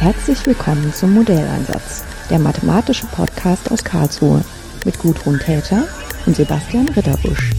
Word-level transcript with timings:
Herzlich 0.00 0.46
willkommen 0.46 0.94
zum 0.94 1.12
Modelleinsatz, 1.12 2.06
der 2.30 2.38
mathematische 2.38 3.04
Podcast 3.08 3.70
aus 3.70 3.84
Karlsruhe 3.84 4.42
mit 4.86 4.98
Gudrun 4.98 5.38
Täter 5.38 5.86
und 6.24 6.34
Sebastian 6.34 6.88
Ritterbusch. 6.88 7.50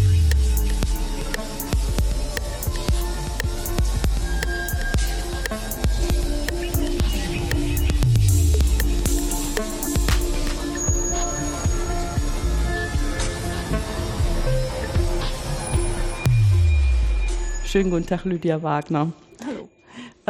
Schönen 17.64 17.92
guten 17.92 18.08
Tag, 18.08 18.26
Lydia 18.26 18.64
Wagner. 18.64 19.12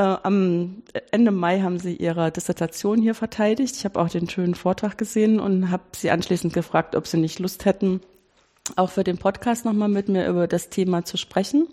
Äh, 0.01 0.17
am 0.23 0.81
Ende 1.11 1.29
Mai 1.29 1.61
haben 1.61 1.77
Sie 1.77 1.95
Ihre 1.95 2.31
Dissertation 2.31 3.03
hier 3.03 3.13
verteidigt. 3.13 3.75
Ich 3.75 3.85
habe 3.85 3.99
auch 3.99 4.09
den 4.09 4.27
schönen 4.27 4.55
Vortrag 4.55 4.97
gesehen 4.97 5.39
und 5.39 5.69
habe 5.69 5.83
Sie 5.95 6.09
anschließend 6.09 6.53
gefragt, 6.53 6.95
ob 6.95 7.05
Sie 7.05 7.17
nicht 7.17 7.37
Lust 7.37 7.65
hätten, 7.65 8.01
auch 8.75 8.89
für 8.89 9.03
den 9.03 9.19
Podcast 9.19 9.63
nochmal 9.63 9.89
mit 9.89 10.09
mir 10.09 10.27
über 10.27 10.47
das 10.47 10.69
Thema 10.69 11.05
zu 11.05 11.17
sprechen. 11.17 11.67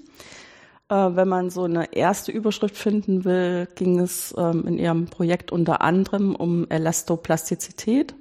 Äh, 0.90 0.94
wenn 0.94 1.26
man 1.26 1.48
so 1.48 1.62
eine 1.62 1.94
erste 1.94 2.30
Überschrift 2.30 2.76
finden 2.76 3.24
will, 3.24 3.66
ging 3.76 3.98
es 3.98 4.34
ähm, 4.36 4.66
in 4.66 4.78
Ihrem 4.78 5.06
Projekt 5.06 5.50
unter 5.50 5.80
anderem 5.80 6.34
um 6.36 6.66
Elastoplastizität. 6.68 8.14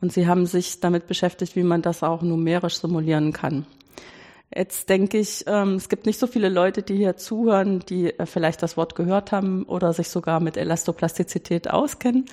Und 0.00 0.10
Sie 0.10 0.26
haben 0.26 0.46
sich 0.46 0.80
damit 0.80 1.06
beschäftigt, 1.06 1.54
wie 1.54 1.64
man 1.64 1.82
das 1.82 2.02
auch 2.02 2.22
numerisch 2.22 2.78
simulieren 2.78 3.34
kann. 3.34 3.66
Jetzt 4.54 4.88
denke 4.88 5.18
ich, 5.18 5.44
ähm, 5.46 5.74
es 5.76 5.88
gibt 5.88 6.06
nicht 6.06 6.18
so 6.18 6.26
viele 6.26 6.48
Leute, 6.48 6.82
die 6.82 6.96
hier 6.96 7.16
zuhören, 7.16 7.80
die 7.88 8.18
äh, 8.18 8.26
vielleicht 8.26 8.62
das 8.62 8.76
Wort 8.76 8.96
gehört 8.96 9.30
haben 9.30 9.62
oder 9.64 9.92
sich 9.92 10.08
sogar 10.08 10.40
mit 10.40 10.56
Elastoplastizität 10.56 11.70
auskennen. 11.70 12.24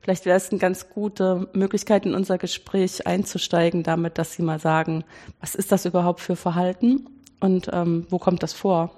Vielleicht 0.00 0.24
wäre 0.24 0.36
es 0.36 0.50
eine 0.50 0.58
ganz 0.58 0.88
gute 0.88 1.48
Möglichkeit, 1.52 2.06
in 2.06 2.14
unser 2.14 2.38
Gespräch 2.38 3.06
einzusteigen, 3.06 3.82
damit, 3.82 4.18
dass 4.18 4.32
Sie 4.32 4.42
mal 4.42 4.58
sagen, 4.58 5.04
was 5.40 5.54
ist 5.54 5.70
das 5.70 5.84
überhaupt 5.84 6.20
für 6.20 6.36
Verhalten 6.36 7.06
und 7.38 7.68
ähm, 7.72 8.06
wo 8.10 8.18
kommt 8.18 8.42
das 8.42 8.52
vor? 8.52 8.90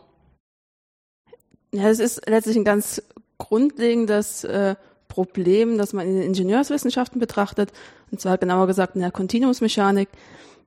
Ja, 1.74 1.88
es 1.88 1.98
ist 1.98 2.28
letztlich 2.28 2.56
ein 2.56 2.64
ganz 2.64 3.02
grundlegendes 3.36 4.44
äh, 4.44 4.76
Problem, 5.08 5.76
das 5.76 5.92
man 5.92 6.06
in 6.06 6.14
den 6.14 6.22
Ingenieurswissenschaften 6.22 7.20
betrachtet, 7.20 7.72
und 8.10 8.20
zwar 8.20 8.38
genauer 8.38 8.66
gesagt 8.66 8.94
in 8.94 9.02
der 9.02 9.10
Kontinuumsmechanik. 9.10 10.08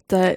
Da 0.08 0.34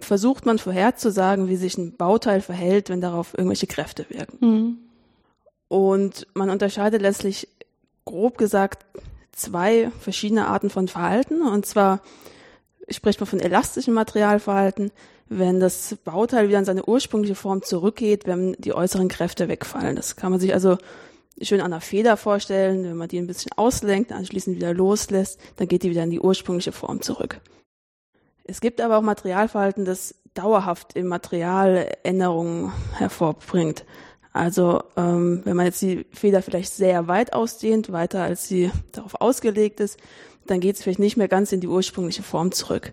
versucht 0.00 0.46
man 0.46 0.58
vorherzusagen, 0.58 1.48
wie 1.48 1.56
sich 1.56 1.78
ein 1.78 1.96
Bauteil 1.96 2.40
verhält, 2.40 2.88
wenn 2.88 3.00
darauf 3.00 3.34
irgendwelche 3.34 3.66
Kräfte 3.66 4.06
wirken. 4.08 4.38
Mhm. 4.40 4.78
Und 5.68 6.26
man 6.34 6.50
unterscheidet 6.50 7.02
letztlich 7.02 7.48
grob 8.04 8.38
gesagt 8.38 8.86
zwei 9.32 9.90
verschiedene 10.00 10.46
Arten 10.46 10.70
von 10.70 10.88
Verhalten. 10.88 11.42
Und 11.42 11.66
zwar 11.66 12.00
spricht 12.88 13.20
man 13.20 13.26
von 13.26 13.40
elastischem 13.40 13.94
Materialverhalten, 13.94 14.90
wenn 15.28 15.60
das 15.60 15.96
Bauteil 16.04 16.48
wieder 16.48 16.58
in 16.58 16.64
seine 16.64 16.86
ursprüngliche 16.86 17.34
Form 17.34 17.62
zurückgeht, 17.62 18.26
wenn 18.26 18.54
die 18.58 18.72
äußeren 18.72 19.08
Kräfte 19.08 19.48
wegfallen. 19.48 19.94
Das 19.94 20.16
kann 20.16 20.30
man 20.30 20.40
sich 20.40 20.54
also 20.54 20.78
schön 21.40 21.60
an 21.60 21.72
einer 21.72 21.82
Feder 21.82 22.16
vorstellen. 22.16 22.84
Wenn 22.84 22.96
man 22.96 23.08
die 23.08 23.18
ein 23.18 23.26
bisschen 23.26 23.52
auslenkt, 23.56 24.10
anschließend 24.10 24.56
wieder 24.56 24.72
loslässt, 24.72 25.38
dann 25.56 25.68
geht 25.68 25.82
die 25.82 25.90
wieder 25.90 26.02
in 26.02 26.10
die 26.10 26.20
ursprüngliche 26.20 26.72
Form 26.72 27.02
zurück. 27.02 27.40
Es 28.48 28.60
gibt 28.60 28.80
aber 28.80 28.96
auch 28.96 29.02
Materialverhalten, 29.02 29.84
das 29.84 30.14
dauerhaft 30.32 30.96
im 30.96 31.06
Material 31.06 31.86
Änderungen 32.02 32.72
hervorbringt. 32.94 33.84
Also 34.32 34.82
ähm, 34.96 35.42
wenn 35.44 35.56
man 35.56 35.66
jetzt 35.66 35.82
die 35.82 36.06
Feder 36.12 36.42
vielleicht 36.42 36.72
sehr 36.72 37.08
weit 37.08 37.34
ausdehnt, 37.34 37.92
weiter 37.92 38.22
als 38.22 38.48
sie 38.48 38.70
darauf 38.92 39.20
ausgelegt 39.20 39.80
ist, 39.80 39.98
dann 40.46 40.60
geht 40.60 40.76
es 40.76 40.82
vielleicht 40.82 40.98
nicht 40.98 41.18
mehr 41.18 41.28
ganz 41.28 41.52
in 41.52 41.60
die 41.60 41.68
ursprüngliche 41.68 42.22
Form 42.22 42.52
zurück. 42.52 42.92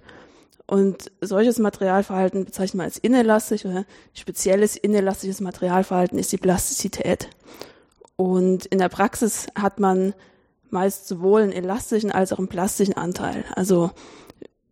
Und 0.68 1.12
solches 1.22 1.58
Materialverhalten 1.60 2.46
bezeichnet 2.46 2.76
man 2.76 2.86
als 2.86 2.98
inelastisch 2.98 3.66
oder 3.66 3.86
spezielles 4.14 4.76
inelastisches 4.76 5.40
Materialverhalten 5.40 6.20
ist 6.20 6.32
die 6.32 6.38
Plastizität. 6.38 7.30
Und 8.18 8.66
in 8.66 8.80
der 8.80 8.90
Praxis 8.90 9.48
hat 9.56 9.80
man 9.80 10.14
meist 10.70 11.08
sowohl 11.08 11.44
einen 11.44 11.52
elastischen 11.54 12.12
als 12.12 12.34
auch 12.34 12.40
einen 12.40 12.48
plastischen 12.48 12.98
Anteil. 12.98 13.46
Also 13.56 13.92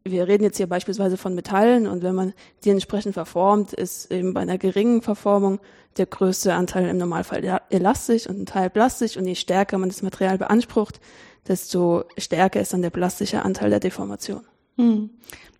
wir 0.05 0.27
reden 0.27 0.43
jetzt 0.43 0.57
hier 0.57 0.67
beispielsweise 0.67 1.17
von 1.17 1.33
Metallen 1.33 1.87
und 1.87 2.03
wenn 2.03 2.15
man 2.15 2.33
die 2.63 2.71
entsprechend 2.71 3.13
verformt, 3.13 3.73
ist 3.73 4.11
eben 4.11 4.33
bei 4.33 4.41
einer 4.41 4.57
geringen 4.57 5.01
Verformung 5.01 5.59
der 5.97 6.07
größte 6.07 6.53
Anteil 6.53 6.89
im 6.89 6.97
Normalfall 6.97 7.61
elastisch 7.69 8.27
und 8.27 8.39
ein 8.39 8.45
Teil 8.45 8.69
plastisch 8.69 9.15
und 9.15 9.25
je 9.25 9.35
stärker 9.35 9.77
man 9.77 9.89
das 9.89 10.01
Material 10.01 10.37
beansprucht, 10.37 10.99
desto 11.47 12.03
stärker 12.17 12.59
ist 12.59 12.73
dann 12.73 12.81
der 12.81 12.89
plastische 12.89 13.43
Anteil 13.43 13.69
der 13.69 13.79
Deformation. 13.79 14.41
Hm. 14.77 15.09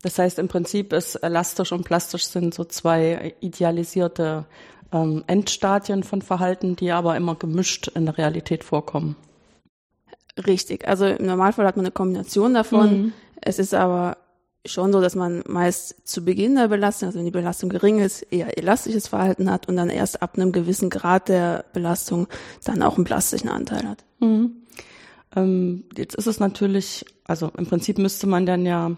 Das 0.02 0.20
heißt, 0.20 0.40
im 0.40 0.50
Prinzip 0.50 0.92
ist 0.92 1.16
elastisch 1.16 1.72
und 1.72 1.86
plastisch 1.86 2.26
sind 2.26 2.54
so 2.54 2.66
zwei 2.66 3.36
idealisierte 3.40 4.46
ähm, 4.92 5.24
Endstadien 5.28 6.04
von 6.04 6.22
Verhalten, 6.22 6.76
die 6.76 6.92
aber 6.92 7.16
immer 7.16 7.36
gemischt 7.36 7.90
in 7.90 8.06
der 8.06 8.18
Realität 8.18 8.66
vorkommen. 8.66 9.16
Richtig. 10.48 10.88
Also 10.88 11.06
im 11.06 11.26
Normalfall 11.26 11.66
hat 11.66 11.78
man 11.78 11.86
eine 11.86 11.92
Kombination 11.92 12.54
davon. 12.54 12.92
Mhm. 12.92 13.14
Es 13.40 13.60
ist 13.60 13.74
aber 13.74 14.18
schon 14.66 14.94
so, 14.94 15.02
dass 15.02 15.16
man 15.16 15.44
meist 15.48 16.08
zu 16.08 16.24
Beginn 16.24 16.56
der 16.56 16.70
Belastung, 16.70 17.08
also 17.08 17.20
wenn 17.20 17.26
die 17.26 17.32
Belastung 17.32 17.70
gering 17.70 18.00
ist, 18.00 18.22
eher 18.32 18.58
elastisches 18.58 19.08
Verhalten 19.08 19.52
hat 19.52 19.68
und 19.68 19.76
dann 19.76 19.90
erst 19.90 20.22
ab 20.22 20.36
einem 20.36 20.52
gewissen 20.52 20.90
Grad 20.90 21.30
der 21.30 21.66
Belastung 21.74 22.28
dann 22.64 22.82
auch 22.82 22.96
einen 22.96 23.06
plastischen 23.06 23.50
Anteil 23.50 23.88
hat. 23.88 24.06
Mhm. 24.20 24.64
Ähm, 25.36 25.84
jetzt 25.98 26.16
ist 26.16 26.28
es 26.28 26.40
natürlich, 26.40 27.06
also 27.26 27.52
im 27.58 27.66
Prinzip 27.66 27.98
müsste 27.98 28.28
man 28.28 28.46
dann 28.46 28.66
ja 28.66 28.92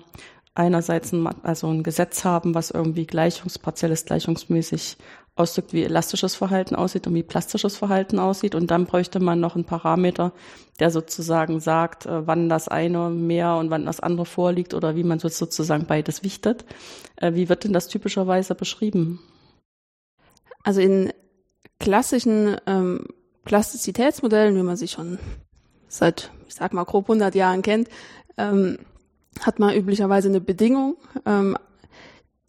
einerseits 0.53 1.11
ein, 1.11 1.27
also 1.43 1.67
ein 1.67 1.83
Gesetz 1.83 2.23
haben, 2.23 2.55
was 2.55 2.71
irgendwie 2.71 3.05
gleichungspartielles, 3.05 4.05
gleichungsmäßig 4.05 4.97
ausdrückt, 5.35 5.73
wie 5.73 5.83
elastisches 5.83 6.35
Verhalten 6.35 6.75
aussieht 6.75 7.07
und 7.07 7.13
wie 7.13 7.23
plastisches 7.23 7.75
Verhalten 7.75 8.19
aussieht. 8.19 8.55
Und 8.55 8.71
dann 8.71 8.85
bräuchte 8.85 9.19
man 9.19 9.39
noch 9.39 9.55
einen 9.55 9.65
Parameter, 9.65 10.31
der 10.79 10.91
sozusagen 10.91 11.59
sagt, 11.59 12.05
äh, 12.05 12.25
wann 12.25 12.47
das 12.47 12.67
eine 12.67 13.09
mehr 13.09 13.55
und 13.55 13.69
wann 13.69 13.85
das 13.85 13.99
andere 13.99 14.25
vorliegt 14.25 14.73
oder 14.73 14.95
wie 14.95 15.03
man 15.03 15.19
sozusagen 15.19 15.85
beides 15.85 16.23
wichtet. 16.23 16.65
Äh, 17.17 17.33
wie 17.33 17.49
wird 17.49 17.65
denn 17.65 17.73
das 17.73 17.89
typischerweise 17.89 18.55
beschrieben? 18.55 19.19
Also 20.63 20.79
in 20.79 21.11
klassischen 21.79 22.55
ähm, 22.65 23.05
Plastizitätsmodellen, 23.43 24.55
wie 24.55 24.63
man 24.63 24.77
sie 24.77 24.87
schon 24.87 25.19
seit, 25.87 26.31
ich 26.47 26.55
sag 26.55 26.73
mal, 26.73 26.85
grob 26.85 27.05
100 27.09 27.35
Jahren 27.35 27.61
kennt, 27.61 27.89
ähm, 28.37 28.79
hat 29.41 29.59
man 29.59 29.75
üblicherweise 29.75 30.29
eine 30.29 30.41
Bedingung, 30.41 30.95
ähm, 31.25 31.57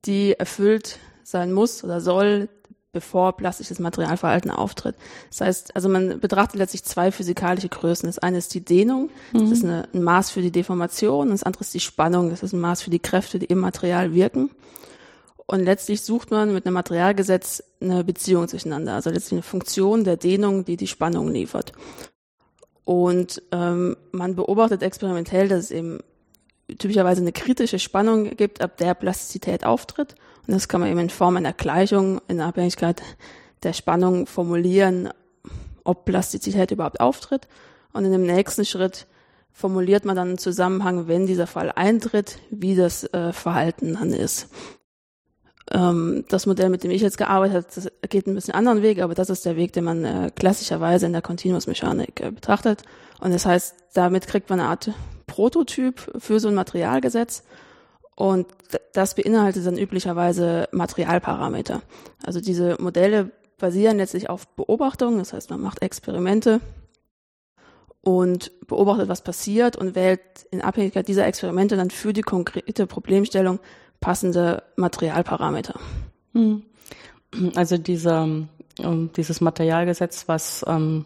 die 0.04 0.34
erfüllt 0.34 0.98
sein 1.24 1.52
muss 1.52 1.82
oder 1.82 2.00
soll, 2.00 2.48
bevor 2.96 3.36
plastisches 3.36 3.78
Materialverhalten 3.78 4.50
auftritt. 4.50 4.96
Das 5.28 5.42
heißt, 5.42 5.76
also 5.76 5.90
man 5.90 6.18
betrachtet 6.18 6.56
letztlich 6.56 6.82
zwei 6.82 7.12
physikalische 7.12 7.68
Größen. 7.68 8.06
Das 8.06 8.18
eine 8.18 8.38
ist 8.38 8.54
die 8.54 8.64
Dehnung, 8.64 9.10
das 9.34 9.42
mhm. 9.42 9.52
ist 9.52 9.64
eine, 9.64 9.88
ein 9.92 10.02
Maß 10.02 10.30
für 10.30 10.40
die 10.40 10.50
Deformation, 10.50 11.26
und 11.26 11.32
das 11.32 11.42
andere 11.42 11.60
ist 11.60 11.74
die 11.74 11.80
Spannung, 11.80 12.30
das 12.30 12.42
ist 12.42 12.54
ein 12.54 12.60
Maß 12.60 12.80
für 12.80 12.88
die 12.88 12.98
Kräfte, 12.98 13.38
die 13.38 13.44
im 13.44 13.58
Material 13.58 14.14
wirken. 14.14 14.48
Und 15.44 15.60
letztlich 15.60 16.00
sucht 16.00 16.30
man 16.30 16.54
mit 16.54 16.64
einem 16.64 16.72
Materialgesetz 16.72 17.62
eine 17.82 18.02
Beziehung 18.02 18.48
zueinander, 18.48 18.94
also 18.94 19.10
letztlich 19.10 19.32
eine 19.32 19.42
Funktion 19.42 20.04
der 20.04 20.16
Dehnung, 20.16 20.64
die 20.64 20.78
die 20.78 20.86
Spannung 20.86 21.30
liefert. 21.30 21.72
Und 22.86 23.42
ähm, 23.52 23.98
man 24.12 24.36
beobachtet 24.36 24.82
experimentell, 24.82 25.48
dass 25.48 25.64
es 25.64 25.70
eben 25.70 25.98
typischerweise 26.78 27.20
eine 27.20 27.32
kritische 27.32 27.78
Spannung 27.78 28.36
gibt, 28.36 28.62
ab 28.62 28.78
der 28.78 28.94
Plastizität 28.94 29.66
auftritt. 29.66 30.14
Und 30.46 30.54
das 30.54 30.68
kann 30.68 30.80
man 30.80 30.90
eben 30.90 31.00
in 31.00 31.10
Form 31.10 31.36
einer 31.36 31.52
Gleichung 31.52 32.20
in 32.28 32.40
Abhängigkeit 32.40 33.02
der 33.62 33.72
Spannung 33.72 34.26
formulieren, 34.26 35.10
ob 35.84 36.04
Plastizität 36.04 36.70
überhaupt 36.70 37.00
auftritt. 37.00 37.48
Und 37.92 38.04
in 38.04 38.12
dem 38.12 38.22
nächsten 38.22 38.64
Schritt 38.64 39.06
formuliert 39.52 40.04
man 40.04 40.16
dann 40.16 40.28
einen 40.28 40.38
Zusammenhang, 40.38 41.08
wenn 41.08 41.26
dieser 41.26 41.46
Fall 41.46 41.72
eintritt, 41.74 42.38
wie 42.50 42.76
das 42.76 43.04
äh, 43.14 43.32
Verhalten 43.32 43.94
dann 43.94 44.12
ist. 44.12 44.48
Ähm, 45.72 46.24
das 46.28 46.46
Modell, 46.46 46.68
mit 46.68 46.84
dem 46.84 46.90
ich 46.90 47.02
jetzt 47.02 47.18
gearbeitet 47.18 47.66
habe, 47.76 47.90
geht 48.08 48.26
ein 48.26 48.34
bisschen 48.34 48.54
anderen 48.54 48.82
Weg, 48.82 49.00
aber 49.00 49.14
das 49.14 49.30
ist 49.30 49.44
der 49.44 49.56
Weg, 49.56 49.72
den 49.72 49.84
man 49.84 50.04
äh, 50.04 50.30
klassischerweise 50.34 51.06
in 51.06 51.12
der 51.12 51.22
Continuous-Mechanik 51.22 52.20
äh, 52.20 52.30
betrachtet. 52.30 52.82
Und 53.18 53.32
das 53.32 53.46
heißt, 53.46 53.74
damit 53.94 54.26
kriegt 54.26 54.50
man 54.50 54.60
eine 54.60 54.68
Art 54.68 54.90
Prototyp 55.26 56.12
für 56.18 56.38
so 56.38 56.48
ein 56.48 56.54
Materialgesetz. 56.54 57.42
Und 58.16 58.46
das 58.94 59.14
beinhaltet 59.14 59.66
dann 59.66 59.78
üblicherweise 59.78 60.68
Materialparameter. 60.72 61.82
Also 62.24 62.40
diese 62.40 62.76
Modelle 62.80 63.30
basieren 63.58 63.98
letztlich 63.98 64.28
auf 64.30 64.48
Beobachtungen, 64.48 65.18
das 65.18 65.32
heißt, 65.32 65.50
man 65.50 65.60
macht 65.60 65.82
Experimente 65.82 66.60
und 68.00 68.52
beobachtet, 68.66 69.08
was 69.08 69.22
passiert 69.22 69.76
und 69.76 69.94
wählt 69.94 70.20
in 70.50 70.62
Abhängigkeit 70.62 71.06
dieser 71.08 71.26
Experimente 71.26 71.76
dann 71.76 71.90
für 71.90 72.12
die 72.12 72.22
konkrete 72.22 72.86
Problemstellung 72.86 73.58
passende 74.00 74.62
Materialparameter. 74.76 75.78
Hm. 76.32 76.62
Also 77.54 77.76
dieser, 77.76 78.24
ähm, 78.78 79.10
dieses 79.14 79.40
Materialgesetz, 79.40 80.26
was 80.26 80.64
ähm, 80.66 81.04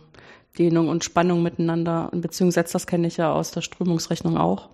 Dehnung 0.59 0.89
und 0.89 1.05
Spannung 1.05 1.43
miteinander 1.43 2.11
in 2.12 2.21
Beziehung 2.21 2.51
setzt. 2.51 2.75
Das 2.75 2.87
kenne 2.87 3.07
ich 3.07 3.17
ja 3.17 3.33
aus 3.33 3.51
der 3.51 3.62
Strömungsrechnung 3.62 4.37
auch. 4.37 4.69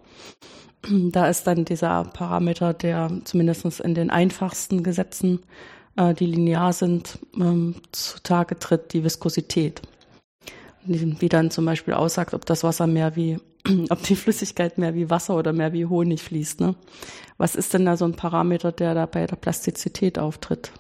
Da 1.13 1.29
ist 1.29 1.47
dann 1.47 1.65
dieser 1.65 2.05
Parameter, 2.05 2.75
der 2.75 3.11
zumindest 3.25 3.81
in 3.81 3.95
den 3.95 4.11
einfachsten 4.11 4.83
Gesetzen, 4.83 5.41
äh, 5.97 6.15
die 6.15 6.27
linear 6.27 6.73
sind, 6.73 7.19
ähm, 7.37 7.77
zutage 7.93 8.59
tritt, 8.59 8.93
die 8.93 9.05
Viskosität. 9.05 9.83
Wie 10.85 11.29
dann 11.29 11.51
zum 11.51 11.65
Beispiel 11.65 11.95
aussagt, 11.95 12.33
ob 12.33 12.47
das 12.47 12.63
Wasser 12.63 12.87
mehr 12.87 13.17
wie, 13.17 13.39
ob 13.91 14.03
die 14.03 14.17
Flüssigkeit 14.17 14.79
mehr 14.79 14.95
wie 14.95 15.11
Wasser 15.11 15.37
oder 15.37 15.53
mehr 15.53 15.73
wie 15.73 15.87
Honig 15.87 16.23
fließt. 16.23 16.61
Ne? 16.61 16.75
Was 17.39 17.55
ist 17.55 17.75
denn 17.75 17.85
da 17.85 17.97
so 17.97 18.05
ein 18.05 18.15
Parameter, 18.15 18.73
der 18.73 18.95
da 18.95 19.07
bei 19.07 19.27
der 19.27 19.37
Plastizität 19.37 20.19
auftritt? 20.19 20.73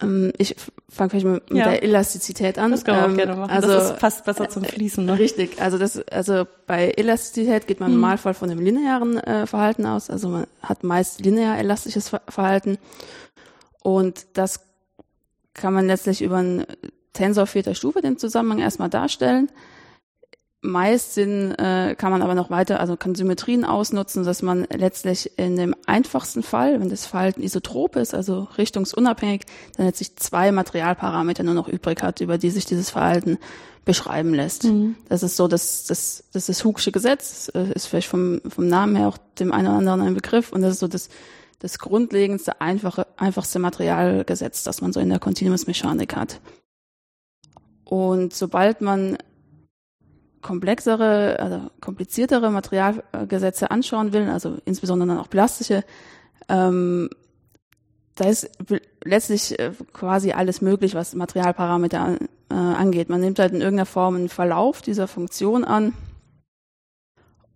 Ähm, 0.00 0.32
ich 0.38 0.56
fange 0.88 1.10
vielleicht 1.10 1.26
mit, 1.26 1.50
mit 1.50 1.58
ja. 1.58 1.70
der 1.70 1.82
Elastizität 1.82 2.58
an. 2.58 2.70
Das 2.70 2.84
kann 2.84 2.96
man 2.96 3.04
ähm, 3.04 3.12
auch 3.12 3.16
gerne 3.16 3.36
machen. 3.36 3.50
Also, 3.50 3.68
das 3.68 3.92
fast 3.92 4.24
besser 4.24 4.48
zum 4.48 4.64
Fließen. 4.64 5.04
Ne? 5.04 5.18
Richtig. 5.18 5.60
Also 5.60 5.78
das, 5.78 5.98
also 6.08 6.46
bei 6.66 6.90
Elastizität 6.90 7.66
geht 7.66 7.80
man 7.80 7.90
im 7.90 7.96
mhm. 7.96 8.00
Normalfall 8.00 8.34
von 8.34 8.48
dem 8.48 8.60
linearen 8.60 9.18
äh, 9.18 9.46
Verhalten 9.46 9.86
aus. 9.86 10.08
Also 10.08 10.28
man 10.28 10.46
hat 10.62 10.84
meist 10.84 11.20
linear 11.20 11.58
elastisches 11.58 12.10
Verhalten. 12.28 12.78
Und 13.82 14.26
das 14.34 14.60
kann 15.54 15.74
man 15.74 15.86
letztlich 15.86 16.22
über 16.22 16.38
einen 16.38 16.64
Tensor 17.12 17.46
vierter 17.46 17.74
Stufe 17.74 18.00
den 18.00 18.16
Zusammenhang 18.16 18.60
erstmal 18.60 18.88
darstellen. 18.88 19.50
Meist 20.64 21.14
sind, 21.14 21.52
äh, 21.58 21.96
kann 21.96 22.12
man 22.12 22.22
aber 22.22 22.36
noch 22.36 22.48
weiter, 22.48 22.78
also 22.78 22.96
kann 22.96 23.16
Symmetrien 23.16 23.64
ausnutzen, 23.64 24.22
dass 24.22 24.42
man 24.42 24.64
letztlich 24.72 25.36
in 25.36 25.56
dem 25.56 25.74
einfachsten 25.86 26.44
Fall, 26.44 26.80
wenn 26.80 26.88
das 26.88 27.04
Verhalten 27.04 27.42
isotrop 27.42 27.96
ist, 27.96 28.14
also 28.14 28.46
richtungsunabhängig, 28.56 29.42
dann 29.76 29.86
letztlich 29.86 30.14
zwei 30.16 30.52
Materialparameter 30.52 31.42
nur 31.42 31.54
noch 31.54 31.66
übrig 31.66 32.00
hat, 32.04 32.20
über 32.20 32.38
die 32.38 32.50
sich 32.50 32.64
dieses 32.64 32.90
Verhalten 32.90 33.38
beschreiben 33.84 34.34
lässt. 34.34 34.62
Mhm. 34.62 34.94
Das 35.08 35.24
ist 35.24 35.36
so, 35.36 35.48
dass 35.48 35.84
das, 35.86 36.22
das 36.32 36.42
ist 36.42 36.48
das 36.48 36.64
Hugsche 36.64 36.92
Gesetz, 36.92 37.48
ist 37.74 37.86
vielleicht 37.86 38.08
vom, 38.08 38.40
vom 38.48 38.68
Namen 38.68 38.94
her 38.94 39.08
auch 39.08 39.18
dem 39.40 39.50
einen 39.50 39.66
oder 39.66 39.78
anderen 39.78 40.00
ein 40.02 40.14
Begriff 40.14 40.52
und 40.52 40.62
das 40.62 40.74
ist 40.74 40.78
so 40.78 40.86
das, 40.86 41.08
das 41.58 41.80
grundlegendste, 41.80 42.60
einfache, 42.60 43.08
einfachste 43.16 43.58
Materialgesetz, 43.58 44.62
das 44.62 44.80
man 44.80 44.92
so 44.92 45.00
in 45.00 45.08
der 45.08 45.18
Continuous-Mechanik 45.18 46.14
hat. 46.14 46.40
Und 47.84 48.32
sobald 48.32 48.80
man 48.80 49.18
komplexere, 50.42 51.38
also 51.38 51.70
kompliziertere 51.80 52.50
Materialgesetze 52.50 53.70
anschauen 53.70 54.12
will, 54.12 54.28
also 54.28 54.58
insbesondere 54.64 55.08
dann 55.08 55.18
auch 55.18 55.30
plastische, 55.30 55.84
ähm, 56.48 57.08
da 58.14 58.28
ist 58.28 58.50
letztlich 59.04 59.58
äh, 59.58 59.72
quasi 59.92 60.32
alles 60.32 60.60
möglich, 60.60 60.94
was 60.94 61.14
Materialparameter 61.14 62.00
an, 62.00 62.18
äh, 62.50 62.54
angeht. 62.54 63.08
Man 63.08 63.20
nimmt 63.20 63.38
halt 63.38 63.52
in 63.52 63.60
irgendeiner 63.60 63.86
Form 63.86 64.16
einen 64.16 64.28
Verlauf 64.28 64.82
dieser 64.82 65.08
Funktion 65.08 65.64
an 65.64 65.94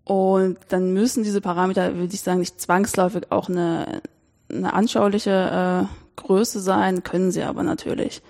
und 0.04 0.58
dann 0.68 0.92
müssen 0.92 1.24
diese 1.24 1.40
Parameter, 1.40 1.96
würde 1.96 2.14
ich 2.14 2.20
sagen, 2.20 2.38
nicht 2.38 2.60
zwangsläufig 2.60 3.30
auch 3.30 3.48
eine, 3.48 4.00
eine 4.48 4.72
anschauliche 4.72 5.88
äh, 5.90 6.20
Größe 6.20 6.60
sein, 6.60 7.02
können 7.02 7.32
sie 7.32 7.42
aber 7.42 7.62
natürlich. 7.62 8.22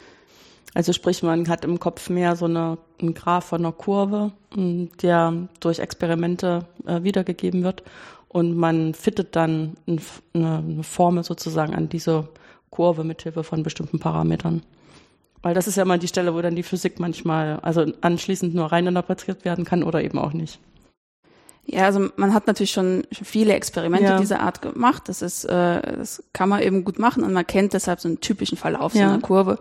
Also 0.76 0.92
sprich, 0.92 1.22
man 1.22 1.48
hat 1.48 1.64
im 1.64 1.80
Kopf 1.80 2.10
mehr 2.10 2.36
so 2.36 2.44
eine, 2.44 2.76
einen 3.00 3.14
Graph 3.14 3.46
von 3.46 3.62
einer 3.62 3.72
Kurve, 3.72 4.32
der 4.54 5.48
durch 5.58 5.78
Experimente 5.78 6.66
äh, 6.86 7.02
wiedergegeben 7.02 7.64
wird 7.64 7.82
und 8.28 8.54
man 8.54 8.92
fittet 8.92 9.34
dann 9.36 9.78
eine, 9.86 10.00
eine 10.34 10.82
Formel 10.82 11.24
sozusagen 11.24 11.74
an 11.74 11.88
diese 11.88 12.28
Kurve 12.68 13.04
mithilfe 13.04 13.42
von 13.42 13.62
bestimmten 13.62 14.00
Parametern. 14.00 14.64
Weil 15.40 15.54
das 15.54 15.66
ist 15.66 15.76
ja 15.76 15.82
immer 15.82 15.96
die 15.96 16.08
Stelle, 16.08 16.34
wo 16.34 16.42
dann 16.42 16.56
die 16.56 16.62
Physik 16.62 17.00
manchmal, 17.00 17.58
also 17.60 17.86
anschließend 18.02 18.54
nur 18.54 18.70
rein 18.70 18.86
interpretiert 18.86 19.46
werden 19.46 19.64
kann 19.64 19.82
oder 19.82 20.04
eben 20.04 20.18
auch 20.18 20.34
nicht. 20.34 20.60
Ja, 21.64 21.86
also 21.86 22.10
man 22.16 22.34
hat 22.34 22.46
natürlich 22.46 22.72
schon 22.72 23.04
viele 23.10 23.54
Experimente 23.54 24.04
ja. 24.04 24.18
dieser 24.18 24.40
Art 24.40 24.60
gemacht. 24.60 25.04
Das 25.06 25.22
ist, 25.22 25.46
äh, 25.46 25.96
das 25.96 26.22
kann 26.34 26.50
man 26.50 26.60
eben 26.60 26.84
gut 26.84 26.98
machen 26.98 27.24
und 27.24 27.32
man 27.32 27.46
kennt 27.46 27.72
deshalb 27.72 27.98
so 27.98 28.08
einen 28.08 28.20
typischen 28.20 28.58
Verlauf 28.58 28.94
ja. 28.94 29.06
so 29.06 29.14
einer 29.14 29.22
Kurve 29.22 29.58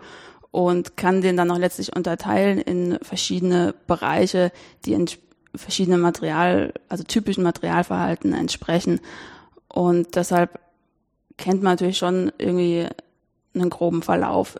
und 0.56 0.96
kann 0.96 1.20
den 1.20 1.36
dann 1.36 1.50
auch 1.50 1.58
letztlich 1.58 1.94
unterteilen 1.94 2.58
in 2.58 2.98
verschiedene 3.02 3.74
Bereiche, 3.86 4.52
die 4.86 5.04
verschiedene 5.54 5.98
Material, 5.98 6.72
also 6.88 7.04
typischen 7.04 7.42
Materialverhalten 7.42 8.32
entsprechen. 8.32 9.00
Und 9.68 10.16
deshalb 10.16 10.58
kennt 11.36 11.62
man 11.62 11.74
natürlich 11.74 11.98
schon 11.98 12.32
irgendwie 12.38 12.86
einen 13.54 13.68
groben 13.68 14.00
Verlauf. 14.00 14.56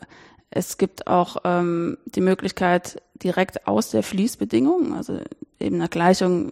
Es 0.51 0.77
gibt 0.77 1.07
auch 1.07 1.39
ähm, 1.45 1.97
die 2.05 2.21
Möglichkeit, 2.21 3.01
direkt 3.15 3.67
aus 3.67 3.89
der 3.89 4.03
Fließbedingung, 4.03 4.93
also 4.93 5.19
eben 5.59 5.77
eine 5.77 5.89
Gleichung, 5.89 6.51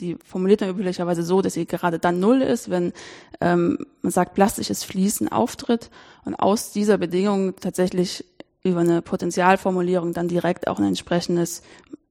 die 0.00 0.16
formuliert 0.24 0.62
man 0.62 0.70
üblicherweise 0.70 1.22
so, 1.22 1.42
dass 1.42 1.54
sie 1.54 1.66
gerade 1.66 2.00
dann 2.00 2.18
null 2.18 2.42
ist, 2.42 2.70
wenn 2.70 2.92
ähm, 3.40 3.86
man 4.02 4.10
sagt, 4.10 4.34
plastisches 4.34 4.82
Fließen 4.82 5.28
auftritt 5.30 5.90
und 6.24 6.34
aus 6.34 6.72
dieser 6.72 6.98
Bedingung 6.98 7.54
tatsächlich 7.54 8.24
über 8.62 8.80
eine 8.80 9.02
Potenzialformulierung 9.02 10.12
dann 10.12 10.28
direkt 10.28 10.68
auch 10.68 10.78
ein 10.78 10.84
entsprechendes 10.84 11.62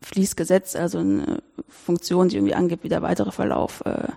Fließgesetz, 0.02 0.76
also 0.76 1.00
eine 1.00 1.44
Funktion, 1.68 2.30
die 2.30 2.38
irgendwie 2.38 2.56
angibt, 2.56 2.84
wie 2.84 2.90
der 2.90 3.02
weitere 3.02 3.32
Verlauf 3.32 3.82
äh, 3.86 4.08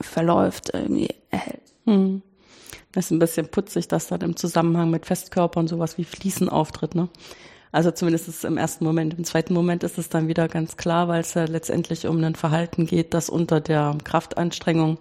verläuft, 0.00 0.70
irgendwie 0.74 1.14
erhält. 1.30 1.62
Hm. 1.86 2.22
Das 2.92 3.06
ist 3.06 3.10
ein 3.10 3.18
bisschen 3.18 3.48
putzig, 3.48 3.88
dass 3.88 4.08
dann 4.08 4.20
im 4.20 4.36
Zusammenhang 4.36 4.90
mit 4.90 5.06
Festkörpern 5.06 5.66
sowas 5.66 5.96
wie 5.96 6.04
Fließen 6.04 6.48
auftritt, 6.48 6.94
ne? 6.94 7.08
Also 7.74 7.90
zumindest 7.90 8.28
ist 8.28 8.38
es 8.38 8.44
im 8.44 8.58
ersten 8.58 8.84
Moment. 8.84 9.14
Im 9.14 9.24
zweiten 9.24 9.54
Moment 9.54 9.82
ist 9.82 9.96
es 9.96 10.10
dann 10.10 10.28
wieder 10.28 10.46
ganz 10.46 10.76
klar, 10.76 11.08
weil 11.08 11.22
es 11.22 11.32
ja 11.32 11.44
letztendlich 11.44 12.06
um 12.06 12.22
ein 12.22 12.34
Verhalten 12.34 12.84
geht, 12.84 13.14
das 13.14 13.30
unter 13.30 13.60
der 13.60 13.96
Kraftanstrengung 14.04 14.98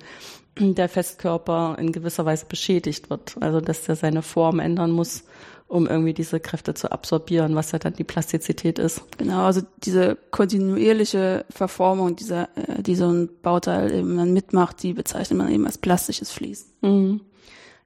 der 0.57 0.87
Festkörper 0.87 1.75
in 1.79 1.91
gewisser 1.91 2.25
Weise 2.25 2.45
beschädigt 2.45 3.09
wird. 3.09 3.35
Also 3.41 3.59
dass 3.59 3.83
der 3.83 3.97
seine 3.97 4.21
Form 4.21 4.59
ändern 4.59 4.91
muss, 4.91 5.25
um 5.71 5.87
irgendwie 5.87 6.13
diese 6.13 6.41
Kräfte 6.41 6.73
zu 6.73 6.91
absorbieren, 6.91 7.55
was 7.55 7.71
ja 7.71 7.79
dann 7.79 7.93
die 7.93 8.03
Plastizität 8.03 8.77
ist. 8.77 9.03
Genau, 9.17 9.45
also 9.45 9.61
diese 9.77 10.17
kontinuierliche 10.29 11.45
Verformung, 11.49 12.17
dieser, 12.17 12.49
äh, 12.57 12.83
die 12.83 12.95
so 12.95 13.09
ein 13.09 13.29
Bauteil 13.41 13.93
eben 13.93 14.17
dann 14.17 14.33
mitmacht, 14.33 14.83
die 14.83 14.91
bezeichnet 14.91 15.37
man 15.37 15.49
eben 15.49 15.65
als 15.65 15.77
plastisches 15.77 16.29
Fließen. 16.29 16.67
Mhm. 16.81 17.21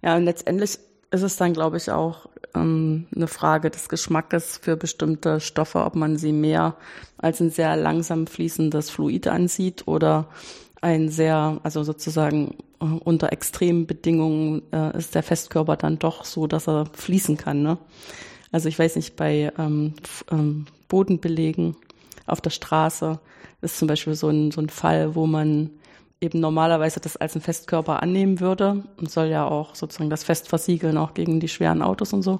Ja, 0.02 0.16
und 0.16 0.24
letztendlich 0.24 0.80
ist 1.12 1.22
es 1.22 1.38
dann, 1.38 1.54
glaube 1.54 1.78
ich, 1.78 1.92
auch 1.92 2.27
ähm, 2.56 3.06
eine 3.15 3.27
Frage 3.27 3.70
des 3.70 3.88
Geschmackes 3.88 4.58
für 4.58 4.77
bestimmte 4.77 5.39
Stoffe, 5.39 5.86
ob 5.86 5.94
man 5.94 6.18
sie 6.18 6.32
mehr 6.32 6.77
als 7.20 7.39
ein 7.39 7.51
sehr 7.51 7.75
langsam 7.75 8.25
fließendes 8.25 8.89
Fluid 8.89 9.27
ansieht 9.27 9.88
oder 9.88 10.27
ein 10.82 11.10
sehr, 11.10 11.60
also 11.62 11.84
sozusagen 11.84 12.56
äh, 12.82 12.86
unter 12.86 13.32
extremen 13.32 13.88
Bedingungen 13.88 14.62
äh, 14.72 14.98
ist 14.98 15.15
der 15.15 15.24
Festkörper 15.24 15.77
dann 15.77 16.00
doch 16.00 16.25
so, 16.25 16.48
dass 16.48 16.67
er 16.67 16.86
fließen 16.94 17.38
kann. 17.38 17.62
Ne? 17.62 17.77
Also 18.51 18.70
ich 18.70 18.77
weiß 18.77 18.96
nicht, 18.96 19.15
bei 19.15 19.51
ähm, 19.58 19.94
ähm, 20.32 20.65
Bodenbelegen 20.88 21.75
auf 22.25 22.41
der 22.41 22.51
Straße 22.51 23.20
ist 23.62 23.77
zum 23.77 23.88
Beispiel 23.88 24.15
so 24.15 24.29
ein, 24.29 24.51
so 24.51 24.62
ein 24.62 24.70
Fall, 24.70 25.15
wo 25.15 25.25
man 25.27 25.72
eben 26.22 26.39
normalerweise 26.39 27.00
das 27.00 27.17
als 27.17 27.36
ein 27.36 27.41
Festkörper 27.41 28.01
annehmen 28.01 28.39
würde 28.39 28.84
und 28.98 29.12
soll 29.12 29.27
ja 29.27 29.48
auch 29.48 29.75
sozusagen 29.75 30.10
das 30.10 30.24
Fest 30.24 30.48
versiegeln, 30.48 30.98
auch 30.98 31.13
gegen 31.13 31.39
die 31.39 31.48
schweren 31.48 31.82
Autos 31.82 32.13
und 32.13 32.22
so. 32.22 32.39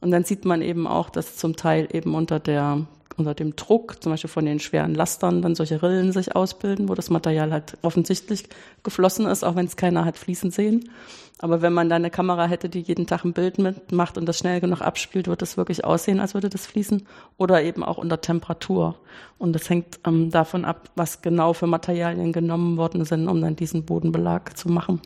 Und 0.00 0.10
dann 0.10 0.24
sieht 0.24 0.44
man 0.44 0.62
eben 0.62 0.86
auch, 0.86 1.10
dass 1.10 1.36
zum 1.36 1.56
Teil 1.56 1.88
eben 1.92 2.14
unter 2.14 2.38
der 2.38 2.86
unter 3.16 3.34
dem 3.34 3.56
Druck, 3.56 4.02
zum 4.02 4.12
Beispiel 4.12 4.30
von 4.30 4.44
den 4.44 4.60
schweren 4.60 4.94
Lastern, 4.94 5.42
dann 5.42 5.54
solche 5.54 5.82
Rillen 5.82 6.12
sich 6.12 6.36
ausbilden, 6.36 6.88
wo 6.88 6.94
das 6.94 7.10
Material 7.10 7.52
halt 7.52 7.78
offensichtlich 7.82 8.48
geflossen 8.82 9.26
ist, 9.26 9.44
auch 9.44 9.56
wenn 9.56 9.66
es 9.66 9.76
keiner 9.76 10.04
hat 10.04 10.18
fließen 10.18 10.50
sehen. 10.50 10.90
Aber 11.38 11.60
wenn 11.60 11.74
man 11.74 11.90
da 11.90 11.96
eine 11.96 12.10
Kamera 12.10 12.46
hätte, 12.46 12.70
die 12.70 12.80
jeden 12.80 13.06
Tag 13.06 13.24
ein 13.24 13.34
Bild 13.34 13.58
mitmacht 13.58 14.16
und 14.16 14.26
das 14.26 14.38
schnell 14.38 14.60
genug 14.60 14.80
abspielt, 14.80 15.28
wird 15.28 15.42
es 15.42 15.58
wirklich 15.58 15.84
aussehen, 15.84 16.18
als 16.18 16.32
würde 16.32 16.48
das 16.48 16.64
fließen. 16.64 17.06
Oder 17.36 17.62
eben 17.62 17.84
auch 17.84 17.98
unter 17.98 18.22
Temperatur. 18.22 18.94
Und 19.36 19.52
das 19.52 19.68
hängt 19.68 20.00
ähm, 20.06 20.30
davon 20.30 20.64
ab, 20.64 20.90
was 20.94 21.20
genau 21.20 21.52
für 21.52 21.66
Materialien 21.66 22.32
genommen 22.32 22.78
worden 22.78 23.04
sind, 23.04 23.28
um 23.28 23.42
dann 23.42 23.54
diesen 23.54 23.84
Bodenbelag 23.84 24.56
zu 24.56 24.70
machen. 24.70 25.02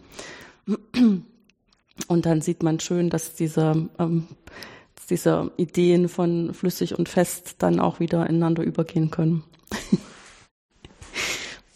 Und 2.06 2.26
dann 2.26 2.40
sieht 2.40 2.62
man 2.62 2.78
schön, 2.78 3.10
dass 3.10 3.34
diese 3.34 3.88
ähm, 3.98 4.28
diese 5.10 5.50
Ideen 5.56 6.08
von 6.08 6.54
flüssig 6.54 6.98
und 6.98 7.08
fest 7.08 7.56
dann 7.58 7.80
auch 7.80 8.00
wieder 8.00 8.28
ineinander 8.28 8.62
übergehen 8.62 9.10
können. 9.10 9.44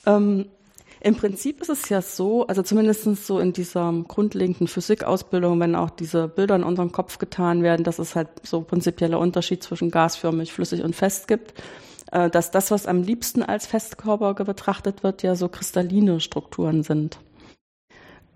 ähm, 0.07 0.47
Im 1.01 1.17
Prinzip 1.17 1.61
ist 1.61 1.69
es 1.69 1.89
ja 1.89 2.01
so, 2.01 2.47
also 2.47 2.63
zumindest 2.63 3.05
so 3.27 3.39
in 3.39 3.53
dieser 3.53 3.93
grundlegenden 4.09 4.69
Physikausbildung, 4.69 5.61
wenn 5.61 5.75
auch 5.75 5.91
diese 5.91 6.29
Bilder 6.29 6.57
in 6.57 6.65
unseren 6.65 6.93
Kopf 6.93 7.19
getan 7.19 7.63
werden, 7.63 7.85
dass 7.85 7.99
es 7.99 8.15
halt 8.15 8.29
so 8.43 8.63
prinzipieller 8.63 9.19
Unterschied 9.19 9.63
zwischen 9.63 9.91
gasförmig, 9.91 10.53
flüssig 10.53 10.83
und 10.83 10.97
fest 10.97 11.29
gibt, 11.29 11.55
äh, 12.13 12.31
dass 12.31 12.51
das, 12.51 12.71
was 12.71 12.87
am 12.87 13.03
liebsten 13.03 13.43
als 13.43 13.67
Festkörper 13.67 14.35
betrachtet 14.35 15.03
wird, 15.03 15.23
ja 15.23 15.35
so 15.35 15.49
kristalline 15.49 16.21
Strukturen 16.21 16.83
sind. 16.83 17.19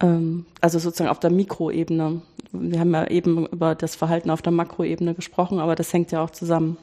Ähm, 0.01 0.47
also 0.61 0.79
sozusagen 0.79 1.11
auf 1.11 1.21
der 1.21 1.31
Mikroebene. 1.31 2.23
Wir 2.53 2.81
haben 2.81 2.93
ja 2.95 3.07
eben 3.09 3.47
über 3.47 3.75
das 3.75 3.97
Verhalten 3.97 4.31
auf 4.31 4.43
der 4.43 4.53
Makroebene 4.53 5.15
gesprochen, 5.15 5.59
aber 5.59 5.75
das 5.75 5.93
hängt 5.93 6.13
ja 6.13 6.23
auch 6.23 6.31
zusammen. 6.31 6.79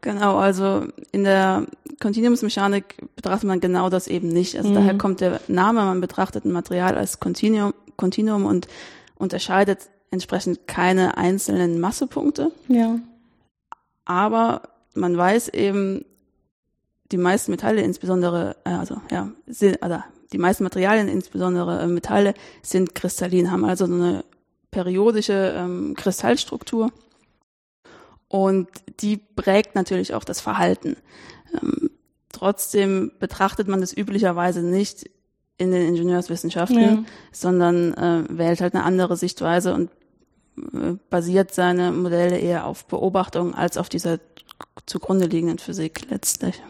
Genau, 0.00 0.36
also 0.36 0.86
in 1.10 1.24
der 1.24 1.66
Kontinuumsmechanik 2.00 2.96
betrachtet 3.16 3.48
man 3.48 3.60
genau 3.60 3.90
das 3.90 4.06
eben 4.06 4.28
nicht. 4.28 4.56
Also 4.56 4.70
mhm. 4.70 4.74
daher 4.74 4.96
kommt 4.96 5.20
der 5.20 5.40
Name, 5.48 5.80
man 5.84 6.00
betrachtet 6.00 6.44
ein 6.44 6.52
Material 6.52 6.96
als 6.96 7.18
Kontinuum, 7.18 7.74
Kontinuum 7.96 8.46
und 8.46 8.68
unterscheidet 9.16 9.88
entsprechend 10.10 10.66
keine 10.66 11.16
einzelnen 11.16 11.80
Massepunkte. 11.80 12.52
Ja. 12.68 12.98
Aber 14.04 14.62
man 14.94 15.16
weiß 15.16 15.48
eben, 15.48 16.04
die 17.10 17.18
meisten 17.18 17.50
Metalle, 17.50 17.82
insbesondere, 17.82 18.56
äh, 18.64 18.70
also 18.70 19.00
ja, 19.10 19.30
sind, 19.46 19.84
oder 19.84 20.04
die 20.32 20.38
meisten 20.38 20.62
Materialien, 20.62 21.08
insbesondere 21.08 21.82
äh, 21.82 21.86
Metalle, 21.86 22.34
sind 22.62 22.94
kristallin, 22.94 23.50
haben 23.50 23.64
also 23.64 23.86
so 23.86 23.94
eine 23.94 24.24
periodische 24.70 25.54
ähm, 25.56 25.94
Kristallstruktur. 25.96 26.92
Und 28.28 28.68
die 29.00 29.16
prägt 29.16 29.74
natürlich 29.74 30.14
auch 30.14 30.24
das 30.24 30.40
Verhalten. 30.40 30.96
Ähm, 31.54 31.90
trotzdem 32.30 33.12
betrachtet 33.18 33.68
man 33.68 33.80
das 33.80 33.96
üblicherweise 33.96 34.62
nicht 34.62 35.08
in 35.56 35.72
den 35.72 35.88
Ingenieurswissenschaften, 35.88 36.78
ja. 36.78 37.04
sondern 37.32 37.94
äh, 37.94 38.24
wählt 38.28 38.60
halt 38.60 38.74
eine 38.74 38.84
andere 38.84 39.16
Sichtweise 39.16 39.74
und 39.74 39.90
äh, 40.72 40.96
basiert 41.10 41.52
seine 41.52 41.90
Modelle 41.90 42.38
eher 42.38 42.66
auf 42.66 42.84
Beobachtung 42.86 43.54
als 43.54 43.76
auf 43.76 43.88
dieser 43.88 44.20
zugrunde 44.86 45.26
liegenden 45.26 45.58
Physik 45.58 46.10
letztlich. 46.10 46.62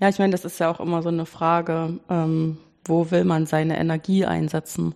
Ja, 0.00 0.08
ich 0.08 0.18
meine, 0.18 0.32
das 0.32 0.44
ist 0.44 0.58
ja 0.58 0.70
auch 0.70 0.80
immer 0.80 1.02
so 1.02 1.08
eine 1.08 1.26
Frage, 1.26 1.98
ähm, 2.08 2.58
wo 2.84 3.10
will 3.10 3.24
man 3.24 3.46
seine 3.46 3.78
Energie 3.78 4.24
einsetzen? 4.24 4.94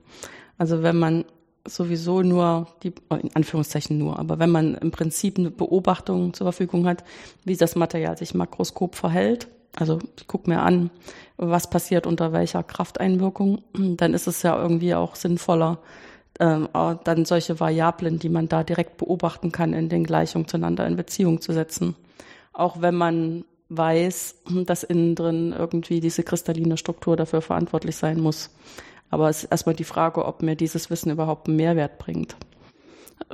Also 0.58 0.82
wenn 0.82 0.96
man 0.96 1.24
sowieso 1.66 2.23
nur 2.23 2.68
die, 2.82 2.92
in 3.11 3.35
Anführungszeichen 3.35 3.99
nur, 3.99 4.18
aber 4.18 4.38
wenn 4.38 4.50
man 4.50 4.75
im 4.75 4.90
Prinzip 4.90 5.38
eine 5.38 5.50
Beobachtung 5.50 6.35
zur 6.35 6.46
Verfügung 6.46 6.87
hat, 6.87 7.04
wie 7.44 7.56
das 7.56 7.76
Material 7.76 8.16
sich 8.16 8.35
makroskop 8.35 8.94
verhält, 8.94 9.49
also 9.76 9.99
ich 10.18 10.26
gucke 10.26 10.49
mir 10.49 10.61
an, 10.62 10.90
was 11.37 11.68
passiert 11.68 12.06
unter 12.06 12.32
welcher 12.32 12.62
Krafteinwirkung, 12.62 13.62
dann 13.75 14.14
ist 14.14 14.26
es 14.26 14.42
ja 14.42 14.61
irgendwie 14.61 14.94
auch 14.94 15.16
sinnvoller, 15.16 15.78
ähm, 16.40 16.68
dann 17.04 17.25
solche 17.25 17.61
Variablen, 17.61 18.18
die 18.18 18.28
man 18.28 18.49
da 18.49 18.62
direkt 18.62 18.96
beobachten 18.96 19.52
kann, 19.52 19.73
in 19.73 19.88
den 19.88 20.04
Gleichungen 20.04 20.49
zueinander 20.49 20.87
in 20.87 20.96
Beziehung 20.96 21.40
zu 21.40 21.52
setzen. 21.52 21.94
Auch 22.52 22.80
wenn 22.80 22.94
man 22.94 23.44
weiß, 23.68 24.37
dass 24.64 24.82
innen 24.82 25.14
drin 25.14 25.54
irgendwie 25.56 26.00
diese 26.00 26.23
kristalline 26.23 26.76
Struktur 26.76 27.16
dafür 27.16 27.42
verantwortlich 27.42 27.96
sein 27.96 28.20
muss. 28.20 28.50
Aber 29.10 29.28
es 29.28 29.44
ist 29.44 29.50
erstmal 29.50 29.75
die 29.75 29.84
Frage, 29.84 30.25
ob 30.25 30.42
mir 30.42 30.56
dieses 30.56 30.90
Wissen 30.90 31.10
überhaupt 31.10 31.48
einen 31.48 31.56
Mehrwert 31.56 31.98
bringt. 31.98 32.36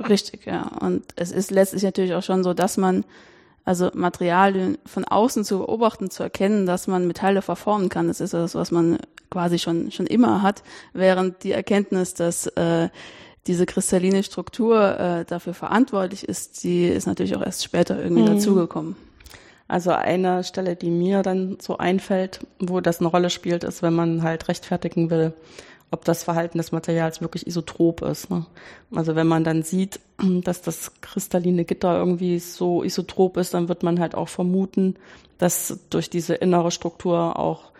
Richtig, 0.09 0.45
ja. 0.45 0.71
Und 0.79 1.03
es 1.15 1.31
ist 1.31 1.51
letztlich 1.51 1.83
natürlich 1.83 2.13
auch 2.13 2.23
schon 2.23 2.43
so, 2.43 2.53
dass 2.53 2.77
man 2.77 3.03
also 3.65 3.89
Materialien 3.93 4.77
von 4.85 5.05
außen 5.05 5.45
zu 5.45 5.59
beobachten, 5.59 6.09
zu 6.09 6.23
erkennen, 6.23 6.65
dass 6.65 6.87
man 6.87 7.07
Metalle 7.07 7.41
verformen 7.41 7.89
kann. 7.89 8.07
Das 8.07 8.19
ist 8.19 8.33
das, 8.33 8.55
was 8.55 8.71
man 8.71 8.97
quasi 9.29 9.57
schon 9.57 9.91
schon 9.91 10.05
immer 10.05 10.41
hat, 10.41 10.63
während 10.93 11.43
die 11.43 11.53
Erkenntnis, 11.53 12.13
dass 12.13 12.47
äh, 12.47 12.89
diese 13.47 13.65
kristalline 13.65 14.23
Struktur 14.23 14.99
äh, 14.99 15.25
dafür 15.25 15.53
verantwortlich 15.53 16.27
ist, 16.27 16.63
die 16.63 16.85
ist 16.85 17.07
natürlich 17.07 17.35
auch 17.35 17.41
erst 17.41 17.63
später 17.63 18.01
irgendwie 18.01 18.23
mhm. 18.23 18.35
dazugekommen. 18.35 18.95
Also 19.73 19.89
eine 19.89 20.43
Stelle, 20.43 20.75
die 20.75 20.91
mir 20.91 21.23
dann 21.23 21.57
so 21.59 21.79
einfällt, 21.79 22.41
wo 22.59 22.79
das 22.79 22.99
eine 22.99 23.07
Rolle 23.07 23.31
spielt, 23.31 23.63
ist, 23.63 23.81
wenn 23.81 23.95
man 23.95 24.21
halt 24.21 24.47
rechtfertigen 24.47 25.09
will, 25.09 25.33
ob 25.89 26.05
das 26.05 26.23
Verhalten 26.23 26.59
des 26.59 26.71
Materials 26.71 27.21
wirklich 27.21 27.47
isotrop 27.47 28.03
ist. 28.03 28.29
Ne? 28.29 28.45
Also 28.93 29.15
wenn 29.15 29.25
man 29.25 29.43
dann 29.43 29.63
sieht, 29.63 29.99
dass 30.43 30.61
das 30.61 30.91
kristalline 31.01 31.65
Gitter 31.65 31.97
irgendwie 31.97 32.37
so 32.37 32.83
isotrop 32.83 33.35
ist, 33.37 33.55
dann 33.55 33.67
wird 33.67 33.81
man 33.81 33.99
halt 33.99 34.13
auch 34.13 34.29
vermuten, 34.29 34.95
dass 35.39 35.79
durch 35.89 36.11
diese 36.11 36.35
innere 36.35 36.69
Struktur 36.69 37.39
auch 37.39 37.71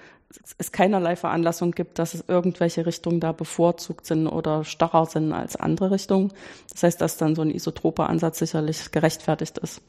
es 0.57 0.71
keinerlei 0.71 1.15
Veranlassung 1.15 1.73
gibt, 1.73 1.99
dass 1.99 2.15
es 2.15 2.23
irgendwelche 2.27 2.87
Richtungen 2.87 3.19
da 3.19 3.33
bevorzugt 3.33 4.07
sind 4.07 4.25
oder 4.25 4.63
starrer 4.63 5.05
sind 5.05 5.31
als 5.31 5.55
andere 5.55 5.91
Richtungen. 5.91 6.33
Das 6.71 6.81
heißt, 6.81 7.01
dass 7.01 7.17
dann 7.17 7.35
so 7.35 7.43
ein 7.43 7.51
isotroper 7.51 8.09
Ansatz 8.09 8.39
sicherlich 8.39 8.91
gerechtfertigt 8.91 9.59
ist. 9.59 9.83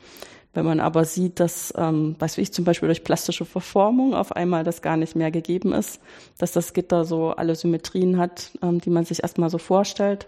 Wenn 0.54 0.64
man 0.64 0.80
aber 0.80 1.04
sieht, 1.04 1.40
dass, 1.40 1.75
ähm, 1.76 2.16
weiß 2.18 2.38
ich 2.38 2.52
zum 2.52 2.64
Beispiel 2.64 2.87
durch 2.87 3.04
plastische 3.04 3.44
Verformung 3.44 4.14
auf 4.14 4.32
einmal 4.32 4.64
das 4.64 4.82
gar 4.82 4.96
nicht 4.96 5.16
mehr 5.16 5.30
gegeben 5.30 5.73
ist, 5.73 6.00
dass 6.38 6.52
das 6.52 6.73
Gitter 6.73 7.04
so 7.04 7.30
alle 7.30 7.56
Symmetrien 7.56 8.18
hat, 8.18 8.52
ähm, 8.62 8.80
die 8.80 8.90
man 8.90 9.04
sich 9.04 9.23
erstmal 9.23 9.50
so 9.50 9.58
vorstellt, 9.58 10.26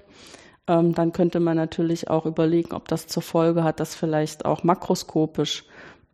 ähm, 0.67 0.95
dann 0.95 1.13
könnte 1.13 1.41
man 1.41 1.57
natürlich 1.57 2.11
auch 2.11 2.27
überlegen, 2.27 2.75
ob 2.75 2.89
das 2.89 3.07
zur 3.07 3.23
Folge 3.23 3.63
hat, 3.63 3.79
dass 3.81 3.95
vielleicht 3.95 4.45
auch 4.45 4.65
makroskopisch 4.65 5.65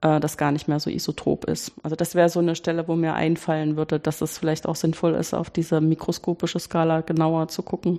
äh, 0.03 0.21
das 0.21 0.37
gar 0.37 0.53
nicht 0.53 0.69
mehr 0.69 0.79
so 0.79 0.91
isotrop 0.91 1.47
ist. 1.47 1.73
Also 1.83 1.97
das 1.97 2.15
wäre 2.15 2.29
so 2.29 2.41
eine 2.41 2.55
Stelle, 2.55 2.87
wo 2.89 2.95
mir 2.95 3.15
einfallen 3.15 3.77
würde, 3.77 3.99
dass 3.99 4.21
es 4.21 4.37
vielleicht 4.37 4.67
auch 4.67 4.77
sinnvoll 4.77 5.15
ist, 5.15 5.33
auf 5.33 5.49
diese 5.49 5.81
mikroskopische 5.81 6.59
Skala 6.59 7.01
genauer 7.01 7.49
zu 7.49 7.63
gucken. 7.63 7.99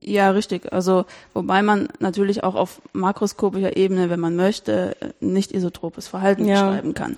Ja, 0.00 0.30
richtig. 0.30 0.72
Also, 0.72 1.06
wobei 1.34 1.62
man 1.62 1.88
natürlich 1.98 2.44
auch 2.44 2.54
auf 2.54 2.80
makroskopischer 2.92 3.76
Ebene, 3.76 4.10
wenn 4.10 4.20
man 4.20 4.36
möchte, 4.36 4.96
nicht 5.20 5.52
isotropes 5.52 6.08
Verhalten 6.08 6.44
ja. 6.44 6.68
beschreiben 6.68 6.94
kann. 6.94 7.16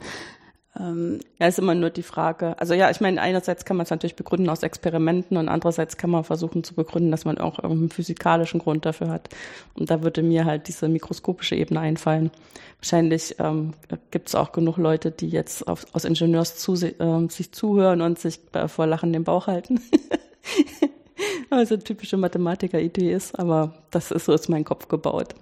Ähm, 0.78 1.18
ja, 1.40 1.48
ist 1.48 1.58
immer 1.58 1.74
nur 1.74 1.90
die 1.90 2.04
Frage. 2.04 2.58
Also 2.60 2.74
ja, 2.74 2.90
ich 2.90 3.00
meine, 3.00 3.20
einerseits 3.20 3.64
kann 3.64 3.76
man 3.76 3.84
es 3.84 3.90
natürlich 3.90 4.14
begründen 4.14 4.48
aus 4.48 4.62
Experimenten 4.62 5.36
und 5.36 5.48
andererseits 5.48 5.96
kann 5.96 6.10
man 6.10 6.22
versuchen 6.22 6.62
zu 6.62 6.74
begründen, 6.74 7.10
dass 7.10 7.24
man 7.24 7.38
auch 7.38 7.58
irgendeinen 7.58 7.90
physikalischen 7.90 8.60
Grund 8.60 8.86
dafür 8.86 9.08
hat. 9.08 9.28
Und 9.74 9.90
da 9.90 10.02
würde 10.02 10.22
mir 10.22 10.44
halt 10.44 10.68
diese 10.68 10.88
mikroskopische 10.88 11.56
Ebene 11.56 11.80
einfallen. 11.80 12.30
Wahrscheinlich 12.78 13.34
ähm, 13.40 13.74
gibt 14.12 14.28
es 14.28 14.36
auch 14.36 14.52
genug 14.52 14.76
Leute, 14.76 15.10
die 15.10 15.28
jetzt 15.28 15.66
auf, 15.66 15.86
aus 15.92 16.04
Ingenieurs 16.04 16.56
zu, 16.56 16.74
äh, 16.74 17.28
sich 17.28 17.50
zuhören 17.50 18.00
und 18.00 18.20
sich 18.20 18.38
äh, 18.52 18.68
vor 18.68 18.86
Lachen 18.86 19.12
den 19.12 19.24
Bauch 19.24 19.48
halten. 19.48 19.80
also 21.50 21.76
typische 21.76 22.16
Mathematiker-Idee 22.16 23.12
ist, 23.12 23.38
aber 23.38 23.74
das 23.90 24.10
ist 24.10 24.26
so 24.26 24.32
ist 24.32 24.48
mein 24.48 24.64
Kopf 24.64 24.88
gebaut. 24.88 25.34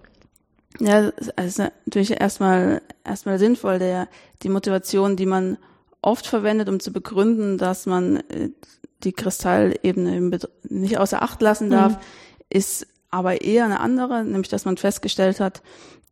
Ja, 0.81 1.11
es 1.37 1.59
ist 1.59 1.59
natürlich 1.59 2.21
erstmal 2.21 2.83
erstmal 3.05 3.39
sinnvoll, 3.39 3.79
der 3.79 4.09
die 4.43 4.49
Motivation, 4.49 5.17
die 5.17 5.27
man 5.27 5.59
oft 6.03 6.27
verwendet, 6.27 6.69
um 6.69 6.79
zu 6.79 6.93
begründen, 6.93 7.59
dass 7.59 7.87
man 7.87 8.17
äh, 8.17 8.51
die 9.03 9.13
Kristallebene 9.13 10.39
nicht 10.69 10.99
außer 10.99 11.23
Acht 11.23 11.41
lassen 11.41 11.71
darf, 11.71 11.95
mhm. 11.95 12.01
ist 12.51 12.87
aber 13.11 13.41
eher 13.41 13.65
eine 13.65 13.81
andere, 13.81 14.25
nämlich 14.25 14.49
dass 14.49 14.65
man 14.65 14.77
festgestellt 14.77 15.41
hat, 15.41 15.63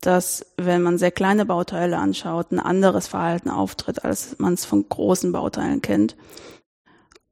dass 0.01 0.47
wenn 0.57 0.83
man 0.83 0.99
sehr 0.99 1.11
kleine 1.11 1.47
Bauteile 1.47 1.99
anschaut, 1.99 2.53
ein 2.53 2.61
anderes 2.61 3.07
Verhalten 3.07 3.51
auftritt, 3.51 4.05
als 4.05 4.39
man 4.39 4.55
es 4.55 4.65
von 4.65 4.89
großen 4.89 5.33
Bauteilen 5.33 5.83
kennt. 5.83 6.17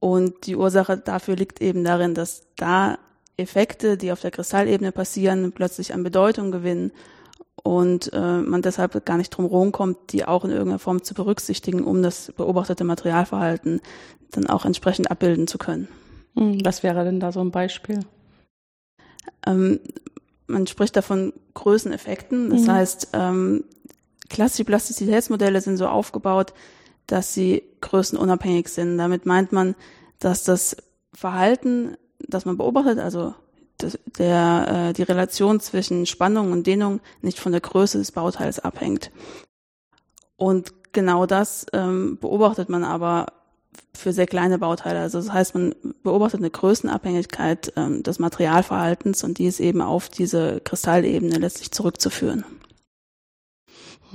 Und 0.04 0.44
die 0.44 0.54
Ursache 0.54 0.99
dafür 0.99 1.34
liegt 1.34 1.62
eben 1.62 1.82
darin, 1.82 2.12
dass 2.12 2.42
da 2.56 2.99
Effekte, 3.38 3.96
die 3.96 4.12
auf 4.12 4.20
der 4.20 4.32
Kristallebene 4.32 4.92
passieren, 4.92 5.50
plötzlich 5.52 5.94
an 5.94 6.02
Bedeutung 6.02 6.50
gewinnen 6.50 6.92
und 7.62 8.12
äh, 8.12 8.42
man 8.42 8.61
deshalb 8.61 9.06
gar 9.06 9.16
nicht 9.16 9.30
drum 9.30 9.46
herum 9.46 9.73
kommt, 9.73 10.12
die 10.12 10.26
auch 10.26 10.44
in 10.44 10.50
irgendeiner 10.50 10.78
Form 10.78 11.02
zu 11.02 11.14
berücksichtigen, 11.14 11.82
um 11.84 12.02
das 12.02 12.30
beobachtete 12.37 12.84
Materialverhalten 12.84 13.80
dann 14.30 14.46
auch 14.46 14.66
entsprechend 14.66 15.11
abbilden 15.11 15.46
zu 15.46 15.56
können. 15.56 15.88
Hm, 16.37 16.62
was 16.62 16.82
wäre 16.82 17.02
denn 17.06 17.18
da 17.18 17.32
so 17.32 17.40
ein 17.40 17.50
Beispiel? 17.50 18.00
Ähm, 19.46 19.80
man 20.46 20.66
spricht 20.66 20.96
davon 20.96 21.32
Größeneffekten. 21.54 22.50
Das 22.50 22.64
mhm. 22.64 22.73
heißt, 22.73 23.08
ähm, 23.14 23.64
klassische 24.28 24.66
Plastizitätsmodelle 24.66 25.62
sind 25.62 25.78
so 25.78 25.87
aufgebaut, 25.87 26.52
dass 27.06 27.34
sie 27.34 27.62
größenunabhängig 27.80 28.68
sind. 28.68 28.99
Damit 28.99 29.26
meint 29.26 29.52
man, 29.52 29.75
dass 30.18 30.44
das 30.44 30.76
Verhalten, 31.12 31.96
das 32.18 32.44
man 32.44 32.56
beobachtet, 32.56 32.99
also 32.99 33.34
das, 33.78 33.99
der, 34.18 34.88
äh, 34.88 34.92
die 34.92 35.02
Relation 35.02 35.61
zwischen 35.61 36.06
Spannung 36.06 36.52
und 36.52 36.66
Dehnung 36.66 37.00
nicht 37.23 37.38
von 37.38 37.52
der 37.52 37.61
Größe 37.61 37.99
des 37.99 38.12
Bauteils 38.12 38.58
abhängt. 38.58 39.11
Und 40.37 40.73
genau 40.92 41.26
das 41.26 41.66
ähm, 41.73 42.18
beobachtet 42.20 42.68
man 42.68 42.84
aber 42.84 43.26
für 43.92 44.12
sehr 44.12 44.26
kleine 44.26 44.58
Bauteile. 44.58 45.00
Also 45.00 45.18
das 45.18 45.32
heißt, 45.32 45.54
man 45.54 45.75
beobachtet 46.02 46.40
eine 46.40 46.50
Größenabhängigkeit 46.50 47.73
ähm, 47.76 48.02
des 48.02 48.18
Materialverhaltens 48.18 49.23
und 49.25 49.38
die 49.38 49.46
ist 49.46 49.61
eben 49.61 49.80
auf 49.80 50.08
diese 50.08 50.61
Kristallebene 50.61 51.38
letztlich 51.38 51.70
zurückzuführen. 51.70 52.44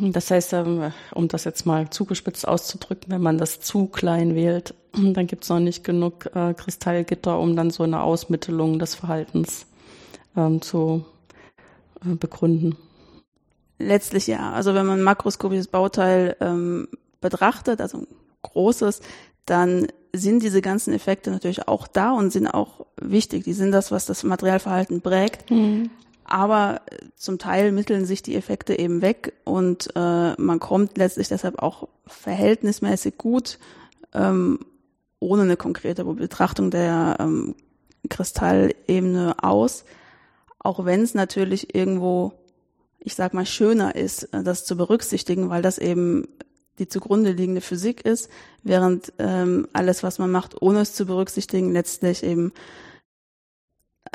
Das 0.01 0.32
heißt, 0.32 0.53
ähm, 0.53 0.91
um 1.13 1.27
das 1.27 1.44
jetzt 1.44 1.65
mal 1.65 1.89
zugespitzt 1.89 2.48
auszudrücken, 2.48 3.12
wenn 3.12 3.22
man 3.22 3.38
das 3.38 3.60
zu 3.60 3.88
klein 3.88 4.36
wählt, 4.36 4.74
dann 4.94 5.27
gibt 5.27 5.44
es 5.44 5.50
noch 5.50 5.60
nicht 5.60 5.84
genug 5.84 6.29
äh, 6.36 6.53
Kristallgitter, 6.53 7.39
um 7.39 7.56
dann 7.56 7.72
so 7.72 7.84
eine 7.84 8.01
Ausmittelung 8.01 8.79
des 8.79 8.96
Verhaltens 8.96 9.65
ähm, 10.36 10.62
zu 10.62 11.06
äh, 12.06 12.15
begründen. 12.15 12.77
Letztlich 13.77 14.27
ja. 14.27 14.51
Also 14.51 14.74
wenn 14.74 14.86
man 14.86 15.00
ein 15.00 15.03
makroskopisches 15.03 15.68
Bauteil 15.68 16.36
ähm, 16.41 16.89
betrachtet, 17.22 17.82
also 17.82 18.00
ein 18.00 18.08
großes, 18.41 19.01
dann 19.46 19.88
sind 20.13 20.44
diese 20.44 20.62
ganzen 20.62 20.94
Effekte 20.94 21.32
natürlich 21.32 21.68
auch 21.68 21.88
da 21.88 22.12
und 22.12 22.32
sind 22.32 22.48
auch 22.48 22.86
wichtig. 22.98 23.44
Die 23.44 23.53
sind 23.53 23.72
das, 23.72 23.91
was 23.91 24.06
das 24.06 24.24
Materialverhalten 24.24 25.01
prägt. 25.01 25.50
Mhm. 25.50 25.91
Aber 26.29 26.81
zum 27.15 27.39
Teil 27.39 27.71
mitteln 27.71 28.05
sich 28.05 28.21
die 28.21 28.36
Effekte 28.36 28.77
eben 28.77 29.01
weg 29.01 29.33
und 29.43 29.89
äh, 29.95 30.33
man 30.38 30.59
kommt 30.59 30.98
letztlich 30.98 31.27
deshalb 31.27 31.59
auch 31.62 31.88
verhältnismäßig 32.05 33.17
gut 33.17 33.59
ähm, 34.13 34.59
ohne 35.19 35.43
eine 35.43 35.57
konkrete 35.57 36.05
Betrachtung 36.05 36.71
der 36.71 37.17
ähm, 37.19 37.55
Kristallebene 38.09 39.36
aus, 39.41 39.83
auch 40.59 40.86
wenn 40.86 41.01
es 41.01 41.13
natürlich 41.13 41.75
irgendwo, 41.75 42.33
ich 43.00 43.15
sag 43.15 43.33
mal, 43.33 43.45
schöner 43.45 43.95
ist, 43.95 44.24
äh, 44.33 44.43
das 44.43 44.65
zu 44.65 44.77
berücksichtigen, 44.77 45.50
weil 45.50 45.62
das 45.62 45.77
eben 45.77 46.27
die 46.79 46.88
zugrunde 46.88 47.31
liegende 47.31 47.62
Physik 47.62 48.05
ist, 48.05 48.29
während 48.63 49.12
ähm, 49.19 49.67
alles, 49.74 50.01
was 50.01 50.17
man 50.17 50.31
macht, 50.31 50.62
ohne 50.62 50.79
es 50.79 50.93
zu 50.93 51.05
berücksichtigen, 51.05 51.74
letztlich 51.74 52.24
eben 52.24 52.53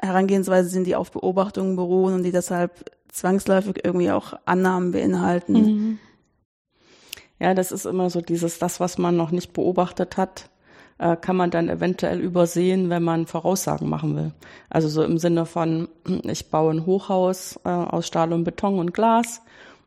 Herangehensweise 0.02 0.68
sind, 0.68 0.86
die 0.86 0.96
auf 0.96 1.10
Beobachtungen 1.10 1.76
beruhen 1.76 2.14
und 2.14 2.22
die 2.22 2.32
deshalb 2.32 2.90
zwangsläufig 3.08 3.84
irgendwie 3.84 4.10
auch 4.10 4.34
Annahmen 4.44 4.92
beinhalten. 4.92 5.52
Mhm. 5.52 5.98
Ja, 7.40 7.54
das 7.54 7.72
ist 7.72 7.86
immer 7.86 8.10
so 8.10 8.20
dieses, 8.20 8.58
das, 8.58 8.80
was 8.80 8.98
man 8.98 9.16
noch 9.16 9.30
nicht 9.30 9.52
beobachtet 9.52 10.16
hat, 10.16 10.50
äh, 10.98 11.16
kann 11.16 11.36
man 11.36 11.50
dann 11.50 11.68
eventuell 11.68 12.20
übersehen, 12.20 12.90
wenn 12.90 13.02
man 13.02 13.26
Voraussagen 13.26 13.88
machen 13.88 14.16
will. 14.16 14.32
Also 14.70 14.88
so 14.88 15.02
im 15.02 15.18
Sinne 15.18 15.46
von, 15.46 15.88
ich 16.24 16.50
baue 16.50 16.72
ein 16.72 16.86
Hochhaus 16.86 17.58
äh, 17.64 17.68
aus 17.68 18.06
Stahl 18.06 18.32
und 18.32 18.44
Beton 18.44 18.78
und 18.78 18.94
Glas 18.94 19.42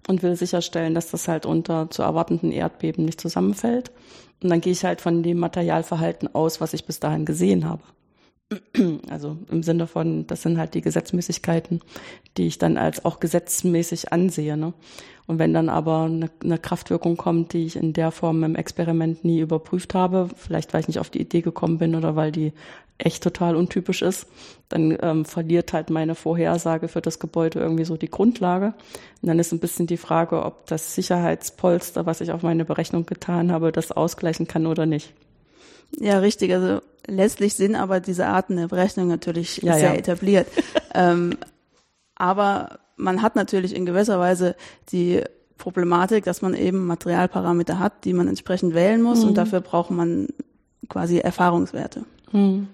und 0.07 0.23
will 0.23 0.35
sicherstellen, 0.35 0.95
dass 0.95 1.11
das 1.11 1.27
halt 1.27 1.45
unter 1.45 1.89
zu 1.89 2.03
erwartenden 2.03 2.51
Erdbeben 2.51 3.05
nicht 3.05 3.21
zusammenfällt. 3.21 3.91
Und 4.41 4.49
dann 4.49 4.61
gehe 4.61 4.73
ich 4.73 4.85
halt 4.85 5.01
von 5.01 5.23
dem 5.23 5.39
Materialverhalten 5.39 6.33
aus, 6.35 6.61
was 6.61 6.73
ich 6.73 6.85
bis 6.85 6.99
dahin 6.99 7.25
gesehen 7.25 7.67
habe. 7.67 7.81
Also 9.09 9.37
im 9.49 9.63
Sinne 9.63 9.87
von, 9.87 10.27
das 10.27 10.41
sind 10.41 10.57
halt 10.57 10.73
die 10.73 10.81
Gesetzmäßigkeiten, 10.81 11.81
die 12.37 12.47
ich 12.47 12.57
dann 12.57 12.77
als 12.77 13.03
auch 13.03 13.19
gesetzmäßig 13.19 14.13
ansehe. 14.13 14.55
Ne? 14.55 14.73
Und 15.25 15.39
wenn 15.39 15.53
dann 15.53 15.69
aber 15.69 16.03
eine, 16.03 16.29
eine 16.43 16.57
Kraftwirkung 16.57 17.17
kommt, 17.17 17.53
die 17.53 17.65
ich 17.65 17.75
in 17.75 17.93
der 17.93 18.11
Form 18.11 18.43
im 18.43 18.55
Experiment 18.55 19.25
nie 19.25 19.39
überprüft 19.39 19.93
habe, 19.93 20.29
vielleicht 20.35 20.73
weil 20.73 20.81
ich 20.81 20.87
nicht 20.87 20.99
auf 20.99 21.09
die 21.09 21.21
Idee 21.21 21.41
gekommen 21.41 21.77
bin 21.77 21.95
oder 21.95 22.15
weil 22.15 22.31
die 22.31 22.53
echt 22.97 23.21
total 23.21 23.55
untypisch 23.55 24.01
ist, 24.01 24.25
dann 24.69 24.97
ähm, 25.01 25.25
verliert 25.25 25.73
halt 25.73 25.89
meine 25.89 26.15
Vorhersage 26.15 26.87
für 26.87 27.01
das 27.01 27.19
Gebäude 27.19 27.59
irgendwie 27.59 27.85
so 27.85 27.95
die 27.95 28.09
Grundlage. 28.09 28.73
Und 29.21 29.27
dann 29.27 29.37
ist 29.37 29.51
ein 29.51 29.59
bisschen 29.59 29.85
die 29.85 29.97
Frage, 29.97 30.43
ob 30.43 30.65
das 30.65 30.95
Sicherheitspolster, 30.95 32.05
was 32.05 32.21
ich 32.21 32.31
auf 32.31 32.41
meine 32.41 32.65
Berechnung 32.65 33.05
getan 33.05 33.51
habe, 33.51 33.71
das 33.71 33.91
ausgleichen 33.91 34.47
kann 34.47 34.65
oder 34.65 34.85
nicht. 34.85 35.13
Ja, 35.91 36.19
richtig. 36.19 36.53
Also 36.53 36.81
letztlich 37.07 37.55
sind 37.55 37.75
aber 37.75 37.99
diese 37.99 38.27
Arten 38.27 38.57
der 38.57 38.67
Berechnung 38.67 39.07
natürlich 39.07 39.57
ja, 39.57 39.73
sehr 39.73 39.93
ja. 39.93 39.99
etabliert. 39.99 40.47
ähm, 40.93 41.37
aber 42.15 42.79
man 42.95 43.21
hat 43.21 43.35
natürlich 43.35 43.75
in 43.75 43.85
gewisser 43.85 44.19
Weise 44.19 44.55
die 44.91 45.23
Problematik, 45.57 46.23
dass 46.25 46.41
man 46.41 46.53
eben 46.53 46.85
Materialparameter 46.85 47.79
hat, 47.79 48.05
die 48.05 48.13
man 48.13 48.27
entsprechend 48.27 48.73
wählen 48.73 49.01
muss 49.01 49.21
mhm. 49.21 49.29
und 49.29 49.37
dafür 49.37 49.61
braucht 49.61 49.91
man 49.91 50.27
quasi 50.89 51.17
Erfahrungswerte. 51.17 52.05
Mhm. 52.31 52.67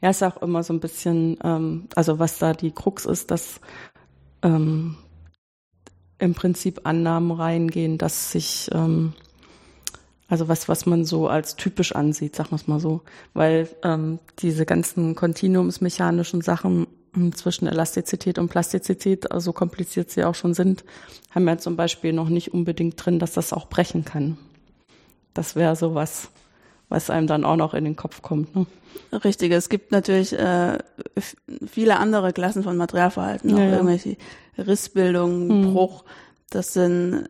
Ja, 0.00 0.10
ist 0.10 0.22
auch 0.22 0.40
immer 0.42 0.62
so 0.62 0.72
ein 0.72 0.80
bisschen, 0.80 1.38
ähm, 1.42 1.88
also 1.94 2.18
was 2.18 2.38
da 2.38 2.52
die 2.52 2.70
Krux 2.70 3.04
ist, 3.06 3.30
dass 3.30 3.60
ähm, 4.42 4.96
im 6.18 6.34
Prinzip 6.34 6.80
Annahmen 6.84 7.30
reingehen, 7.32 7.98
dass 7.98 8.32
sich 8.32 8.70
ähm, 8.72 9.12
also 10.28 10.48
was, 10.48 10.68
was 10.68 10.84
man 10.86 11.04
so 11.04 11.26
als 11.26 11.56
typisch 11.56 11.94
ansieht, 11.94 12.36
sagen 12.36 12.50
wir 12.50 12.56
es 12.56 12.68
mal 12.68 12.80
so. 12.80 13.00
Weil 13.32 13.68
ähm, 13.82 14.18
diese 14.40 14.66
ganzen 14.66 15.14
kontinuumsmechanischen 15.14 16.42
Sachen 16.42 16.86
hm, 17.14 17.34
zwischen 17.34 17.66
Elastizität 17.66 18.38
und 18.38 18.48
Plastizität, 18.48 19.24
so 19.24 19.30
also 19.30 19.52
kompliziert 19.52 20.10
sie 20.10 20.24
auch 20.24 20.34
schon 20.34 20.52
sind, 20.52 20.84
haben 21.30 21.44
wir 21.44 21.58
zum 21.58 21.76
Beispiel 21.76 22.12
noch 22.12 22.28
nicht 22.28 22.52
unbedingt 22.52 23.04
drin, 23.04 23.18
dass 23.18 23.32
das 23.32 23.54
auch 23.54 23.68
brechen 23.68 24.04
kann. 24.04 24.36
Das 25.32 25.56
wäre 25.56 25.76
so 25.76 25.94
was, 25.94 26.28
was 26.90 27.08
einem 27.08 27.26
dann 27.26 27.44
auch 27.44 27.56
noch 27.56 27.72
in 27.72 27.84
den 27.84 27.96
Kopf 27.96 28.20
kommt. 28.20 28.54
Ne? 28.54 28.66
Richtig, 29.24 29.52
es 29.52 29.70
gibt 29.70 29.92
natürlich 29.92 30.38
äh, 30.38 30.78
viele 31.66 31.98
andere 31.98 32.34
Klassen 32.34 32.62
von 32.62 32.76
Materialverhalten, 32.76 33.54
auch 33.54 33.58
ja, 33.58 33.64
ja. 33.64 33.72
irgendwelche 33.72 34.16
Rissbildungen, 34.58 35.48
hm. 35.64 35.72
Bruch. 35.72 36.04
Das 36.50 36.72
sind 36.72 37.28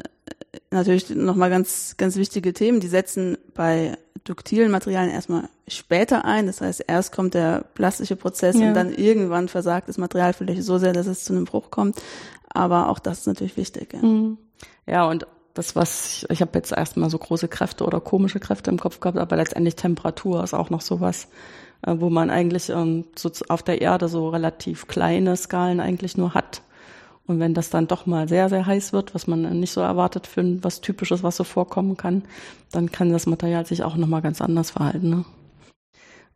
natürlich 0.70 1.10
nochmal 1.10 1.50
ganz, 1.50 1.94
ganz 1.96 2.16
wichtige 2.16 2.52
Themen. 2.52 2.80
Die 2.80 2.88
setzen 2.88 3.38
bei 3.54 3.96
duktilen 4.24 4.70
Materialien 4.70 5.12
erstmal 5.12 5.48
später 5.66 6.24
ein. 6.24 6.46
Das 6.46 6.60
heißt, 6.60 6.84
erst 6.86 7.12
kommt 7.12 7.34
der 7.34 7.64
plastische 7.74 8.16
Prozess 8.16 8.58
ja. 8.58 8.68
und 8.68 8.74
dann 8.74 8.92
irgendwann 8.92 9.48
versagt 9.48 9.88
das 9.88 9.98
Material 9.98 10.32
vielleicht 10.32 10.62
so 10.62 10.78
sehr, 10.78 10.92
dass 10.92 11.06
es 11.06 11.24
zu 11.24 11.32
einem 11.32 11.44
Bruch 11.44 11.70
kommt. 11.70 12.00
Aber 12.48 12.88
auch 12.88 12.98
das 12.98 13.20
ist 13.20 13.26
natürlich 13.26 13.56
wichtig. 13.56 13.92
Ja, 13.92 14.00
mhm. 14.00 14.38
ja 14.86 15.06
und 15.06 15.26
das, 15.54 15.74
was 15.74 16.22
ich, 16.22 16.30
ich 16.30 16.40
habe 16.40 16.52
jetzt 16.54 16.72
erstmal 16.72 17.10
so 17.10 17.18
große 17.18 17.48
Kräfte 17.48 17.84
oder 17.84 18.00
komische 18.00 18.40
Kräfte 18.40 18.70
im 18.70 18.78
Kopf 18.78 19.00
gehabt, 19.00 19.18
aber 19.18 19.36
letztendlich 19.36 19.76
Temperatur 19.76 20.44
ist 20.44 20.54
auch 20.54 20.70
noch 20.70 20.80
sowas, 20.80 21.28
äh, 21.82 21.94
wo 21.98 22.10
man 22.10 22.30
eigentlich 22.30 22.68
ähm, 22.68 23.04
so 23.16 23.30
auf 23.48 23.62
der 23.62 23.80
Erde 23.80 24.08
so 24.08 24.28
relativ 24.28 24.86
kleine 24.86 25.36
Skalen 25.36 25.80
eigentlich 25.80 26.16
nur 26.16 26.34
hat. 26.34 26.62
Und 27.28 27.40
wenn 27.40 27.52
das 27.52 27.68
dann 27.68 27.86
doch 27.86 28.06
mal 28.06 28.26
sehr, 28.26 28.48
sehr 28.48 28.64
heiß 28.64 28.94
wird, 28.94 29.14
was 29.14 29.26
man 29.26 29.60
nicht 29.60 29.70
so 29.70 29.82
erwartet 29.82 30.26
für 30.26 30.64
was 30.64 30.80
Typisches, 30.80 31.22
was 31.22 31.36
so 31.36 31.44
vorkommen 31.44 31.98
kann, 31.98 32.22
dann 32.72 32.90
kann 32.90 33.12
das 33.12 33.26
Material 33.26 33.66
sich 33.66 33.82
auch 33.82 33.96
nochmal 33.96 34.22
ganz 34.22 34.40
anders 34.40 34.70
verhalten. 34.70 35.24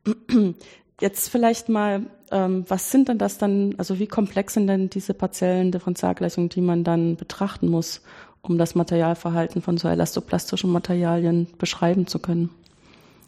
Ne? 0.04 0.54
Jetzt 1.00 1.30
vielleicht 1.30 1.70
mal, 1.70 2.02
ähm, 2.30 2.66
was 2.68 2.90
sind 2.90 3.08
denn 3.08 3.16
das 3.16 3.38
dann, 3.38 3.74
also 3.78 3.98
wie 3.98 4.06
komplex 4.06 4.52
sind 4.52 4.66
denn 4.66 4.90
diese 4.90 5.14
partiellen 5.14 5.72
Differentialgleichungen, 5.72 6.50
die 6.50 6.60
man 6.60 6.84
dann 6.84 7.16
betrachten 7.16 7.68
muss, 7.68 8.02
um 8.42 8.58
das 8.58 8.74
Materialverhalten 8.74 9.62
von 9.62 9.78
so 9.78 9.88
elastoplastischen 9.88 10.70
Materialien 10.70 11.46
beschreiben 11.56 12.06
zu 12.06 12.18
können? 12.18 12.50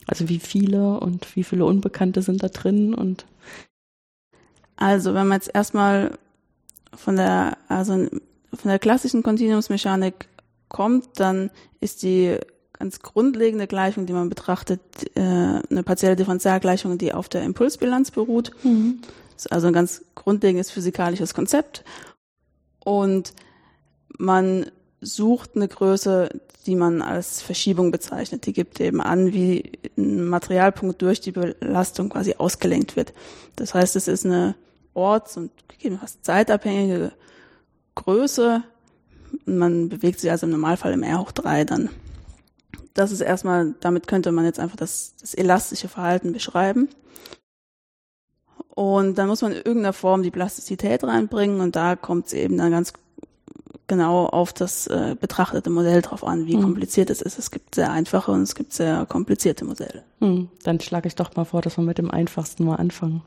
Also 0.06 0.28
wie 0.28 0.38
viele 0.38 1.00
und 1.00 1.34
wie 1.34 1.44
viele 1.44 1.64
Unbekannte 1.64 2.20
sind 2.20 2.42
da 2.42 2.48
drin 2.48 2.92
und 2.92 3.24
also 4.76 5.14
wenn 5.14 5.28
man 5.28 5.38
jetzt 5.38 5.54
erstmal 5.54 6.18
von 6.96 7.16
der, 7.16 7.56
also 7.68 7.92
von 7.92 8.68
der 8.68 8.78
klassischen 8.78 9.22
Kontinuumsmechanik 9.22 10.28
kommt, 10.68 11.20
dann 11.20 11.50
ist 11.80 12.02
die 12.02 12.38
ganz 12.78 13.00
grundlegende 13.00 13.66
Gleichung, 13.66 14.06
die 14.06 14.12
man 14.12 14.28
betrachtet, 14.28 14.80
äh, 15.14 15.20
eine 15.20 15.82
partielle 15.84 16.16
Differentialgleichung, 16.16 16.98
die 16.98 17.12
auf 17.12 17.28
der 17.28 17.42
Impulsbilanz 17.42 18.10
beruht. 18.10 18.50
Mhm. 18.62 19.00
Das 19.34 19.46
ist 19.46 19.52
also 19.52 19.68
ein 19.68 19.72
ganz 19.72 20.02
grundlegendes 20.14 20.70
physikalisches 20.70 21.34
Konzept. 21.34 21.84
Und 22.84 23.32
man 24.18 24.66
sucht 25.00 25.56
eine 25.56 25.68
Größe, 25.68 26.28
die 26.66 26.76
man 26.76 27.02
als 27.02 27.42
Verschiebung 27.42 27.90
bezeichnet. 27.90 28.46
Die 28.46 28.52
gibt 28.52 28.80
eben 28.80 29.00
an, 29.00 29.32
wie 29.32 29.72
ein 29.96 30.24
Materialpunkt 30.26 31.00
durch 31.02 31.20
die 31.20 31.32
Belastung 31.32 32.10
quasi 32.10 32.34
ausgelenkt 32.38 32.96
wird. 32.96 33.12
Das 33.56 33.74
heißt, 33.74 33.96
es 33.96 34.08
ist 34.08 34.24
eine 34.24 34.54
orts- 34.94 35.36
und 35.36 35.50
gegebenenfalls 35.68 36.22
zeitabhängige 36.22 37.12
Größe. 37.94 38.62
Man 39.44 39.88
bewegt 39.88 40.20
sich 40.20 40.30
also 40.30 40.46
im 40.46 40.52
Normalfall 40.52 40.92
im 40.92 41.02
R 41.02 41.20
hoch 41.20 41.32
3 41.32 41.64
dann. 41.64 41.90
Das 42.94 43.10
ist 43.10 43.20
erstmal, 43.20 43.74
damit 43.80 44.06
könnte 44.06 44.30
man 44.30 44.44
jetzt 44.44 44.60
einfach 44.60 44.76
das, 44.76 45.14
das 45.20 45.34
elastische 45.34 45.88
Verhalten 45.88 46.32
beschreiben. 46.32 46.88
Und 48.68 49.18
dann 49.18 49.28
muss 49.28 49.42
man 49.42 49.52
in 49.52 49.58
irgendeiner 49.58 49.92
Form 49.92 50.22
die 50.22 50.30
Plastizität 50.30 51.04
reinbringen 51.04 51.60
und 51.60 51.76
da 51.76 51.94
kommt 51.94 52.26
es 52.26 52.32
eben 52.32 52.58
dann 52.58 52.72
ganz 52.72 52.92
genau 53.86 54.26
auf 54.26 54.52
das 54.52 54.86
äh, 54.86 55.16
betrachtete 55.20 55.70
Modell 55.70 56.02
drauf 56.02 56.24
an, 56.24 56.46
wie 56.46 56.56
mhm. 56.56 56.62
kompliziert 56.62 57.10
es 57.10 57.20
ist. 57.20 57.38
Es 57.38 57.50
gibt 57.50 57.74
sehr 57.74 57.92
einfache 57.92 58.32
und 58.32 58.42
es 58.42 58.54
gibt 58.54 58.72
sehr 58.72 59.06
komplizierte 59.06 59.64
Modelle. 59.64 60.02
Mhm. 60.20 60.48
Dann 60.62 60.80
schlage 60.80 61.08
ich 61.08 61.14
doch 61.14 61.36
mal 61.36 61.44
vor, 61.44 61.60
dass 61.60 61.76
wir 61.76 61.84
mit 61.84 61.98
dem 61.98 62.10
einfachsten 62.10 62.64
mal 62.64 62.76
anfangen. 62.76 63.22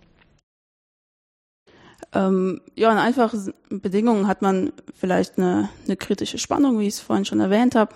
Ähm, 2.14 2.62
ja, 2.76 2.92
in 2.92 2.98
einfachen 2.98 3.54
Bedingungen 3.70 4.28
hat 4.28 4.42
man 4.42 4.72
vielleicht 4.94 5.38
eine, 5.38 5.70
eine 5.86 5.98
kritische 5.98 6.38
Spannung, 6.38 6.80
wie 6.80 6.88
ich 6.88 6.96
es 6.96 7.00
vorhin 7.00 7.26
schon 7.26 7.40
erwähnt 7.40 7.76
habe. 7.76 7.94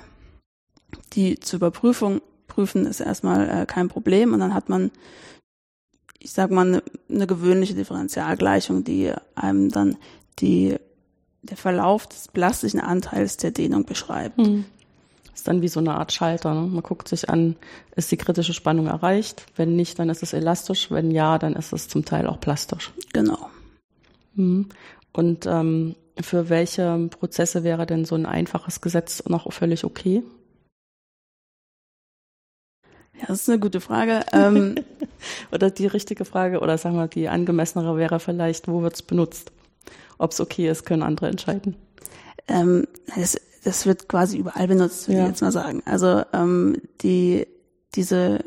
Die 1.13 1.39
zur 1.39 1.57
Überprüfung 1.57 2.21
prüfen 2.47 2.85
ist 2.85 2.99
erstmal 2.99 3.49
äh, 3.49 3.65
kein 3.65 3.87
Problem 3.87 4.33
und 4.33 4.39
dann 4.39 4.53
hat 4.53 4.67
man, 4.67 4.91
ich 6.19 6.33
sag 6.33 6.51
mal, 6.51 6.67
eine, 6.67 6.83
eine 7.09 7.27
gewöhnliche 7.27 7.73
Differentialgleichung, 7.73 8.83
die 8.83 9.13
einem 9.35 9.69
dann 9.69 9.97
die, 10.39 10.75
der 11.41 11.57
Verlauf 11.57 12.07
des 12.07 12.27
plastischen 12.27 12.81
Anteils 12.81 13.37
der 13.37 13.51
Dehnung 13.51 13.85
beschreibt. 13.85 14.37
Hm. 14.37 14.65
Ist 15.33 15.47
dann 15.47 15.61
wie 15.61 15.69
so 15.69 15.79
eine 15.79 15.95
Art 15.95 16.11
Schalter. 16.11 16.53
Ne? 16.53 16.67
Man 16.67 16.83
guckt 16.83 17.07
sich 17.07 17.29
an, 17.29 17.55
ist 17.95 18.11
die 18.11 18.17
kritische 18.17 18.53
Spannung 18.53 18.87
erreicht? 18.87 19.45
Wenn 19.55 19.77
nicht, 19.77 19.97
dann 19.97 20.09
ist 20.09 20.21
es 20.21 20.33
elastisch. 20.33 20.91
Wenn 20.91 21.09
ja, 21.09 21.37
dann 21.37 21.53
ist 21.53 21.71
es 21.71 21.87
zum 21.87 22.03
Teil 22.03 22.27
auch 22.27 22.39
plastisch. 22.39 22.91
Genau. 23.13 23.49
Mhm. 24.35 24.69
Und 25.13 25.45
ähm, 25.45 25.95
für 26.19 26.49
welche 26.49 27.09
Prozesse 27.09 27.63
wäre 27.63 27.85
denn 27.85 28.05
so 28.05 28.15
ein 28.15 28.25
einfaches 28.25 28.81
Gesetz 28.81 29.23
noch 29.27 29.51
völlig 29.51 29.83
okay? 29.83 30.23
Ja, 33.19 33.27
das 33.27 33.41
ist 33.41 33.49
eine 33.49 33.59
gute 33.59 33.81
Frage. 33.81 34.21
Ähm, 34.31 34.75
oder 35.51 35.69
die 35.69 35.87
richtige 35.87 36.25
Frage, 36.25 36.59
oder 36.59 36.77
sagen 36.77 36.95
wir, 36.95 37.07
die 37.07 37.29
angemessenere 37.29 37.97
wäre 37.97 38.19
vielleicht, 38.19 38.67
wo 38.67 38.81
wird 38.81 38.95
es 38.95 39.01
benutzt? 39.01 39.51
ob 40.21 40.31
es 40.31 40.39
okay 40.39 40.69
ist, 40.69 40.85
können 40.85 41.01
andere 41.01 41.27
entscheiden. 41.27 41.75
Ähm, 42.47 42.87
das, 43.15 43.39
das 43.63 43.85
wird 43.85 44.07
quasi 44.07 44.37
überall 44.37 44.67
benutzt, 44.67 45.07
würde 45.07 45.19
ja. 45.19 45.23
ich 45.25 45.31
jetzt 45.31 45.41
mal 45.41 45.51
sagen. 45.51 45.81
Also 45.85 46.23
ähm, 46.31 46.77
die 47.01 47.47
diese 47.95 48.39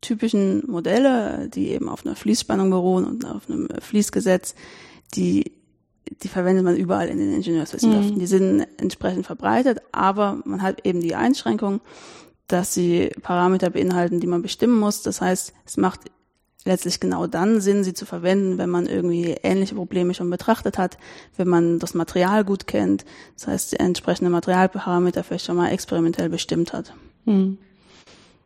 typischen 0.00 0.62
Modelle, 0.70 1.48
die 1.48 1.68
eben 1.68 1.88
auf 1.88 2.04
einer 2.04 2.16
Fließspannung 2.16 2.70
beruhen 2.70 3.04
und 3.04 3.24
auf 3.24 3.48
einem 3.48 3.68
Fließgesetz, 3.80 4.54
die 5.14 5.52
die 6.22 6.28
verwendet 6.28 6.64
man 6.64 6.76
überall 6.76 7.08
in 7.08 7.18
den 7.18 7.32
Ingenieurswissenschaften. 7.32 8.16
Mhm. 8.16 8.18
Die 8.18 8.26
sind 8.26 8.66
entsprechend 8.78 9.26
verbreitet, 9.26 9.78
aber 9.92 10.40
man 10.44 10.62
hat 10.62 10.84
eben 10.86 11.00
die 11.00 11.14
Einschränkung, 11.14 11.80
dass 12.46 12.74
sie 12.74 13.10
Parameter 13.22 13.70
beinhalten, 13.70 14.20
die 14.20 14.26
man 14.26 14.42
bestimmen 14.42 14.78
muss. 14.78 15.02
Das 15.02 15.20
heißt, 15.20 15.52
es 15.64 15.76
macht 15.76 16.00
letztlich 16.64 17.00
genau 17.00 17.26
dann 17.26 17.60
Sinn, 17.60 17.84
sie 17.84 17.94
zu 17.94 18.04
verwenden, 18.04 18.58
wenn 18.58 18.68
man 18.68 18.86
irgendwie 18.86 19.36
ähnliche 19.42 19.76
Probleme 19.76 20.14
schon 20.14 20.28
betrachtet 20.28 20.78
hat, 20.78 20.98
wenn 21.36 21.48
man 21.48 21.78
das 21.78 21.94
Material 21.94 22.44
gut 22.44 22.66
kennt, 22.66 23.04
das 23.34 23.46
heißt, 23.46 23.80
entsprechende 23.80 24.30
Materialparameter 24.30 25.24
vielleicht 25.24 25.46
schon 25.46 25.56
mal 25.56 25.70
experimentell 25.70 26.28
bestimmt 26.28 26.72
hat. 26.72 26.92
Mhm. 27.24 27.58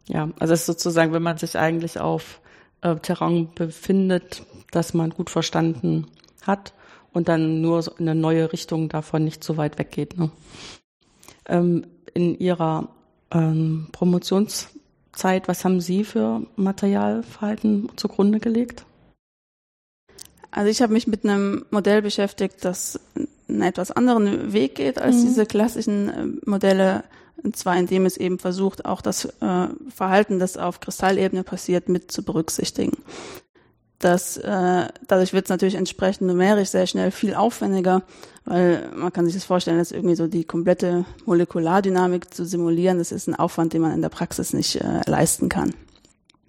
Ja, 0.07 0.29
also 0.39 0.55
es 0.55 0.61
ist 0.61 0.67
sozusagen, 0.67 1.13
wenn 1.13 1.23
man 1.23 1.39
sich 1.39 1.57
eigentlich 1.57 1.99
auf 1.99 2.41
äh, 2.83 2.97
Terrain 2.97 3.49
befindet, 3.55 4.45
das 4.71 4.95
man 4.95 5.11
gut 5.11 5.31
verstanden 5.31 6.07
hat 6.43 6.75
und 7.13 7.29
dann 7.29 7.61
nur 7.61 7.81
in 7.99 8.09
eine 8.09 8.21
neue 8.21 8.53
Richtung 8.53 8.89
davon 8.89 9.25
nicht 9.25 9.43
so 9.43 9.57
weit 9.57 9.79
weggeht. 9.79 10.19
Ne? 10.19 10.31
Ähm, 11.47 11.87
in 12.13 12.39
Ihrer 12.39 12.89
ähm, 13.31 13.89
Promotionszeit, 13.93 15.49
was 15.49 15.65
haben 15.65 15.81
Sie 15.81 16.05
für 16.05 16.43
Materialverhalten 16.57 17.91
zugrunde 17.97 18.41
gelegt? 18.41 18.85
Also 20.51 20.71
ich 20.71 20.83
habe 20.83 20.93
mich 20.93 21.07
mit 21.07 21.25
einem 21.25 21.65
Modell 21.71 22.03
beschäftigt, 22.03 22.65
das 22.65 23.01
einen 23.49 23.63
etwas 23.63 23.91
anderen 23.91 24.53
Weg 24.53 24.77
geht 24.77 25.01
als 25.01 25.17
mhm. 25.17 25.27
diese 25.27 25.47
klassischen 25.47 26.09
äh, 26.09 26.49
Modelle, 26.49 27.05
und 27.43 27.57
zwar 27.57 27.77
indem 27.77 28.07
es 28.07 28.17
eben 28.17 28.39
versucht, 28.39 28.85
auch 28.85 29.03
das 29.03 29.25
äh, 29.25 29.69
Verhalten, 29.89 30.39
das 30.39 30.57
auf 30.57 30.81
Kristallebene 30.81 31.45
passiert, 31.45 31.89
mit 31.89 32.11
zu 32.11 32.23
berücksichtigen 32.23 32.93
dass 34.05 34.37
äh, 34.37 34.89
dadurch 35.07 35.33
wird 35.33 35.47
es 35.47 35.49
natürlich 35.49 35.77
entsprechend 35.77 36.27
numerisch 36.27 36.69
sehr 36.69 36.87
schnell 36.87 37.11
viel 37.11 37.35
aufwendiger, 37.35 38.03
weil 38.45 38.91
man 38.95 39.13
kann 39.13 39.25
sich 39.25 39.35
das 39.35 39.45
vorstellen, 39.45 39.79
dass 39.79 39.93
irgendwie 39.93 40.15
so 40.15 40.27
die 40.27 40.45
komplette 40.45 41.07
Molekulardynamik 41.25 42.35
zu 42.35 42.45
simulieren, 42.45 42.99
das 42.99 43.13
ist 43.13 43.29
ein 43.29 43.35
Aufwand, 43.35 43.73
den 43.73 43.81
man 43.81 43.93
in 43.93 44.03
der 44.03 44.11
Praxis 44.11 44.53
nicht 44.53 44.77
äh, 44.77 45.01
leisten 45.07 45.49
kann. 45.49 45.75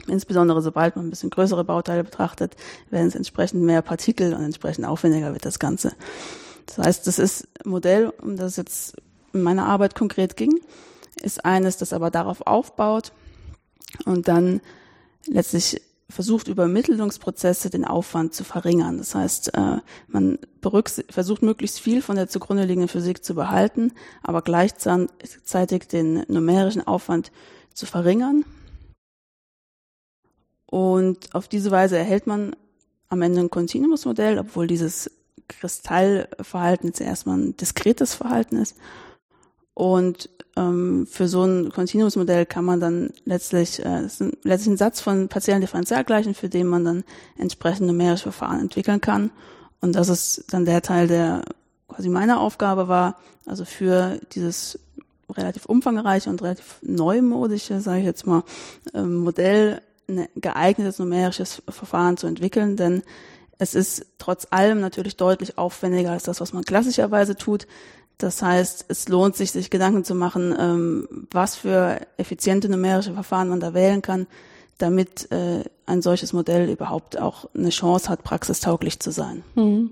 Insbesondere 0.08 0.62
sobald 0.62 0.98
man 0.98 1.08
ein 1.08 1.10
bisschen 1.10 1.30
größere 1.30 1.64
Bauteile 1.64 2.04
betrachtet, 2.04 2.58
werden 2.90 3.08
es 3.08 3.16
entsprechend 3.16 3.64
mehr 3.64 3.82
Partikel 3.82 4.34
und 4.34 4.44
entsprechend 4.44 4.86
aufwendiger 4.86 5.32
wird 5.32 5.46
das 5.46 5.58
Ganze. 5.58 5.94
Das 6.66 6.80
heißt, 6.80 7.08
das 7.08 7.20
ist 7.20 7.48
ein 7.64 7.70
Modell, 7.70 8.12
um 8.22 8.36
das 8.36 8.58
jetzt 8.58 8.98
in 9.36 9.44
meiner 9.44 9.66
Arbeit 9.66 9.96
konkret 9.96 10.38
ging, 10.38 10.60
ist 11.22 11.46
eines, 11.46 11.78
das 11.78 11.94
aber 11.94 12.12
darauf 12.12 12.42
aufbaut 12.46 13.12
und 14.06 14.28
dann 14.28 14.62
letztlich 15.28 15.82
versucht 16.10 16.48
über 16.48 16.64
Ermittlungsprozesse 16.64 17.70
den 17.70 17.84
Aufwand 17.84 18.34
zu 18.34 18.44
verringern. 18.44 18.98
Das 18.98 19.16
heißt, 19.16 19.54
äh, 19.56 19.78
man 20.08 20.38
versucht 21.10 21.42
möglichst 21.42 21.80
viel 21.80 22.02
von 22.02 22.16
der 22.16 22.30
zugrunde 22.30 22.64
liegenden 22.64 22.90
Physik 22.90 23.24
zu 23.24 23.34
behalten, 23.34 23.92
aber 24.22 24.42
gleichzeitig 24.42 25.88
den 25.88 26.24
numerischen 26.28 26.86
Aufwand 26.86 27.32
zu 27.74 27.86
verringern. 27.86 28.46
Und 30.68 31.34
auf 31.34 31.48
diese 31.48 31.72
Weise 31.72 31.98
erhält 31.98 32.28
man 32.28 32.56
am 33.10 33.22
Ende 33.22 33.40
ein 33.40 33.50
Continuous-Modell, 33.50 34.40
obwohl 34.40 34.68
dieses 34.68 35.12
Kristallverhalten 35.48 36.90
jetzt 36.90 37.02
erstmal 37.02 37.38
ein 37.38 37.58
diskretes 37.58 38.16
Verhalten 38.16 38.58
ist. 38.58 38.76
Und 39.76 40.30
ähm, 40.56 41.06
für 41.06 41.28
so 41.28 41.44
ein 41.44 41.70
Continuous-Modell 41.70 42.46
kann 42.46 42.66
man 42.66 42.80
dann 42.80 43.12
letztlich, 43.26 43.86
äh, 43.86 44.06
ist 44.06 44.24
letztlich 44.44 44.74
ein 44.74 44.78
Satz 44.78 45.02
von 45.02 45.28
partiellen 45.28 45.62
Differentialgleichen, 45.62 46.34
für 46.34 46.50
den 46.50 46.66
man 46.66 46.86
dann 46.86 47.04
entsprechend 47.38 47.88
numerische 47.88 48.32
Verfahren 48.32 48.62
entwickeln 48.62 49.02
kann. 49.02 49.32
Und 49.82 49.94
das 49.94 50.10
ist 50.10 50.46
dann 50.52 50.66
der 50.66 50.82
Teil, 50.82 51.08
der 51.08 51.44
quasi 51.90 52.10
meine 52.10 52.40
Aufgabe 52.40 52.88
war, 52.88 53.18
also 53.46 53.66
für 53.66 54.20
dieses 54.34 54.80
relativ 55.30 55.66
umfangreiche 55.66 56.30
und 56.30 56.42
relativ 56.42 56.78
neumodische, 56.82 57.82
sage 57.82 58.00
ich 58.00 58.06
jetzt 58.06 58.26
mal, 58.26 58.44
ähm, 58.94 59.18
Modell 59.18 59.82
ein 60.08 60.28
geeignetes 60.36 61.00
numerisches 61.00 61.64
Verfahren 61.68 62.16
zu 62.16 62.28
entwickeln, 62.28 62.78
denn 62.78 63.04
es 63.58 63.76
ist 63.76 64.06
trotz 64.18 64.48
allem 64.52 64.80
natürlich 64.80 65.18
deutlich 65.18 65.58
aufwendiger 65.58 66.12
als 66.12 66.24
das, 66.24 66.42
was 66.42 66.54
man 66.54 66.64
klassischerweise 66.64 67.36
tut. 67.36 67.68
Das 68.18 68.42
heißt, 68.42 68.86
es 68.88 69.10
lohnt 69.10 69.36
sich, 69.36 69.52
sich 69.52 69.70
Gedanken 69.70 70.04
zu 70.04 70.16
machen, 70.16 70.56
ähm, 70.58 71.28
was 71.32 71.56
für 71.56 72.00
effiziente 72.18 72.70
numerische 72.70 73.14
Verfahren 73.14 73.50
man 73.50 73.60
da 73.60 73.74
wählen 73.74 74.02
kann, 74.02 74.28
damit 74.78 75.32
äh, 75.32 75.64
ein 75.86 76.02
solches 76.02 76.34
Modell 76.34 76.70
überhaupt 76.70 77.20
auch 77.20 77.50
eine 77.54 77.70
Chance 77.70 78.10
hat, 78.10 78.24
praxistauglich 78.24 79.00
zu 79.00 79.12
sein. 79.12 79.44
Mhm. 79.56 79.92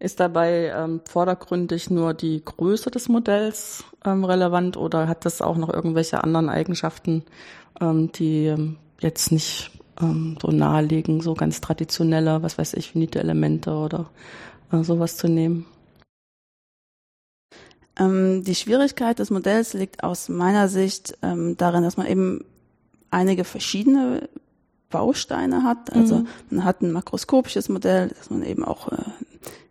Ist 0.00 0.20
dabei 0.20 0.72
ähm, 0.74 1.00
vordergründig 1.04 1.90
nur 1.90 2.14
die 2.14 2.42
Größe 2.44 2.90
des 2.90 3.08
Modells 3.08 3.84
ähm, 4.04 4.24
relevant 4.24 4.76
oder 4.76 5.08
hat 5.08 5.24
das 5.24 5.42
auch 5.42 5.56
noch 5.56 5.72
irgendwelche 5.72 6.22
anderen 6.22 6.48
Eigenschaften, 6.48 7.24
ähm, 7.80 8.12
die 8.12 8.46
ähm, 8.46 8.76
jetzt 9.00 9.32
nicht 9.32 9.72
ähm, 10.00 10.38
so 10.40 10.48
naheliegen, 10.48 11.20
so 11.20 11.34
ganz 11.34 11.60
traditionelle, 11.60 12.42
was 12.42 12.58
weiß 12.58 12.74
ich, 12.74 12.92
finite 12.92 13.18
Elemente 13.18 13.72
oder 13.72 14.08
äh, 14.72 14.82
sowas 14.84 15.16
zu 15.16 15.28
nehmen? 15.28 15.66
Ähm, 17.98 18.44
die 18.44 18.54
Schwierigkeit 18.54 19.18
des 19.18 19.30
Modells 19.30 19.74
liegt 19.74 20.04
aus 20.04 20.28
meiner 20.28 20.68
Sicht 20.68 21.18
ähm, 21.22 21.56
darin, 21.56 21.82
dass 21.82 21.96
man 21.96 22.06
eben 22.06 22.44
einige 23.10 23.44
verschiedene 23.44 24.28
Bausteine 24.90 25.64
hat. 25.64 25.92
Also 25.92 26.18
mhm. 26.18 26.28
man 26.50 26.64
hat 26.64 26.80
ein 26.80 26.92
makroskopisches 26.92 27.68
Modell, 27.68 28.08
das 28.16 28.30
man 28.30 28.42
eben 28.42 28.64
auch 28.64 28.90
äh, 28.92 28.96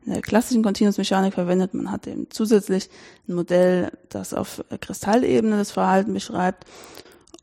in 0.05 0.13
der 0.13 0.21
klassischen 0.21 0.63
Kontinuumsmechanik 0.63 1.33
verwendet. 1.33 1.73
Man 1.73 1.91
hat 1.91 2.07
eben 2.07 2.27
zusätzlich 2.29 2.89
ein 3.27 3.35
Modell, 3.35 3.91
das 4.09 4.33
auf 4.33 4.63
Kristallebene 4.79 5.57
das 5.57 5.71
Verhalten 5.71 6.13
beschreibt. 6.13 6.65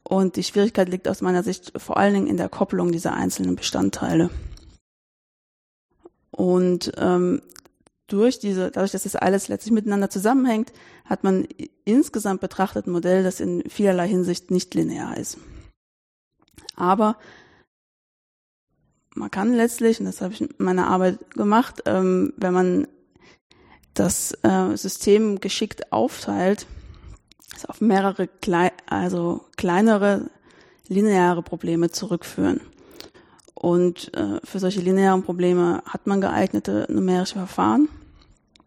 Und 0.02 0.36
die 0.36 0.44
Schwierigkeit 0.44 0.88
liegt 0.88 1.08
aus 1.08 1.22
meiner 1.22 1.42
Sicht 1.42 1.72
vor 1.76 1.96
allen 1.96 2.14
Dingen 2.14 2.26
in 2.26 2.36
der 2.36 2.48
Kopplung 2.48 2.92
dieser 2.92 3.14
einzelnen 3.14 3.56
Bestandteile. 3.56 4.30
Und 6.30 6.92
ähm, 6.96 7.42
durch 8.06 8.38
diese, 8.38 8.70
dadurch, 8.70 8.92
dass 8.92 9.04
das 9.04 9.16
alles 9.16 9.48
letztlich 9.48 9.72
miteinander 9.72 10.10
zusammenhängt, 10.10 10.72
hat 11.04 11.24
man 11.24 11.46
insgesamt 11.84 12.40
betrachtet 12.40 12.86
ein 12.86 12.92
Modell, 12.92 13.22
das 13.22 13.40
in 13.40 13.68
vielerlei 13.68 14.08
Hinsicht 14.08 14.50
nicht 14.50 14.74
linear 14.74 15.16
ist. 15.16 15.38
Aber 16.76 17.16
man 19.14 19.30
kann 19.30 19.54
letztlich, 19.54 20.00
und 20.00 20.06
das 20.06 20.20
habe 20.20 20.34
ich 20.34 20.40
in 20.40 20.50
meiner 20.58 20.88
Arbeit 20.88 21.30
gemacht, 21.34 21.82
ähm, 21.86 22.32
wenn 22.36 22.52
man 22.52 22.88
das 23.94 24.36
äh, 24.42 24.76
System 24.76 25.40
geschickt 25.40 25.92
aufteilt, 25.92 26.66
also 27.54 27.68
auf 27.68 27.80
mehrere 27.80 28.26
klei 28.26 28.72
also 28.86 29.44
kleinere 29.56 30.30
lineare 30.88 31.42
Probleme 31.42 31.90
zurückführen. 31.90 32.60
Und 33.54 34.12
äh, 34.14 34.40
für 34.44 34.58
solche 34.58 34.80
linearen 34.80 35.22
Probleme 35.22 35.82
hat 35.86 36.06
man 36.06 36.20
geeignete 36.20 36.86
numerische 36.90 37.36
Verfahren. 37.36 37.88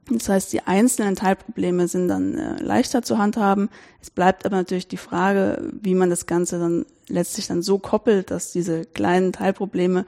Das 0.09 0.29
heißt, 0.29 0.53
die 0.53 0.61
einzelnen 0.61 1.15
Teilprobleme 1.15 1.87
sind 1.87 2.07
dann 2.07 2.37
äh, 2.37 2.61
leichter 2.61 3.01
zu 3.01 3.17
handhaben. 3.17 3.69
Es 4.01 4.09
bleibt 4.09 4.45
aber 4.45 4.55
natürlich 4.55 4.87
die 4.87 4.97
Frage, 4.97 5.71
wie 5.81 5.95
man 5.95 6.09
das 6.09 6.25
Ganze 6.25 6.59
dann 6.59 6.85
letztlich 7.09 7.47
dann 7.47 7.61
so 7.61 7.77
koppelt, 7.77 8.31
dass 8.31 8.51
diese 8.51 8.85
kleinen 8.85 9.33
Teilprobleme 9.33 10.05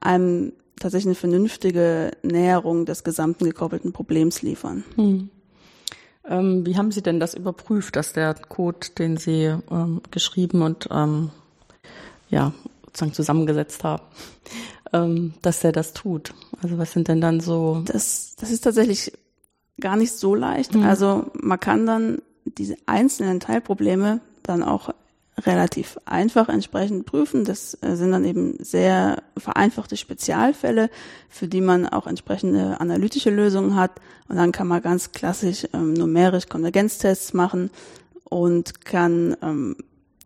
einem 0.00 0.52
tatsächlich 0.76 1.08
eine 1.08 1.14
vernünftige 1.14 2.12
Näherung 2.22 2.86
des 2.86 3.04
gesamten 3.04 3.44
gekoppelten 3.44 3.92
Problems 3.92 4.42
liefern. 4.42 4.84
Hm. 4.96 5.30
Ähm, 6.24 6.64
wie 6.64 6.76
haben 6.76 6.92
Sie 6.92 7.02
denn 7.02 7.18
das 7.18 7.34
überprüft, 7.34 7.96
dass 7.96 8.12
der 8.12 8.34
Code, 8.34 8.88
den 8.96 9.16
Sie 9.16 9.54
ähm, 9.70 10.02
geschrieben 10.12 10.62
und 10.62 10.88
ähm, 10.92 11.30
ja, 12.28 12.52
sozusagen 12.92 13.14
zusammengesetzt 13.14 13.84
haben, 13.84 14.02
ähm, 14.92 15.34
dass 15.42 15.64
er 15.64 15.72
das 15.72 15.92
tut. 15.92 16.34
Also 16.62 16.78
was 16.78 16.92
sind 16.92 17.08
denn 17.08 17.20
dann 17.20 17.40
so? 17.40 17.82
Das, 17.86 18.36
das 18.36 18.50
ist 18.50 18.62
tatsächlich 18.62 19.12
gar 19.80 19.96
nicht 19.96 20.12
so 20.12 20.34
leicht. 20.34 20.74
Mhm. 20.74 20.84
Also 20.84 21.30
man 21.34 21.58
kann 21.58 21.86
dann 21.86 22.22
diese 22.44 22.76
einzelnen 22.86 23.40
Teilprobleme 23.40 24.20
dann 24.42 24.62
auch 24.62 24.90
relativ 25.38 25.98
einfach 26.04 26.48
entsprechend 26.48 27.06
prüfen. 27.06 27.44
Das 27.44 27.76
äh, 27.80 27.96
sind 27.96 28.12
dann 28.12 28.24
eben 28.24 28.56
sehr 28.62 29.22
vereinfachte 29.36 29.96
Spezialfälle, 29.96 30.90
für 31.30 31.48
die 31.48 31.62
man 31.62 31.88
auch 31.88 32.06
entsprechende 32.06 32.80
analytische 32.80 33.30
Lösungen 33.30 33.76
hat. 33.76 33.92
Und 34.28 34.36
dann 34.36 34.52
kann 34.52 34.68
man 34.68 34.82
ganz 34.82 35.12
klassisch 35.12 35.66
ähm, 35.72 35.94
numerisch 35.94 36.48
Konvergenztests 36.48 37.32
machen 37.32 37.70
und 38.24 38.84
kann 38.84 39.36
ähm, 39.42 39.76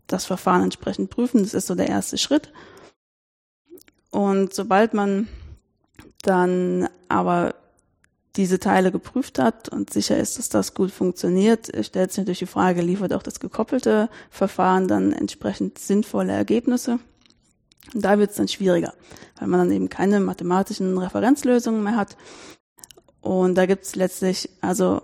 das 0.06 0.24
Verfahren 0.24 0.62
entsprechend 0.62 1.10
prüfen. 1.10 1.42
Das 1.42 1.54
ist 1.54 1.66
so 1.66 1.74
der 1.74 1.88
erste 1.88 2.18
Schritt. 2.18 2.52
Und 4.10 4.54
sobald 4.54 4.94
man 4.94 5.28
dann 6.22 6.88
aber 7.08 7.54
diese 8.36 8.58
Teile 8.58 8.92
geprüft 8.92 9.38
hat 9.38 9.68
und 9.68 9.92
sicher 9.92 10.16
ist, 10.16 10.38
dass 10.38 10.48
das 10.48 10.74
gut 10.74 10.90
funktioniert, 10.90 11.70
stellt 11.84 12.12
sich 12.12 12.18
natürlich 12.18 12.40
die 12.40 12.46
Frage, 12.46 12.82
liefert 12.82 13.12
auch 13.12 13.22
das 13.22 13.40
gekoppelte 13.40 14.10
Verfahren 14.30 14.88
dann 14.88 15.12
entsprechend 15.12 15.78
sinnvolle 15.78 16.32
Ergebnisse? 16.32 16.98
Und 17.94 18.04
da 18.04 18.18
wird 18.18 18.30
es 18.30 18.36
dann 18.36 18.48
schwieriger, 18.48 18.92
weil 19.38 19.48
man 19.48 19.60
dann 19.60 19.70
eben 19.70 19.88
keine 19.88 20.20
mathematischen 20.20 20.98
Referenzlösungen 20.98 21.82
mehr 21.82 21.96
hat. 21.96 22.16
Und 23.20 23.54
da 23.56 23.66
gibt 23.66 23.84
es 23.84 23.96
letztlich 23.96 24.50
also 24.60 25.00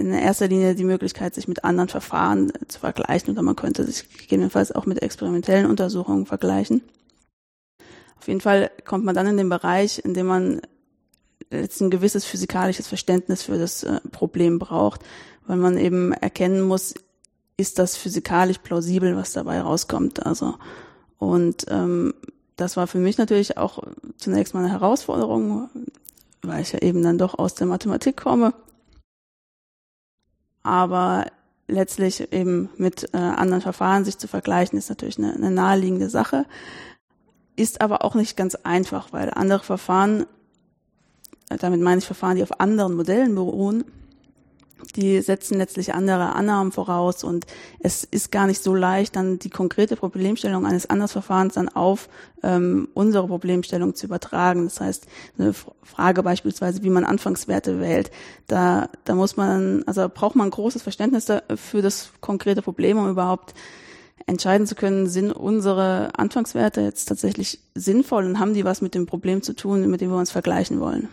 in 0.00 0.12
erster 0.12 0.48
Linie 0.48 0.74
die 0.74 0.84
Möglichkeit, 0.84 1.34
sich 1.34 1.48
mit 1.48 1.64
anderen 1.64 1.88
Verfahren 1.88 2.52
zu 2.68 2.80
vergleichen 2.80 3.32
oder 3.32 3.42
man 3.42 3.56
könnte 3.56 3.84
sich 3.84 4.08
gegebenenfalls 4.08 4.72
auch 4.72 4.86
mit 4.86 5.02
experimentellen 5.02 5.66
Untersuchungen 5.66 6.26
vergleichen. 6.26 6.82
Auf 8.18 8.28
jeden 8.28 8.40
Fall 8.40 8.70
kommt 8.84 9.04
man 9.04 9.14
dann 9.14 9.26
in 9.26 9.36
den 9.36 9.48
Bereich, 9.48 9.98
in 10.04 10.14
dem 10.14 10.26
man 10.26 10.60
jetzt 11.50 11.80
ein 11.80 11.90
gewisses 11.90 12.24
physikalisches 12.24 12.86
Verständnis 12.86 13.42
für 13.42 13.58
das 13.58 13.82
äh, 13.82 14.00
Problem 14.10 14.58
braucht, 14.58 15.00
weil 15.46 15.56
man 15.56 15.76
eben 15.76 16.12
erkennen 16.12 16.62
muss, 16.62 16.94
ist 17.56 17.78
das 17.78 17.96
physikalisch 17.96 18.58
plausibel, 18.58 19.16
was 19.16 19.32
dabei 19.32 19.60
rauskommt. 19.60 20.24
Also 20.24 20.54
und 21.18 21.66
ähm, 21.68 22.14
das 22.56 22.76
war 22.76 22.86
für 22.86 22.98
mich 22.98 23.18
natürlich 23.18 23.56
auch 23.58 23.82
zunächst 24.16 24.54
mal 24.54 24.60
eine 24.60 24.72
Herausforderung, 24.72 25.68
weil 26.42 26.62
ich 26.62 26.72
ja 26.72 26.80
eben 26.80 27.02
dann 27.02 27.18
doch 27.18 27.38
aus 27.38 27.54
der 27.54 27.66
Mathematik 27.66 28.16
komme. 28.16 28.54
Aber 30.62 31.26
letztlich 31.68 32.32
eben 32.32 32.68
mit 32.76 33.12
äh, 33.14 33.16
anderen 33.16 33.62
Verfahren 33.62 34.04
sich 34.04 34.18
zu 34.18 34.28
vergleichen, 34.28 34.78
ist 34.78 34.88
natürlich 34.88 35.18
eine, 35.18 35.34
eine 35.34 35.50
naheliegende 35.50 36.10
Sache, 36.10 36.44
ist 37.56 37.80
aber 37.80 38.04
auch 38.04 38.14
nicht 38.14 38.36
ganz 38.36 38.54
einfach, 38.54 39.12
weil 39.12 39.30
andere 39.30 39.62
Verfahren 39.62 40.26
damit 41.58 41.80
meine 41.80 41.98
ich 41.98 42.06
Verfahren, 42.06 42.36
die 42.36 42.42
auf 42.42 42.60
anderen 42.60 42.94
Modellen 42.94 43.34
beruhen, 43.34 43.84
die 44.96 45.20
setzen 45.20 45.58
letztlich 45.58 45.94
andere 45.94 46.34
Annahmen 46.34 46.72
voraus 46.72 47.24
und 47.24 47.46
es 47.80 48.04
ist 48.04 48.30
gar 48.32 48.46
nicht 48.46 48.62
so 48.62 48.74
leicht, 48.74 49.16
dann 49.16 49.38
die 49.38 49.50
konkrete 49.50 49.96
Problemstellung 49.96 50.66
eines 50.66 50.88
Andersverfahrens 50.88 51.54
dann 51.54 51.68
auf 51.68 52.08
ähm, 52.42 52.88
unsere 52.94 53.26
Problemstellung 53.26 53.94
zu 53.94 54.06
übertragen. 54.06 54.64
Das 54.64 54.80
heißt, 54.80 55.06
eine 55.38 55.54
Frage 55.82 56.22
beispielsweise, 56.22 56.82
wie 56.82 56.90
man 56.90 57.04
Anfangswerte 57.04 57.80
wählt, 57.80 58.10
da, 58.46 58.88
da 59.04 59.14
muss 59.14 59.36
man, 59.36 59.82
also 59.86 60.08
braucht 60.12 60.36
man 60.36 60.50
großes 60.50 60.82
Verständnis 60.82 61.26
für 61.56 61.82
das 61.82 62.10
konkrete 62.20 62.62
Problem, 62.62 62.98
um 62.98 63.08
überhaupt 63.08 63.54
entscheiden 64.26 64.66
zu 64.66 64.74
können, 64.74 65.08
sind 65.08 65.32
unsere 65.32 66.10
Anfangswerte 66.18 66.80
jetzt 66.80 67.06
tatsächlich 67.06 67.60
sinnvoll 67.74 68.24
und 68.24 68.38
haben 68.38 68.54
die 68.54 68.64
was 68.64 68.80
mit 68.80 68.94
dem 68.94 69.06
Problem 69.06 69.42
zu 69.42 69.54
tun, 69.54 69.88
mit 69.90 70.00
dem 70.00 70.10
wir 70.10 70.18
uns 70.18 70.30
vergleichen 70.30 70.80
wollen. 70.80 71.08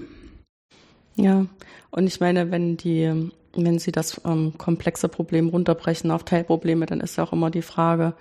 Ja, 1.16 1.46
und 1.92 2.08
ich 2.08 2.20
meine, 2.20 2.52
wenn 2.52 2.78
die, 2.78 3.32
wenn 3.56 3.80
Sie 3.80 3.92
das 3.92 4.22
ähm, 4.26 4.54
komplexe 4.58 5.10
Problem 5.10 5.50
runterbrechen 5.50 6.12
auf 6.12 6.24
Teilprobleme, 6.24 6.86
dann 6.86 7.02
ist 7.02 7.18
ja 7.18 7.24
auch 7.24 7.34
immer 7.34 7.50
die 7.50 7.62
Frage, 7.62 8.14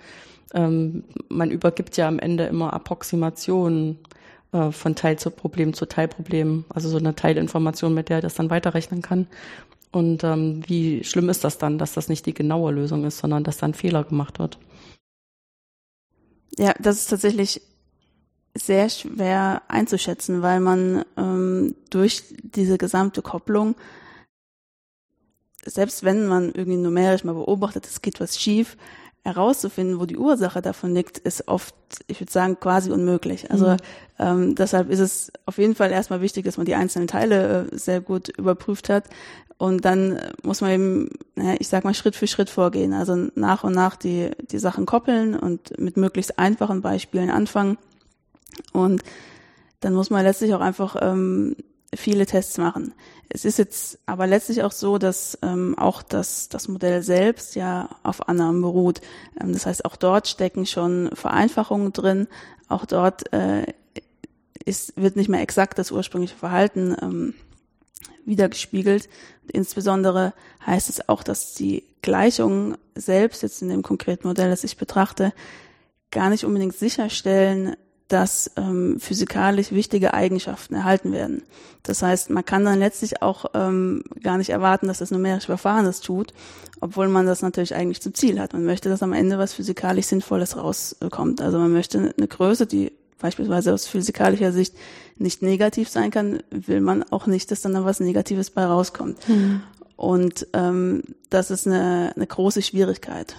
ähm, 0.53 1.03
man 1.29 1.51
übergibt 1.51 1.97
ja 1.97 2.07
am 2.07 2.19
Ende 2.19 2.45
immer 2.45 2.73
Approximationen 2.73 3.99
äh, 4.51 4.71
von 4.71 4.95
Teil 4.95 5.19
zu 5.19 5.29
Problem 5.29 5.73
zu 5.73 5.85
Teilproblem, 5.85 6.65
also 6.69 6.89
so 6.89 6.97
eine 6.97 7.15
Teilinformation, 7.15 7.93
mit 7.93 8.09
der 8.09 8.17
er 8.17 8.21
das 8.21 8.35
dann 8.35 8.49
weiterrechnen 8.49 9.01
kann. 9.01 9.27
Und 9.91 10.23
ähm, 10.23 10.61
wie 10.67 11.03
schlimm 11.03 11.29
ist 11.29 11.43
das 11.43 11.57
dann, 11.57 11.77
dass 11.77 11.93
das 11.93 12.09
nicht 12.09 12.25
die 12.25 12.33
genaue 12.33 12.71
Lösung 12.71 13.05
ist, 13.05 13.19
sondern 13.19 13.43
dass 13.43 13.57
dann 13.57 13.73
Fehler 13.73 14.03
gemacht 14.03 14.39
wird? 14.39 14.59
Ja, 16.57 16.73
das 16.79 16.97
ist 16.97 17.07
tatsächlich 17.07 17.61
sehr 18.55 18.89
schwer 18.89 19.61
einzuschätzen, 19.67 20.41
weil 20.41 20.59
man 20.59 21.05
ähm, 21.17 21.75
durch 21.89 22.23
diese 22.41 22.77
gesamte 22.77 23.21
Kopplung, 23.21 23.75
selbst 25.65 26.03
wenn 26.03 26.27
man 26.27 26.51
irgendwie 26.53 26.77
numerisch 26.77 27.23
mal 27.23 27.33
beobachtet, 27.33 27.85
es 27.85 28.01
geht 28.01 28.19
was 28.19 28.39
schief, 28.39 28.77
herauszufinden, 29.23 29.99
wo 29.99 30.05
die 30.05 30.17
Ursache 30.17 30.61
davon 30.61 30.93
liegt, 30.93 31.17
ist 31.17 31.47
oft, 31.47 31.75
ich 32.07 32.21
würde 32.21 32.31
sagen, 32.31 32.57
quasi 32.59 32.89
unmöglich. 32.91 33.51
Also 33.51 33.71
mhm. 33.71 33.77
ähm, 34.17 34.55
deshalb 34.55 34.89
ist 34.89 34.99
es 34.99 35.31
auf 35.45 35.57
jeden 35.57 35.75
Fall 35.75 35.91
erstmal 35.91 36.21
wichtig, 36.21 36.45
dass 36.45 36.57
man 36.57 36.65
die 36.65 36.75
einzelnen 36.75 37.07
Teile 37.07 37.67
äh, 37.71 37.77
sehr 37.77 37.99
gut 38.01 38.29
überprüft 38.29 38.89
hat. 38.89 39.05
Und 39.57 39.83
dann 39.83 40.19
muss 40.41 40.61
man 40.61 40.71
eben, 40.71 41.09
naja, 41.35 41.57
ich 41.59 41.67
sag 41.67 41.83
mal, 41.83 41.93
Schritt 41.93 42.15
für 42.15 42.27
Schritt 42.27 42.49
vorgehen. 42.49 42.93
Also 42.93 43.27
nach 43.35 43.65
und 43.65 43.73
nach 43.73 43.97
die, 43.97 44.31
die 44.49 44.59
Sachen 44.59 44.85
koppeln 44.85 45.35
und 45.35 45.77
mit 45.77 45.97
möglichst 45.97 46.39
einfachen 46.39 46.81
Beispielen 46.81 47.29
anfangen 47.29 47.77
und 48.73 49.03
dann 49.79 49.93
muss 49.93 50.09
man 50.09 50.23
letztlich 50.23 50.53
auch 50.53 50.61
einfach 50.61 50.95
ähm, 51.01 51.55
viele 51.95 52.25
Tests 52.25 52.57
machen. 52.57 52.93
Es 53.29 53.45
ist 53.45 53.57
jetzt 53.57 53.99
aber 54.05 54.27
letztlich 54.27 54.63
auch 54.63 54.71
so, 54.71 54.97
dass 54.97 55.37
ähm, 55.41 55.77
auch 55.77 56.01
das, 56.01 56.49
das 56.49 56.67
Modell 56.67 57.03
selbst 57.03 57.55
ja 57.55 57.89
auf 58.03 58.27
Annahmen 58.27 58.61
beruht. 58.61 59.01
Ähm, 59.39 59.53
das 59.53 59.65
heißt, 59.65 59.85
auch 59.85 59.95
dort 59.95 60.27
stecken 60.27 60.65
schon 60.65 61.09
Vereinfachungen 61.13 61.93
drin. 61.93 62.27
Auch 62.67 62.85
dort 62.85 63.31
äh, 63.33 63.65
ist, 64.65 64.95
wird 64.95 65.15
nicht 65.15 65.29
mehr 65.29 65.41
exakt 65.41 65.77
das 65.79 65.91
ursprüngliche 65.91 66.35
Verhalten 66.35 66.95
ähm, 67.01 67.33
wiedergespiegelt. 68.25 69.09
Insbesondere 69.51 70.33
heißt 70.65 70.89
es 70.89 71.09
auch, 71.09 71.23
dass 71.23 71.53
die 71.53 71.83
Gleichungen 72.01 72.77
selbst 72.95 73.43
jetzt 73.43 73.61
in 73.61 73.69
dem 73.69 73.83
konkreten 73.83 74.27
Modell, 74.27 74.49
das 74.49 74.63
ich 74.63 74.77
betrachte, 74.77 75.33
gar 76.11 76.29
nicht 76.29 76.45
unbedingt 76.45 76.75
sicherstellen, 76.75 77.75
dass 78.09 78.51
ähm, 78.57 78.99
physikalisch 78.99 79.71
wichtige 79.71 80.13
Eigenschaften 80.13 80.75
erhalten 80.75 81.11
werden. 81.13 81.43
Das 81.83 82.01
heißt, 82.01 82.29
man 82.31 82.43
kann 82.43 82.65
dann 82.65 82.79
letztlich 82.79 83.21
auch 83.21 83.45
ähm, 83.53 84.03
gar 84.21 84.37
nicht 84.37 84.49
erwarten, 84.49 84.87
dass 84.87 84.97
das 84.97 85.11
numerische 85.11 85.45
Verfahren 85.45 85.85
das 85.85 86.01
tut, 86.01 86.33
obwohl 86.81 87.07
man 87.07 87.25
das 87.25 87.41
natürlich 87.41 87.75
eigentlich 87.75 88.01
zum 88.01 88.13
Ziel 88.13 88.39
hat. 88.39 88.53
Man 88.53 88.65
möchte, 88.65 88.89
dass 88.89 89.03
am 89.03 89.13
Ende 89.13 89.37
was 89.37 89.53
physikalisch 89.53 90.07
Sinnvolles 90.07 90.57
rauskommt. 90.57 91.41
Also 91.41 91.59
man 91.59 91.71
möchte 91.71 92.13
eine 92.17 92.27
Größe, 92.27 92.65
die 92.65 92.91
beispielsweise 93.19 93.73
aus 93.73 93.87
physikalischer 93.87 94.51
Sicht 94.51 94.75
nicht 95.17 95.41
negativ 95.41 95.89
sein 95.89 96.09
kann, 96.09 96.41
will 96.49 96.81
man 96.81 97.03
auch 97.11 97.27
nicht, 97.27 97.51
dass 97.51 97.61
dann 97.61 97.73
da 97.73 97.85
was 97.85 97.99
Negatives 97.99 98.49
bei 98.49 98.65
rauskommt. 98.65 99.27
Mhm. 99.29 99.61
Und 99.95 100.47
ähm, 100.53 101.03
das 101.29 101.51
ist 101.51 101.67
eine, 101.67 102.13
eine 102.15 102.25
große 102.25 102.61
Schwierigkeit. 102.61 103.35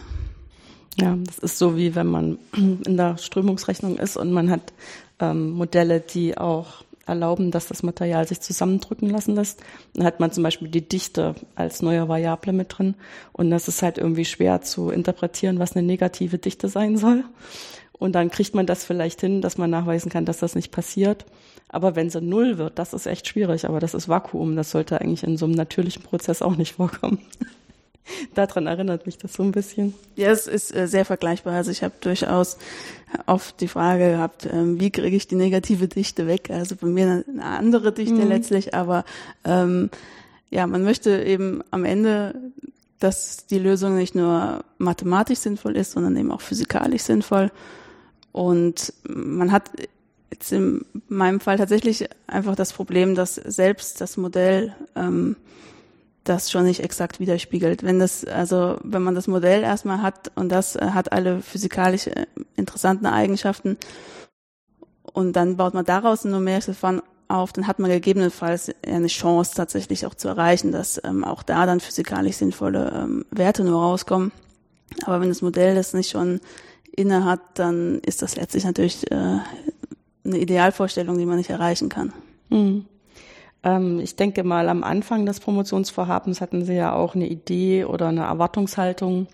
Ja, 0.99 1.17
das 1.25 1.39
ist 1.39 1.59
so 1.59 1.77
wie 1.77 1.95
wenn 1.95 2.07
man 2.07 2.39
in 2.57 2.97
der 2.97 3.17
Strömungsrechnung 3.17 3.99
ist 3.99 4.17
und 4.17 4.33
man 4.33 4.51
hat 4.51 4.73
ähm, 5.21 5.51
Modelle, 5.51 6.01
die 6.01 6.37
auch 6.37 6.85
erlauben, 7.07 7.51
dass 7.51 7.67
das 7.67 7.83
Material 7.83 8.27
sich 8.27 8.41
zusammendrücken 8.41 9.11
lassen 9.11 9.35
lässt. 9.35 9.61
Dann 9.95 10.05
hat 10.05 10.21
man 10.21 10.33
zum 10.33 10.45
Beispiel 10.45 10.69
die 10.69 10.89
Dichte 10.89 11.35
als 11.57 11.83
neue 11.83 12.09
Variable 12.09 12.53
mit 12.53 12.79
drin. 12.79 12.95
Und 13.33 13.51
das 13.51 13.69
ist 13.69 13.83
halt 13.83 13.99
irgendwie 13.99 14.25
schwer 14.25 14.63
zu 14.63 14.91
interpretieren, 14.91 15.59
was 15.59 15.77
eine 15.77 15.87
negative 15.87 16.39
Dichte 16.39 16.69
sein 16.69 16.97
soll. 16.97 17.25
Und 17.93 18.13
dann 18.15 18.31
kriegt 18.31 18.55
man 18.55 18.65
das 18.65 18.85
vielleicht 18.85 19.21
hin, 19.21 19.43
dass 19.43 19.59
man 19.59 19.71
nachweisen 19.71 20.11
kann, 20.11 20.25
dass 20.25 20.39
das 20.39 20.55
nicht 20.55 20.71
passiert. 20.71 21.27
Aber 21.69 21.97
wenn 21.97 22.11
sie 22.11 22.21
null 22.21 22.59
wird, 22.59 22.79
das 22.79 22.95
ist 22.95 23.07
echt 23.07 23.29
schwierig. 23.29 23.67
Aber 23.67 23.81
das 23.81 23.95
ist 23.95 24.09
Vakuum. 24.09 24.57
Das 24.57 24.71
sollte 24.71 25.01
eigentlich 25.01 25.25
in 25.25 25.37
so 25.37 25.45
einem 25.47 25.55
natürlichen 25.55 26.03
Prozess 26.03 26.43
auch 26.43 26.57
nicht 26.57 26.75
vorkommen. 26.75 27.19
Daran 28.35 28.67
erinnert 28.67 29.07
mich 29.07 29.19
das 29.19 29.35
so 29.35 29.43
ein 29.43 29.53
bisschen. 29.53 29.95
Ja, 30.17 30.31
es 30.31 30.47
ist 30.47 30.75
äh, 30.75 30.87
sehr 30.87 31.05
vergleichbar. 31.05 31.55
Also 31.55 31.71
ich 31.71 31.83
habe 31.83 31.95
durchaus 32.01 32.59
oft 33.27 33.61
die 33.61 33.69
Frage 33.69 34.11
gehabt, 34.11 34.49
ähm, 34.51 34.81
wie 34.81 34.91
kriege 34.91 35.17
ich 35.17 35.27
die 35.27 35.37
negative 35.37 35.89
Dichte 35.89 36.27
weg? 36.27 36.51
Also 36.51 36.77
bei 36.77 36.87
mir 36.87 37.05
eine, 37.05 37.25
eine 37.29 37.45
andere 37.45 37.93
Dichte 37.93 38.15
mhm. 38.15 38.29
letztlich, 38.29 38.75
aber 38.75 39.05
ähm, 39.45 39.91
ja, 40.51 40.67
man 40.67 40.83
möchte 40.83 41.23
eben 41.23 41.63
am 41.71 41.85
Ende, 41.85 42.35
dass 42.99 43.47
die 43.47 43.59
Lösung 43.59 43.97
nicht 43.97 44.15
nur 44.15 44.65
mathematisch 44.79 45.39
sinnvoll 45.39 45.77
ist, 45.77 45.93
sondern 45.93 46.17
eben 46.17 46.33
auch 46.33 46.41
physikalisch 46.41 47.03
sinnvoll. 47.03 47.51
Und 48.33 48.93
man 49.05 49.53
hat 49.53 49.71
jetzt 50.31 50.53
in 50.53 50.85
meinem 51.09 51.41
Fall 51.41 51.57
tatsächlich 51.57 52.09
einfach 52.27 52.55
das 52.55 52.73
Problem, 52.73 53.15
dass 53.15 53.35
selbst 53.35 54.01
das 54.01 54.17
Modell 54.17 54.75
ähm, 54.95 55.37
das 56.25 56.51
schon 56.51 56.65
nicht 56.65 56.81
exakt 56.81 57.21
widerspiegelt. 57.21 57.83
Wenn 57.83 57.99
das, 57.99 58.25
also 58.25 58.79
wenn 58.83 59.03
man 59.03 59.15
das 59.15 59.27
Modell 59.27 59.63
erstmal 59.63 60.03
hat 60.03 60.31
und 60.35 60.51
das 60.51 60.77
äh, 60.77 60.91
hat 60.93 61.13
alle 61.13 61.41
physikalisch 61.41 62.07
äh, 62.07 62.27
interessanten 62.57 63.07
Eigenschaften 63.07 63.79
und 65.13 65.35
dann 65.35 65.57
baut 65.57 65.75
man 65.75 65.85
daraus 65.85 66.25
ein 66.25 66.31
numerisches 66.31 66.77
Verfahren 66.77 67.03
auf, 67.29 67.53
dann 67.53 67.67
hat 67.67 67.79
man 67.79 67.91
gegebenenfalls 67.91 68.71
eine 68.87 69.07
Chance 69.07 69.53
tatsächlich 69.55 70.05
auch 70.05 70.15
zu 70.15 70.29
erreichen, 70.29 70.73
dass 70.73 71.01
ähm, 71.05 71.25
auch 71.25 71.43
da 71.43 71.65
dann 71.65 71.81
physikalisch 71.81 72.37
sinnvolle 72.37 72.93
ähm, 72.95 73.25
Werte 73.31 73.65
nur 73.65 73.81
rauskommen. 73.81 74.33
Aber 75.05 75.21
wenn 75.21 75.29
das 75.29 75.43
Modell 75.43 75.75
das 75.75 75.95
nicht 75.95 76.11
schon 76.11 76.41
inne 76.95 77.25
hat, 77.25 77.41
dann 77.55 78.01
ist 78.01 78.23
das 78.23 78.37
letztlich 78.37 78.65
natürlich 78.65 79.11
äh, 79.11 79.39
eine 80.25 80.39
Idealvorstellung, 80.39 81.17
die 81.17 81.27
man 81.27 81.37
nicht 81.37 81.51
erreichen 81.51 81.89
kann. 81.89 82.13
Mhm. 82.49 82.87
Ähm, 83.63 84.01
ich 84.01 84.17
denke 84.17 84.45
mal, 84.45 84.69
am 84.69 84.83
Anfang 84.83 85.27
des 85.27 85.41
Promotionsvorhabens 85.41 86.41
hatten 86.41 86.65
Sie 86.65 86.75
ja 86.75 86.95
auch 86.95 87.15
eine 87.15 87.29
Idee 87.29 87.85
oder 87.85 88.09
eine 88.09 88.23
Erwartungshaltung, 88.23 89.27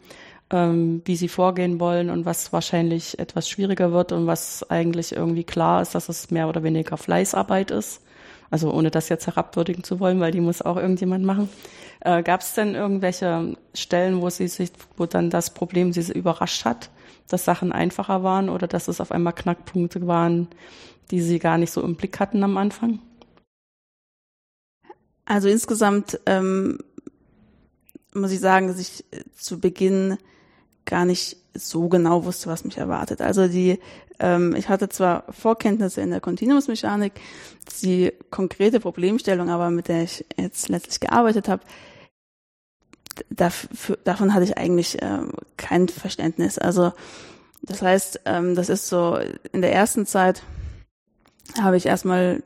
ähm, 0.51 1.03
wie 1.05 1.17
Sie 1.17 1.29
vorgehen 1.29 1.81
wollen 1.81 2.11
und 2.11 2.25
was 2.25 2.53
wahrscheinlich 2.53 3.19
etwas 3.19 3.49
schwieriger 3.49 3.93
wird 3.93 4.13
und 4.13 4.27
was 4.27 4.69
eigentlich 4.71 5.13
irgendwie 5.13 5.45
klar 5.45 5.83
ist, 5.83 5.95
dass 5.95 6.09
es 6.09 6.31
mehr 6.31 6.49
oder 6.49 6.63
weniger 6.63 6.97
Fleißarbeit 6.97 7.71
ist. 7.71 8.03
Also 8.51 8.73
ohne 8.73 8.91
das 8.91 9.09
jetzt 9.09 9.27
herabwürdigen 9.27 9.83
zu 9.83 9.99
wollen, 9.99 10.21
weil 10.21 10.31
die 10.31 10.41
muss 10.41 10.63
auch 10.63 10.77
irgendjemand 10.77 11.25
machen. 11.25 11.49
Äh, 12.01 12.23
Gab 12.23 12.43
es 12.43 12.55
denn 12.55 12.75
irgendwelche 12.75 13.57
Stellen, 13.75 14.23
wo 14.23 14.31
sie 14.31 14.49
sich, 14.49 14.71
wo 14.97 15.07
dann 15.07 15.31
das 15.31 15.51
Problem 15.53 15.93
sie 15.93 16.13
überrascht 16.13 16.65
hat, 16.65 16.91
dass 17.29 17.45
Sachen 17.45 17.73
einfacher 17.73 18.23
waren 18.23 18.49
oder 18.49 18.69
dass 18.69 18.87
es 18.89 19.01
auf 19.01 19.11
einmal 19.11 19.33
Knackpunkte 19.33 20.07
waren, 20.07 20.47
die 21.11 21.21
sie 21.21 21.41
gar 21.41 21.59
nicht 21.59 21.73
so 21.73 21.83
im 21.83 21.97
Blick 21.97 22.21
hatten 22.21 22.45
am 22.45 22.57
Anfang? 22.57 23.01
Also 25.27 25.49
insgesamt 25.49 26.21
ähm, 26.25 26.79
muss 28.15 28.33
ich 28.33 28.41
sagen, 28.41 28.69
dass 28.69 28.79
ich 28.79 29.05
zu 29.37 29.61
Beginn 29.61 30.17
gar 30.85 31.05
nicht 31.05 31.37
so 31.53 31.89
genau 31.89 32.25
wusste, 32.25 32.49
was 32.49 32.65
mich 32.65 32.79
erwartet. 32.79 33.21
Also 33.21 33.49
die, 33.49 33.79
ähm, 34.19 34.55
ich 34.55 34.69
hatte 34.69 34.89
zwar 34.89 35.25
Vorkenntnisse 35.31 36.01
in 36.01 36.11
der 36.11 36.21
Kontinuumsmechanik, 36.21 37.13
die 37.83 38.13
konkrete 38.31 38.81
Problemstellung, 38.81 39.51
aber 39.51 39.71
mit 39.71 39.89
der 39.89 40.05
ich 40.05 40.25
jetzt 40.37 40.69
letztlich 40.69 41.01
gearbeitet 41.01 41.49
habe, 41.49 41.63
dafür, 43.31 43.99
davon 44.05 44.33
hatte 44.33 44.45
ich 44.45 44.57
eigentlich 44.57 45.03
äh, 45.03 45.21
kein 45.57 45.89
Verständnis. 45.89 46.59
Also 46.59 46.93
das 47.63 47.83
heißt, 47.83 48.21
ähm, 48.27 48.55
das 48.55 48.69
ist 48.69 48.89
so 48.89 49.19
in 49.53 49.61
der 49.61 49.73
ersten 49.73 50.07
Zeit 50.07 50.43
habe 51.61 51.77
ich 51.77 51.87
erstmal 51.87 52.43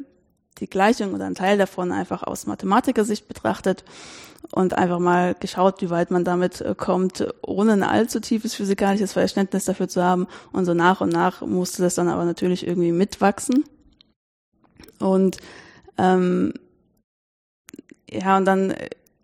die 0.61 0.69
Gleichung 0.69 1.15
oder 1.15 1.27
einen 1.27 1.35
Teil 1.35 1.59
davon 1.59 1.93
einfach 1.93 2.23
aus 2.23 2.47
Mathematikersicht 2.47 3.27
betrachtet 3.27 3.85
und 4.53 4.77
einfach 4.77 4.99
mal 4.99 5.35
geschaut, 5.39 5.81
wie 5.83 5.91
weit 5.91 6.11
man 6.11 6.25
damit 6.25 6.61
äh, 6.61 6.75
kommt, 6.77 7.27
ohne 7.43 7.73
ein 7.73 7.83
allzu 7.83 8.21
tiefes 8.21 8.55
physikalisches 8.55 9.13
Verständnis 9.13 9.65
dafür 9.65 9.89
zu 9.89 10.03
haben. 10.03 10.27
Und 10.53 10.65
so 10.65 10.75
nach 10.75 11.01
und 11.01 11.13
nach 11.13 11.43
musste 11.43 11.83
das 11.83 11.95
dann 11.95 12.09
aber 12.09 12.25
natürlich 12.25 12.67
irgendwie 12.67 12.93
mitwachsen. 12.93 13.65
Und 14.99 15.39
ähm, 15.99 16.55
ja, 18.11 18.37
und 18.37 18.45
dann 18.45 18.75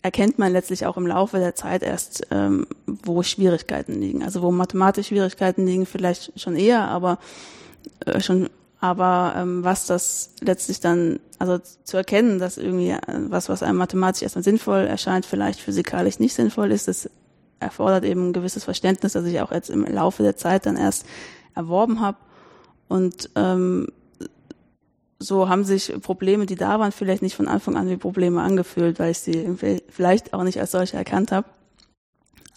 erkennt 0.03 0.39
man 0.39 0.53
letztlich 0.53 0.87
auch 0.87 0.97
im 0.97 1.07
Laufe 1.07 1.39
der 1.39 1.57
Zeit 1.57 1.83
erst, 1.83 2.29
ähm, 2.31 2.67
wo 2.87 3.25
Schwierigkeiten 3.25 4.01
liegen. 4.01 4.23
Also 4.23 4.41
wo 4.43 4.53
mathematische 4.53 5.09
Schwierigkeiten 5.09 5.67
liegen, 5.67 5.87
vielleicht 5.87 6.39
schon 6.39 6.55
eher, 6.55 6.87
aber 6.87 7.19
äh, 8.05 8.21
schon 8.21 8.49
aber 8.87 9.35
ähm, 9.37 9.65
was 9.65 9.87
das 9.87 10.31
letztlich 10.41 10.79
dann, 10.79 11.19
also 11.41 11.59
zu 11.59 11.97
erkennen, 11.97 12.39
dass 12.39 12.57
irgendwie 12.57 12.91
äh, 12.91 13.01
was, 13.07 13.49
was 13.49 13.65
einem 13.65 13.79
mathematisch 13.79 14.23
erstmal 14.23 14.45
sinnvoll 14.45 14.87
erscheint, 14.87 15.27
vielleicht 15.27 15.61
physikalisch 15.61 16.21
nicht 16.21 16.35
sinnvoll 16.35 16.71
ist, 16.71 16.87
das 16.87 17.11
erfordert 17.59 18.05
eben 18.05 18.29
ein 18.29 18.33
gewisses 18.33 18.63
Verständnis, 18.63 19.15
das 19.15 19.25
ich 19.25 19.41
auch 19.41 19.51
jetzt 19.51 19.71
im 19.71 19.85
Laufe 19.85 20.23
der 20.23 20.37
Zeit 20.37 20.67
dann 20.67 20.77
erst 20.77 21.05
erworben 21.57 22.01
habe. 22.01 22.19
Und 22.87 23.29
ähm, 23.35 23.89
so 25.19 25.49
haben 25.49 25.65
sich 25.65 25.93
Probleme, 26.01 26.47
die 26.47 26.55
da 26.55 26.79
waren, 26.79 26.93
vielleicht 26.93 27.23
nicht 27.23 27.35
von 27.35 27.49
Anfang 27.49 27.77
an 27.77 27.89
wie 27.89 27.97
Probleme 27.97 28.41
angefühlt, 28.41 29.01
weil 29.01 29.11
ich 29.11 29.19
sie 29.19 29.57
vielleicht 29.89 30.33
auch 30.33 30.45
nicht 30.45 30.61
als 30.61 30.71
solche 30.71 30.97
erkannt 30.97 31.33
habe. 31.33 31.49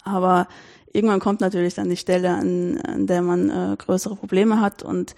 Aber 0.04 0.46
irgendwann 0.92 1.18
kommt 1.18 1.40
natürlich 1.40 1.74
dann 1.74 1.88
die 1.88 1.96
Stelle, 1.96 2.30
an, 2.30 2.78
an 2.82 3.06
der 3.08 3.22
man 3.22 3.50
äh, 3.50 3.76
größere 3.76 4.14
Probleme 4.14 4.60
hat 4.60 4.84
und 4.84 5.16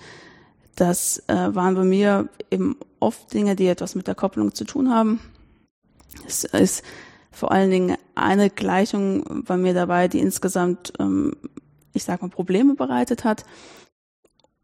das 0.77 1.23
äh, 1.29 1.55
waren 1.55 1.75
bei 1.75 1.85
mir 1.85 2.29
eben 2.51 2.77
oft 3.01 3.33
Dinge, 3.33 3.57
die 3.57 3.67
etwas 3.67 3.95
mit 3.95 4.07
der 4.07 4.15
Kopplung 4.15 4.55
zu 4.55 4.65
tun 4.65 4.91
haben. 4.91 5.21
Es 6.27 6.45
ist 6.45 6.83
vor 7.31 7.53
allen 7.53 7.71
Dingen 7.71 7.97
eine 8.15 8.51
Gleichung 8.51 9.45
bei 9.45 9.57
mir 9.57 9.75
dabei, 9.75 10.09
die 10.09 10.21
insgesamt, 10.21 10.93
ähm, 10.99 11.35
ich 11.93 12.05
sag 12.05 12.23
mal, 12.23 12.29
Probleme 12.29 12.75
bereitet 12.75 13.25
hat. 13.25 13.45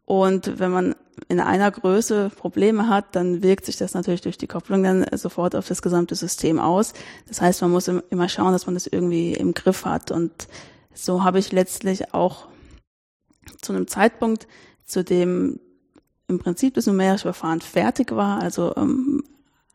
Und 0.05 0.59
wenn 0.59 0.71
man 0.71 0.95
in 1.27 1.39
einer 1.39 1.69
Größe 1.69 2.31
Probleme 2.35 2.87
hat, 2.87 3.15
dann 3.15 3.43
wirkt 3.43 3.65
sich 3.65 3.77
das 3.77 3.93
natürlich 3.93 4.21
durch 4.21 4.37
die 4.37 4.47
Kopplung 4.47 4.81
dann 4.83 5.05
sofort 5.13 5.55
auf 5.55 5.67
das 5.67 5.81
gesamte 5.81 6.15
System 6.15 6.59
aus. 6.59 6.93
Das 7.27 7.41
heißt, 7.41 7.61
man 7.61 7.71
muss 7.71 7.87
immer 7.87 8.29
schauen, 8.29 8.53
dass 8.53 8.65
man 8.65 8.73
das 8.73 8.87
irgendwie 8.87 9.33
im 9.33 9.53
Griff 9.53 9.85
hat. 9.85 10.09
Und 10.09 10.47
so 10.93 11.23
habe 11.23 11.37
ich 11.37 11.51
letztlich 11.51 12.13
auch 12.13 12.47
zu 13.61 13.73
einem 13.73 13.87
Zeitpunkt, 13.87 14.47
zu 14.85 15.03
dem 15.03 15.59
im 16.29 16.39
Prinzip 16.39 16.75
das 16.75 16.85
numerische 16.85 17.23
Verfahren 17.23 17.61
fertig 17.61 18.11
war, 18.11 18.41
also 18.41 18.73
ähm, 18.77 19.23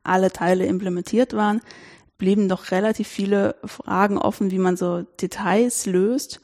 alle 0.02 0.30
Teile 0.30 0.66
implementiert 0.66 1.32
waren, 1.32 1.60
blieben 2.18 2.48
doch 2.48 2.70
relativ 2.70 3.08
viele 3.08 3.56
Fragen 3.64 4.18
offen, 4.18 4.50
wie 4.50 4.58
man 4.58 4.76
so 4.76 5.02
Details 5.20 5.86
löst, 5.86 6.40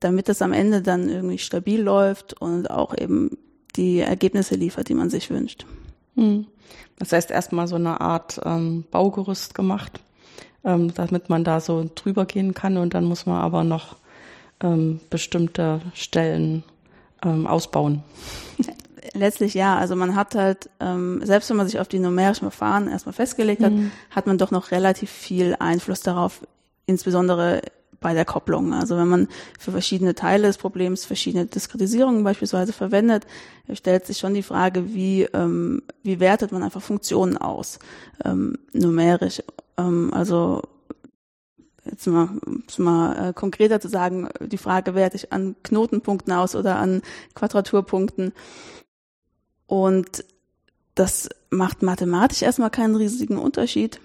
damit 0.00 0.28
das 0.28 0.42
am 0.42 0.52
Ende 0.52 0.82
dann 0.82 1.08
irgendwie 1.08 1.38
stabil 1.38 1.80
läuft 1.80 2.34
und 2.34 2.70
auch 2.70 2.96
eben 2.96 3.38
die 3.76 4.00
Ergebnisse 4.00 4.54
liefert, 4.54 4.88
die 4.88 4.94
man 4.94 5.10
sich 5.10 5.30
wünscht. 5.30 5.66
Hm. 6.16 6.46
Das 6.98 7.12
heißt 7.12 7.30
erstmal 7.30 7.66
so 7.66 7.76
eine 7.76 8.00
Art 8.00 8.40
ähm, 8.44 8.84
Baugerüst 8.90 9.54
gemacht, 9.54 10.00
ähm, 10.62 10.92
damit 10.94 11.30
man 11.30 11.42
da 11.42 11.60
so 11.60 11.90
drüber 11.94 12.26
gehen 12.26 12.54
kann 12.54 12.76
und 12.76 12.94
dann 12.94 13.04
muss 13.04 13.26
man 13.26 13.40
aber 13.40 13.64
noch 13.64 13.96
ähm, 14.60 15.00
bestimmte 15.10 15.80
Stellen 15.94 16.62
ähm, 17.24 17.46
ausbauen. 17.46 18.02
letztlich 19.12 19.54
ja. 19.54 19.76
Also 19.76 19.96
man 19.96 20.14
hat 20.14 20.34
halt, 20.34 20.70
ähm, 20.80 21.20
selbst 21.24 21.50
wenn 21.50 21.56
man 21.56 21.66
sich 21.66 21.78
auf 21.78 21.88
die 21.88 21.98
numerischen 21.98 22.50
Verfahren 22.50 22.88
erstmal 22.88 23.12
festgelegt 23.12 23.62
hat, 23.62 23.72
mhm. 23.72 23.90
hat 24.10 24.26
man 24.26 24.38
doch 24.38 24.50
noch 24.50 24.70
relativ 24.70 25.10
viel 25.10 25.56
Einfluss 25.58 26.00
darauf, 26.00 26.40
insbesondere 26.86 27.62
bei 28.00 28.14
der 28.14 28.24
Kopplung. 28.26 28.74
Also 28.74 28.96
wenn 28.96 29.08
man 29.08 29.28
für 29.58 29.72
verschiedene 29.72 30.14
Teile 30.14 30.46
des 30.46 30.58
Problems 30.58 31.04
verschiedene 31.04 31.46
Diskretisierungen 31.46 32.22
beispielsweise 32.22 32.72
verwendet, 32.72 33.26
stellt 33.72 34.06
sich 34.06 34.18
schon 34.18 34.34
die 34.34 34.42
Frage, 34.42 34.94
wie, 34.94 35.22
ähm, 35.32 35.82
wie 36.02 36.20
wertet 36.20 36.52
man 36.52 36.62
einfach 36.62 36.82
Funktionen 36.82 37.38
aus, 37.38 37.78
ähm, 38.24 38.58
numerisch. 38.72 39.42
Ähm, 39.78 40.12
also 40.12 40.62
jetzt 41.84 42.06
mal, 42.06 42.28
mal 42.78 43.30
äh, 43.30 43.32
konkreter 43.32 43.80
zu 43.80 43.88
sagen, 43.88 44.28
die 44.40 44.58
Frage 44.58 44.94
werte 44.94 45.16
ich 45.16 45.32
an 45.32 45.56
Knotenpunkten 45.62 46.32
aus 46.32 46.54
oder 46.54 46.76
an 46.76 47.02
Quadraturpunkten. 47.34 48.32
Und 49.66 50.24
das 50.94 51.28
macht 51.50 51.82
mathematisch 51.82 52.42
erstmal 52.42 52.70
keinen 52.70 52.96
riesigen 52.96 53.38
Unterschied, 53.38 54.00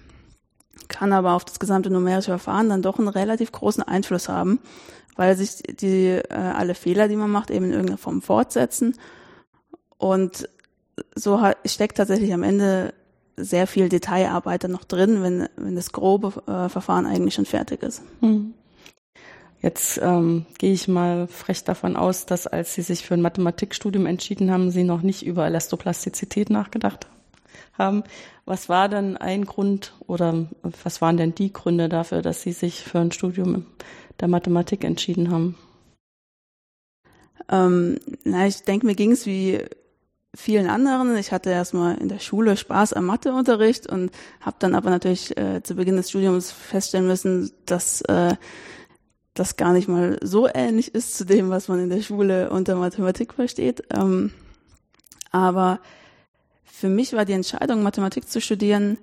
kann 0.87 1.13
aber 1.13 1.33
auf 1.33 1.45
das 1.45 1.59
gesamte 1.59 1.89
numerische 1.89 2.31
Verfahren 2.31 2.69
dann 2.69 2.81
doch 2.81 2.97
einen 2.97 3.07
relativ 3.07 3.51
großen 3.51 3.83
Einfluss 3.83 4.29
haben, 4.29 4.59
weil 5.15 5.35
sich 5.35 5.61
die 5.63 6.07
äh, 6.07 6.33
alle 6.33 6.73
Fehler, 6.73 7.07
die 7.07 7.15
man 7.15 7.29
macht, 7.29 7.51
eben 7.51 7.65
in 7.65 7.71
irgendeiner 7.71 7.97
Form 7.97 8.21
fortsetzen. 8.21 8.95
Und 9.97 10.49
so 11.15 11.41
hat, 11.41 11.57
steckt 11.65 11.97
tatsächlich 11.97 12.33
am 12.33 12.43
Ende 12.43 12.93
sehr 13.35 13.67
viel 13.67 13.89
Detailarbeit 13.89 14.63
dann 14.63 14.71
noch 14.71 14.83
drin, 14.83 15.21
wenn, 15.21 15.47
wenn 15.55 15.75
das 15.75 15.91
grobe 15.91 16.41
äh, 16.47 16.69
Verfahren 16.69 17.05
eigentlich 17.05 17.35
schon 17.35 17.45
fertig 17.45 17.83
ist. 17.83 18.01
Hm. 18.21 18.53
Jetzt 19.61 19.99
ähm, 20.01 20.45
gehe 20.57 20.71
ich 20.71 20.87
mal 20.87 21.27
frech 21.27 21.63
davon 21.65 21.97
aus, 21.97 22.25
dass 22.25 22.47
als 22.47 22.73
Sie 22.73 22.81
sich 22.81 23.05
für 23.05 23.13
ein 23.13 23.21
Mathematikstudium 23.21 24.05
entschieden 24.05 24.51
haben, 24.51 24.71
Sie 24.71 24.83
noch 24.83 25.01
nicht 25.01 25.25
über 25.25 25.45
Elastoplastizität 25.45 26.49
nachgedacht 26.49 27.07
haben. 27.77 28.03
Was 28.45 28.69
war 28.69 28.87
denn 28.87 29.17
ein 29.17 29.45
Grund 29.45 29.93
oder 30.07 30.47
was 30.83 31.01
waren 31.01 31.17
denn 31.17 31.35
die 31.35 31.51
Gründe 31.51 31.89
dafür, 31.89 32.21
dass 32.21 32.41
Sie 32.41 32.53
sich 32.53 32.83
für 32.83 32.99
ein 32.99 33.11
Studium 33.11 33.65
der 34.21 34.29
Mathematik 34.29 34.85
entschieden 34.85 35.29
haben? 35.29 35.57
Ähm, 37.49 37.99
na, 38.23 38.47
ich 38.47 38.63
denke, 38.63 38.85
mir 38.85 38.95
ging 38.95 39.11
es 39.11 39.25
wie 39.25 39.59
vielen 40.35 40.69
anderen. 40.69 41.17
Ich 41.17 41.31
hatte 41.31 41.49
erstmal 41.49 41.97
in 41.97 42.07
der 42.07 42.19
Schule 42.19 42.55
Spaß 42.55 42.93
am 42.93 43.05
Matheunterricht 43.05 43.87
und 43.87 44.11
habe 44.39 44.57
dann 44.59 44.75
aber 44.75 44.89
natürlich 44.89 45.35
äh, 45.37 45.61
zu 45.63 45.75
Beginn 45.75 45.97
des 45.97 46.09
Studiums 46.09 46.51
feststellen 46.51 47.07
müssen, 47.07 47.51
dass 47.65 48.01
äh, 48.01 48.35
das 49.39 49.57
gar 49.57 49.73
nicht 49.73 49.87
mal 49.87 50.17
so 50.21 50.47
ähnlich 50.53 50.93
ist 50.93 51.17
zu 51.17 51.25
dem, 51.25 51.49
was 51.49 51.67
man 51.67 51.79
in 51.79 51.89
der 51.89 52.01
Schule 52.01 52.49
unter 52.49 52.75
Mathematik 52.75 53.33
versteht. 53.33 53.83
Ähm, 53.93 54.31
aber 55.31 55.79
für 56.65 56.89
mich 56.89 57.13
war 57.13 57.25
die 57.25 57.33
Entscheidung, 57.33 57.83
Mathematik 57.83 58.29
zu 58.29 58.41
studieren, 58.41 58.97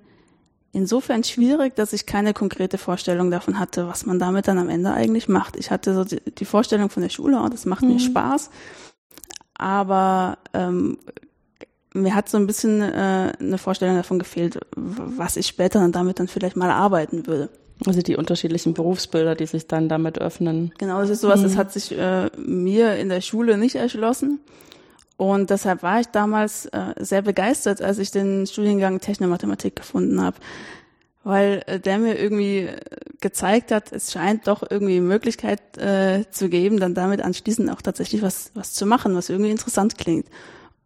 insofern 0.71 1.23
schwierig, 1.23 1.75
dass 1.75 1.93
ich 1.93 2.05
keine 2.05 2.33
konkrete 2.33 2.77
Vorstellung 2.77 3.31
davon 3.31 3.59
hatte, 3.59 3.87
was 3.87 4.05
man 4.05 4.19
damit 4.19 4.47
dann 4.47 4.57
am 4.57 4.69
Ende 4.69 4.91
eigentlich 4.91 5.27
macht. 5.27 5.55
Ich 5.57 5.71
hatte 5.71 5.93
so 5.93 6.03
die, 6.03 6.21
die 6.21 6.45
Vorstellung 6.45 6.89
von 6.89 7.03
der 7.03 7.09
Schule, 7.09 7.41
oh, 7.43 7.49
das 7.49 7.65
macht 7.65 7.81
mhm. 7.81 7.93
mir 7.93 7.99
Spaß, 7.99 8.49
aber 9.55 10.37
ähm, 10.53 10.99
mir 11.93 12.13
hat 12.13 12.29
so 12.29 12.37
ein 12.37 12.47
bisschen 12.47 12.81
äh, 12.81 13.33
eine 13.39 13.57
Vorstellung 13.57 13.95
davon 13.95 14.19
gefehlt, 14.19 14.59
was 14.75 15.35
ich 15.35 15.47
später 15.47 15.79
dann 15.79 15.91
damit 15.91 16.19
dann 16.19 16.27
vielleicht 16.27 16.55
mal 16.55 16.69
arbeiten 16.69 17.25
würde. 17.25 17.49
Also 17.85 18.01
die 18.01 18.15
unterschiedlichen 18.15 18.73
Berufsbilder, 18.73 19.35
die 19.35 19.45
sich 19.45 19.67
dann 19.67 19.87
damit 19.87 20.19
öffnen. 20.19 20.73
Genau, 20.77 20.99
das 20.99 21.09
ist 21.09 21.21
sowas, 21.21 21.41
mhm. 21.41 21.43
das 21.43 21.57
hat 21.57 21.71
sich 21.71 21.97
äh, 21.97 22.29
mir 22.37 22.95
in 22.95 23.09
der 23.09 23.21
Schule 23.21 23.57
nicht 23.57 23.75
erschlossen. 23.75 24.39
Und 25.17 25.49
deshalb 25.49 25.81
war 25.83 25.99
ich 25.99 26.07
damals 26.07 26.67
äh, 26.67 26.93
sehr 26.97 27.23
begeistert, 27.23 27.81
als 27.81 27.97
ich 27.97 28.11
den 28.11 28.45
Studiengang 28.45 28.99
Technomathematik 28.99 29.75
gefunden 29.75 30.21
habe. 30.21 30.37
Weil 31.23 31.63
äh, 31.65 31.79
der 31.79 31.97
mir 31.97 32.19
irgendwie 32.19 32.59
äh, 32.59 32.79
gezeigt 33.19 33.71
hat, 33.71 33.91
es 33.91 34.11
scheint 34.11 34.47
doch 34.47 34.63
irgendwie 34.69 34.99
Möglichkeit 34.99 35.77
äh, 35.77 36.25
zu 36.29 36.49
geben, 36.49 36.79
dann 36.79 36.93
damit 36.93 37.21
anschließend 37.21 37.69
auch 37.71 37.81
tatsächlich 37.81 38.21
was, 38.21 38.51
was 38.53 38.73
zu 38.73 38.85
machen, 38.85 39.15
was 39.15 39.29
irgendwie 39.29 39.51
interessant 39.51 39.97
klingt. 39.97 40.27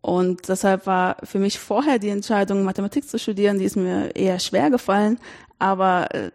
Und 0.01 0.47
deshalb 0.47 0.87
war 0.87 1.17
für 1.23 1.37
mich 1.37 1.59
vorher 1.59 1.99
die 1.99 2.09
Entscheidung, 2.09 2.63
Mathematik 2.63 3.07
zu 3.07 3.19
studieren, 3.19 3.59
die 3.59 3.65
ist 3.65 3.75
mir 3.75 4.15
eher 4.15 4.39
schwer 4.39 4.69
gefallen. 4.69 5.19
Aber 5.59 6.13
äh, 6.15 6.31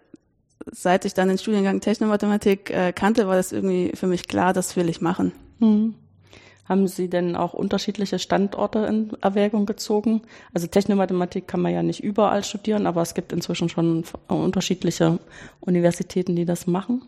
seit 0.71 1.05
ich 1.05 1.15
dann 1.15 1.29
den 1.29 1.39
Studiengang 1.39 1.81
Technomathematik 1.81 2.71
äh, 2.71 2.93
kannte, 2.93 3.27
war 3.27 3.37
das 3.37 3.53
irgendwie 3.53 3.93
für 3.95 4.07
mich 4.07 4.27
klar, 4.29 4.53
das 4.53 4.77
will 4.77 4.89
ich 4.89 5.01
machen. 5.01 5.33
Mhm. 5.59 5.95
Haben 6.69 6.89
Sie 6.89 7.09
denn 7.09 7.37
auch 7.37 7.55
unterschiedliche 7.55 8.19
Standorte 8.19 8.81
in 8.81 9.13
Erwägung 9.21 9.67
gezogen? 9.67 10.23
Also 10.53 10.67
Technomathematik 10.67 11.47
kann 11.47 11.61
man 11.61 11.73
ja 11.73 11.83
nicht 11.83 12.03
überall 12.03 12.43
studieren, 12.43 12.87
aber 12.87 13.03
es 13.03 13.15
gibt 13.15 13.33
inzwischen 13.33 13.69
schon 13.69 14.03
unterschiedliche 14.27 15.21
Universitäten, 15.61 16.35
die 16.35 16.45
das 16.45 16.67
machen. 16.67 17.03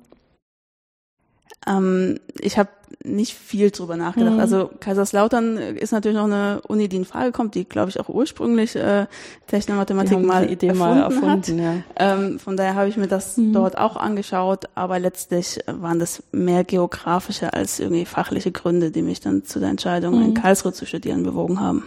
Ähm, 1.67 2.21
ich 2.41 2.57
habe 2.57 2.71
nicht 3.05 3.35
viel 3.35 3.71
drüber 3.71 3.97
nachgedacht. 3.97 4.35
Mhm. 4.35 4.41
Also 4.41 4.71
Kaiserslautern 4.81 5.57
ist 5.57 5.93
natürlich 5.93 6.17
noch 6.17 6.25
eine 6.25 6.61
Uni, 6.67 6.89
die 6.89 6.97
in 6.97 7.05
Frage 7.05 7.33
kommt, 7.33 7.55
die, 7.55 7.65
glaube 7.65 7.91
ich, 7.91 8.01
auch 8.01 8.09
ursprünglich 8.09 8.77
äh, 8.77 9.07
Technomathematik 9.47 10.21
mal, 10.21 10.45
erfunden 10.45 10.79
mal 10.79 10.99
erfunden 11.01 11.65
hat. 11.65 11.85
Ja. 11.99 12.15
Ähm, 12.15 12.39
von 12.39 12.57
daher 12.57 12.75
habe 12.75 12.89
ich 12.89 12.97
mir 12.97 13.09
das 13.09 13.37
mhm. 13.37 13.53
dort 13.53 13.79
auch 13.79 13.97
angeschaut, 13.97 14.67
aber 14.75 14.99
letztlich 14.99 15.61
waren 15.67 15.99
das 15.99 16.23
mehr 16.33 16.65
geografische 16.65 17.53
als 17.53 17.81
irgendwie 17.81 18.05
fachliche 18.05 18.53
Gründe, 18.53 18.91
die 18.91 19.03
mich 19.03 19.21
dann 19.21 19.45
zu 19.45 19.61
der 19.61 19.71
Entscheidung, 19.71 20.17
mhm. 20.17 20.25
in 20.25 20.35
Karlsruhe 20.35 20.73
zu 20.73 20.87
studieren, 20.87 21.23
bewogen 21.23 21.61
haben. 21.61 21.85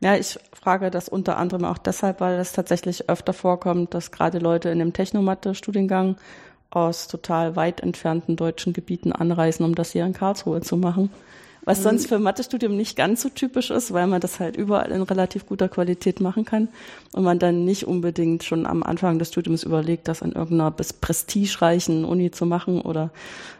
Ja, 0.00 0.14
ich 0.14 0.38
frage 0.52 0.90
das 0.90 1.08
unter 1.08 1.38
anderem 1.38 1.64
auch 1.64 1.78
deshalb, 1.78 2.20
weil 2.20 2.38
es 2.38 2.52
tatsächlich 2.52 3.08
öfter 3.08 3.32
vorkommt, 3.32 3.94
dass 3.94 4.10
gerade 4.10 4.38
Leute 4.38 4.68
in 4.68 4.78
dem 4.78 4.92
Technomathe-Studiengang 4.92 6.16
aus 6.70 7.08
total 7.08 7.56
weit 7.56 7.80
entfernten 7.80 8.36
deutschen 8.36 8.72
Gebieten 8.72 9.12
anreisen, 9.12 9.64
um 9.64 9.74
das 9.74 9.92
hier 9.92 10.04
in 10.04 10.12
Karlsruhe 10.12 10.60
zu 10.60 10.76
machen. 10.76 11.10
Was 11.66 11.82
sonst 11.82 12.04
mhm. 12.04 12.08
für 12.08 12.18
Mathestudium 12.20 12.76
nicht 12.76 12.96
ganz 12.96 13.22
so 13.22 13.28
typisch 13.28 13.70
ist, 13.70 13.92
weil 13.92 14.06
man 14.06 14.20
das 14.20 14.38
halt 14.38 14.56
überall 14.56 14.92
in 14.92 15.02
relativ 15.02 15.46
guter 15.46 15.68
Qualität 15.68 16.20
machen 16.20 16.44
kann 16.44 16.68
und 17.12 17.24
man 17.24 17.40
dann 17.40 17.64
nicht 17.64 17.88
unbedingt 17.88 18.44
schon 18.44 18.66
am 18.66 18.84
Anfang 18.84 19.18
des 19.18 19.30
Studiums 19.30 19.64
überlegt, 19.64 20.06
das 20.06 20.22
an 20.22 20.30
irgendeiner 20.30 20.70
bis 20.70 20.92
prestigereichen 20.92 22.04
Uni 22.04 22.30
zu 22.30 22.46
machen 22.46 22.80
oder 22.80 23.10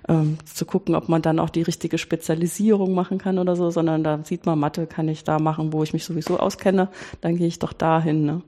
ähm, 0.09 0.39
zu 0.45 0.67
gucken, 0.67 0.95
ob 0.95 1.09
man 1.09 1.21
dann 1.21 1.41
auch 1.41 1.51
die 1.51 1.63
richtige 1.63 1.99
Spezialisierung 1.99 2.95
machen 2.95 3.19
kann 3.19 3.41
oder 3.41 3.57
so, 3.57 3.71
sondern 3.71 4.05
da 4.05 4.21
sieht 4.23 4.47
man, 4.47 4.61
Mathe 4.61 4.87
kann 4.87 5.09
ich 5.09 5.25
da 5.25 5.41
machen, 5.41 5.73
wo 5.73 5.83
ich 5.83 5.93
mich 5.93 6.05
sowieso 6.05 6.39
auskenne, 6.39 6.89
dann 7.23 7.37
gehe 7.37 7.49
ich 7.49 7.59
doch 7.59 7.73
dahin. 7.73 8.25
Ne? 8.25 8.43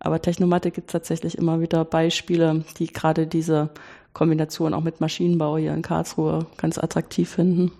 Aber 0.00 0.20
Technomathe 0.20 0.72
gibt 0.72 0.88
es 0.88 0.92
tatsächlich 0.92 1.38
immer 1.38 1.60
wieder 1.60 1.84
Beispiele, 1.84 2.64
die 2.80 2.88
gerade 2.88 3.28
diese 3.28 3.70
Kombination 4.14 4.72
auch 4.72 4.82
mit 4.82 5.00
Maschinenbau 5.00 5.58
hier 5.58 5.74
in 5.74 5.82
Karlsruhe 5.82 6.46
ganz 6.56 6.78
attraktiv 6.78 7.28
finden 7.28 7.72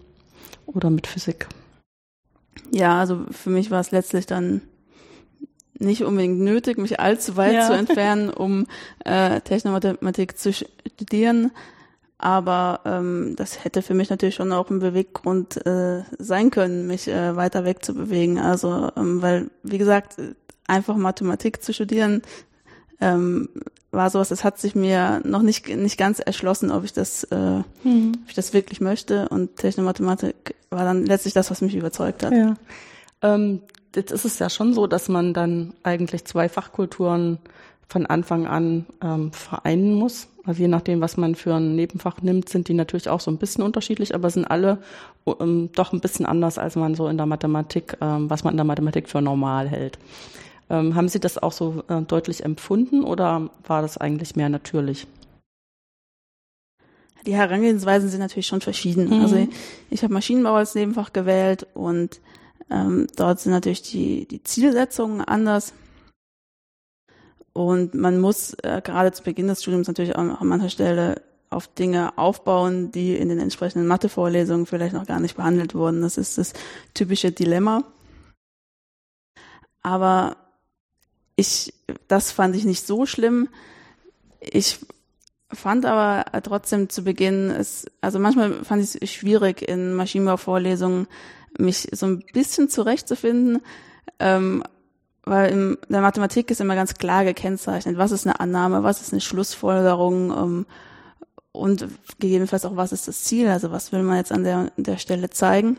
oder 0.66 0.90
mit 0.90 1.06
Physik. 1.06 1.46
Ja, 2.70 2.98
also 2.98 3.20
für 3.30 3.50
mich 3.50 3.70
war 3.70 3.80
es 3.80 3.90
letztlich 3.90 4.26
dann 4.26 4.60
nicht 5.78 6.04
unbedingt 6.04 6.40
nötig, 6.40 6.78
mich 6.78 7.00
allzu 7.00 7.36
weit 7.36 7.54
ja. 7.54 7.66
zu 7.66 7.72
entfernen, 7.72 8.30
um 8.30 8.66
äh, 9.04 9.40
Technomathematik 9.40 10.38
zu 10.38 10.52
studieren. 10.52 11.50
Aber 12.18 12.80
ähm, 12.84 13.34
das 13.36 13.64
hätte 13.64 13.82
für 13.82 13.94
mich 13.94 14.08
natürlich 14.08 14.36
schon 14.36 14.52
auch 14.52 14.70
ein 14.70 14.78
Beweggrund 14.78 15.66
äh, 15.66 16.04
sein 16.18 16.50
können, 16.50 16.86
mich 16.86 17.08
äh, 17.08 17.36
weiter 17.36 17.64
wegzubewegen. 17.64 18.38
Also, 18.38 18.90
ähm, 18.96 19.20
weil, 19.20 19.50
wie 19.62 19.78
gesagt, 19.78 20.16
einfach 20.66 20.96
Mathematik 20.96 21.62
zu 21.62 21.74
studieren, 21.74 22.22
ähm, 23.04 23.48
war 23.90 24.10
sowas, 24.10 24.30
das 24.30 24.44
hat 24.44 24.58
sich 24.58 24.74
mir 24.74 25.20
noch 25.24 25.42
nicht, 25.42 25.68
nicht 25.68 25.98
ganz 25.98 26.18
erschlossen, 26.18 26.70
ob 26.70 26.84
ich 26.84 26.92
das, 26.92 27.24
äh, 27.24 27.62
mhm. 27.84 28.12
ob 28.22 28.28
ich 28.28 28.34
das 28.34 28.52
wirklich 28.52 28.80
möchte. 28.80 29.28
Und 29.28 29.56
Technomathematik 29.56 30.56
war 30.70 30.84
dann 30.84 31.06
letztlich 31.06 31.34
das, 31.34 31.50
was 31.50 31.60
mich 31.60 31.76
überzeugt 31.76 32.24
hat. 32.24 32.32
Ja. 32.32 32.54
Ähm, 33.22 33.60
jetzt 33.94 34.10
ist 34.10 34.24
es 34.24 34.38
ja 34.38 34.50
schon 34.50 34.74
so, 34.74 34.86
dass 34.86 35.08
man 35.08 35.34
dann 35.34 35.74
eigentlich 35.82 36.24
zwei 36.24 36.48
Fachkulturen 36.48 37.38
von 37.86 38.06
Anfang 38.06 38.46
an 38.46 38.86
ähm, 39.02 39.32
vereinen 39.32 39.94
muss. 39.94 40.28
Also 40.46 40.62
je 40.62 40.68
nachdem, 40.68 41.00
was 41.00 41.16
man 41.16 41.34
für 41.34 41.54
ein 41.54 41.76
Nebenfach 41.76 42.20
nimmt, 42.22 42.48
sind 42.48 42.68
die 42.68 42.74
natürlich 42.74 43.08
auch 43.08 43.20
so 43.20 43.30
ein 43.30 43.38
bisschen 43.38 43.62
unterschiedlich, 43.62 44.14
aber 44.14 44.30
sind 44.30 44.46
alle 44.46 44.78
ähm, 45.26 45.70
doch 45.74 45.92
ein 45.92 46.00
bisschen 46.00 46.26
anders, 46.26 46.58
als 46.58 46.76
man 46.76 46.94
so 46.94 47.06
in 47.08 47.16
der 47.16 47.26
Mathematik, 47.26 47.96
ähm, 48.00 48.28
was 48.28 48.44
man 48.44 48.54
in 48.54 48.58
der 48.58 48.64
Mathematik 48.64 49.08
für 49.08 49.22
normal 49.22 49.68
hält. 49.68 49.98
Ähm, 50.70 50.94
haben 50.94 51.08
Sie 51.08 51.20
das 51.20 51.38
auch 51.38 51.52
so 51.52 51.84
äh, 51.88 52.02
deutlich 52.02 52.44
empfunden 52.44 53.04
oder 53.04 53.50
war 53.66 53.82
das 53.82 53.98
eigentlich 53.98 54.36
mehr 54.36 54.48
natürlich? 54.48 55.06
Die 57.26 57.34
Herangehensweisen 57.34 58.08
sind 58.08 58.20
natürlich 58.20 58.46
schon 58.46 58.60
verschieden. 58.60 59.06
Mhm. 59.06 59.22
Also 59.22 59.36
ich, 59.36 59.48
ich 59.90 60.02
habe 60.02 60.12
Maschinenbau 60.12 60.54
als 60.54 60.74
Nebenfach 60.74 61.12
gewählt 61.12 61.66
und 61.74 62.20
ähm, 62.70 63.06
dort 63.16 63.40
sind 63.40 63.52
natürlich 63.52 63.82
die, 63.82 64.26
die 64.26 64.42
Zielsetzungen 64.42 65.20
anders. 65.20 65.72
Und 67.52 67.94
man 67.94 68.20
muss 68.20 68.54
äh, 68.62 68.82
gerade 68.82 69.12
zu 69.12 69.22
Beginn 69.22 69.46
des 69.46 69.62
Studiums 69.62 69.86
natürlich 69.86 70.16
auch 70.16 70.40
an 70.40 70.46
mancher 70.46 70.70
Stelle 70.70 71.22
auf 71.50 71.68
Dinge 71.68 72.18
aufbauen, 72.18 72.90
die 72.90 73.14
in 73.14 73.28
den 73.28 73.38
entsprechenden 73.38 73.86
Mathevorlesungen 73.86 74.66
vielleicht 74.66 74.94
noch 74.94 75.06
gar 75.06 75.20
nicht 75.20 75.36
behandelt 75.36 75.74
wurden. 75.74 76.02
Das 76.02 76.18
ist 76.18 76.36
das 76.36 76.52
typische 76.94 77.30
Dilemma. 77.30 77.84
Aber 79.82 80.36
ich, 81.36 81.74
das 82.08 82.30
fand 82.30 82.54
ich 82.56 82.64
nicht 82.64 82.86
so 82.86 83.06
schlimm. 83.06 83.48
Ich 84.40 84.78
fand 85.50 85.86
aber 85.86 86.24
trotzdem 86.42 86.88
zu 86.88 87.04
Beginn 87.04 87.50
es, 87.50 87.86
also 88.00 88.18
manchmal 88.18 88.64
fand 88.64 88.82
ich 88.82 89.02
es 89.02 89.10
schwierig 89.10 89.62
in 89.62 89.94
Maschinenbauvorlesungen 89.94 91.06
mich 91.58 91.88
so 91.92 92.06
ein 92.06 92.24
bisschen 92.32 92.68
zurechtzufinden, 92.68 93.62
ähm, 94.18 94.64
weil 95.24 95.52
in 95.52 95.78
der 95.88 96.00
Mathematik 96.00 96.50
ist 96.50 96.60
immer 96.60 96.74
ganz 96.74 96.94
klar 96.94 97.24
gekennzeichnet, 97.24 97.96
was 97.96 98.10
ist 98.10 98.26
eine 98.26 98.40
Annahme, 98.40 98.82
was 98.82 99.00
ist 99.00 99.12
eine 99.12 99.20
Schlussfolgerung 99.20 100.30
ähm, 100.30 100.66
und 101.52 101.86
gegebenenfalls 102.18 102.64
auch 102.64 102.76
was 102.76 102.92
ist 102.92 103.06
das 103.06 103.22
Ziel, 103.22 103.48
also 103.48 103.70
was 103.70 103.92
will 103.92 104.02
man 104.02 104.16
jetzt 104.16 104.32
an 104.32 104.42
der, 104.42 104.72
der 104.76 104.98
Stelle 104.98 105.30
zeigen. 105.30 105.78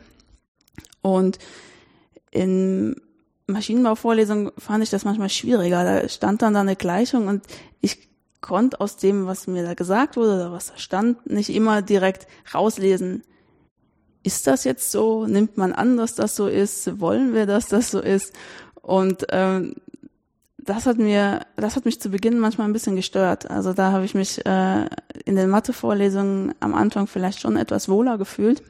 Und 1.01 1.37
in 2.31 2.95
Maschinenbauvorlesung 3.47 4.51
fand 4.57 4.83
ich 4.83 4.89
das 4.89 5.05
manchmal 5.05 5.29
schwieriger. 5.29 5.83
Da 5.83 6.09
stand 6.09 6.41
dann 6.41 6.53
da 6.53 6.61
eine 6.61 6.75
Gleichung 6.75 7.27
und 7.27 7.43
ich 7.81 8.09
konnte 8.41 8.79
aus 8.79 8.97
dem, 8.97 9.25
was 9.25 9.47
mir 9.47 9.63
da 9.63 9.73
gesagt 9.73 10.17
wurde 10.17 10.35
oder 10.35 10.51
was 10.51 10.67
da 10.67 10.77
stand, 10.77 11.29
nicht 11.29 11.49
immer 11.49 11.81
direkt 11.81 12.27
rauslesen. 12.53 13.23
Ist 14.23 14.47
das 14.47 14.63
jetzt 14.63 14.91
so? 14.91 15.27
Nimmt 15.27 15.57
man 15.57 15.73
an, 15.73 15.97
dass 15.97 16.15
das 16.15 16.35
so 16.35 16.47
ist? 16.47 16.99
Wollen 16.99 17.33
wir, 17.33 17.45
dass 17.45 17.67
das 17.67 17.91
so 17.91 17.99
ist? 17.99 18.33
Und 18.81 19.25
ähm, 19.29 19.75
das 20.57 20.87
hat 20.87 20.97
mir, 20.97 21.41
das 21.55 21.75
hat 21.75 21.85
mich 21.85 22.01
zu 22.01 22.09
Beginn 22.09 22.39
manchmal 22.39 22.67
ein 22.67 22.73
bisschen 22.73 22.95
gestört. 22.95 23.49
Also 23.49 23.73
da 23.73 23.91
habe 23.91 24.05
ich 24.05 24.15
mich 24.15 24.43
äh, 24.45 24.85
in 25.25 25.35
den 25.35 25.49
Mathevorlesungen 25.49 26.55
am 26.59 26.73
Anfang 26.73 27.05
vielleicht 27.05 27.39
schon 27.39 27.55
etwas 27.55 27.87
wohler 27.87 28.17
gefühlt. 28.17 28.63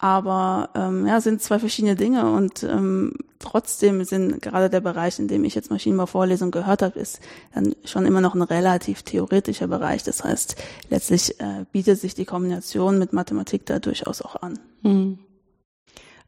Aber 0.00 0.70
ähm, 0.76 1.06
ja, 1.06 1.20
sind 1.20 1.42
zwei 1.42 1.58
verschiedene 1.58 1.96
Dinge 1.96 2.30
und 2.30 2.62
ähm, 2.62 3.14
trotzdem 3.40 4.04
sind 4.04 4.40
gerade 4.40 4.70
der 4.70 4.80
Bereich, 4.80 5.18
in 5.18 5.26
dem 5.26 5.42
ich 5.42 5.56
jetzt 5.56 5.72
Maschinenbauvorlesungen 5.72 6.52
gehört 6.52 6.82
habe, 6.82 6.98
ist 7.00 7.20
dann 7.52 7.74
schon 7.84 8.06
immer 8.06 8.20
noch 8.20 8.36
ein 8.36 8.42
relativ 8.42 9.02
theoretischer 9.02 9.66
Bereich. 9.66 10.04
Das 10.04 10.22
heißt, 10.22 10.54
letztlich 10.88 11.40
äh, 11.40 11.64
bietet 11.72 11.98
sich 11.98 12.14
die 12.14 12.26
Kombination 12.26 13.00
mit 13.00 13.12
Mathematik 13.12 13.66
da 13.66 13.80
durchaus 13.80 14.22
auch 14.22 14.36
an. 14.36 14.60
Mhm. 14.82 15.18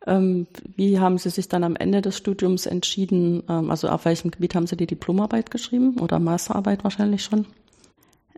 Ähm, 0.07 0.47
wie 0.77 0.99
haben 0.99 1.19
Sie 1.19 1.31
sich 1.31 1.49
dann 1.49 1.63
am 1.63 1.77
Ende 1.77 2.01
des 2.01 2.17
Studiums 2.17 2.67
entschieden? 2.67 3.45
Ähm, 3.49 3.71
also 3.71 3.89
auf 3.89 4.05
welchem 4.05 4.33
Gebiet 4.33 4.57
haben 4.57 4.67
Sie 4.67 4.77
die 4.77 4.87
Diplomarbeit 4.87 5.51
geschrieben 5.53 6.01
oder 6.01 6.19
Masterarbeit 6.19 6.83
wahrscheinlich 6.83 7.23
schon? 7.23 7.47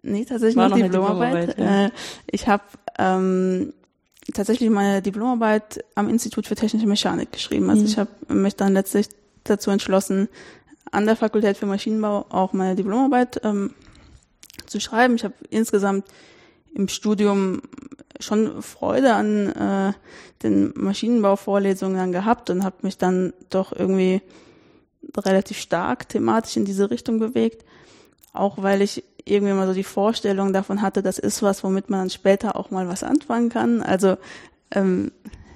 Nee, 0.03 0.25
tatsächlich 0.25 0.57
War 0.57 0.69
noch 0.69 0.77
Diplomarbeit. 0.77 1.51
Diplomarbeit 1.51 1.59
ja. 1.59 1.87
äh, 1.87 1.91
ich 2.27 2.49
habe 2.49 2.65
ähm, 2.99 3.73
tatsächlich 4.33 4.71
meine 4.71 5.03
Diplomarbeit 5.03 5.85
am 5.95 6.09
Institut 6.09 6.47
für 6.47 6.55
Technische 6.55 6.87
Mechanik 6.87 7.33
geschrieben. 7.33 7.71
Also 7.71 7.83
mhm. 7.83 7.89
ich 7.89 7.99
habe 7.99 8.11
mich 8.29 8.57
dann 8.57 8.73
letztlich 8.73 9.09
dazu 9.45 9.71
entschlossen, 9.71 10.29
an 10.91 11.07
der 11.07 11.17
Fakultät 11.17 11.57
für 11.57 11.67
Maschinenbau 11.67 12.27
auch 12.29 12.53
meine 12.53 12.77
Diplomarbeit 12.77 13.41
ähm, 13.45 13.73
zu 14.67 14.79
schreiben. 14.81 15.17
Ich 15.17 15.25
habe 15.25 15.35
insgesamt 15.51 16.07
im 16.75 16.89
Studium 16.89 17.63
schon 18.21 18.63
Freude 18.63 19.15
an 19.15 19.49
äh, 19.49 19.93
den 20.43 20.73
Maschinenbauvorlesungen 20.77 21.97
dann 21.97 22.13
gehabt 22.13 22.51
und 22.51 22.65
habe 22.65 22.77
mich 22.83 22.99
dann 22.99 23.33
doch 23.51 23.73
irgendwie 23.73 24.23
relativ 25.17 25.59
stark 25.59 26.09
thematisch 26.09 26.57
in 26.57 26.65
diese 26.65 26.91
Richtung 26.91 27.19
bewegt, 27.19 27.65
auch 28.33 28.63
weil 28.63 28.83
ich 28.83 29.05
irgendwie 29.25 29.53
mal 29.53 29.67
so 29.67 29.75
die 29.75 29.85
Vorstellung 29.85 30.53
davon 30.53 30.83
hatte, 30.83 31.03
das 31.03 31.19
ist 31.19 31.43
was, 31.43 31.63
womit 31.63 31.91
man 31.91 32.01
dann 32.01 32.11
später 32.11 32.57
auch 32.57 32.71
mal 32.71 32.89
was 32.89 33.03
anfangen 33.03 33.49
kann. 33.49 33.83
Also 33.83 34.17
ähm, 34.71 35.13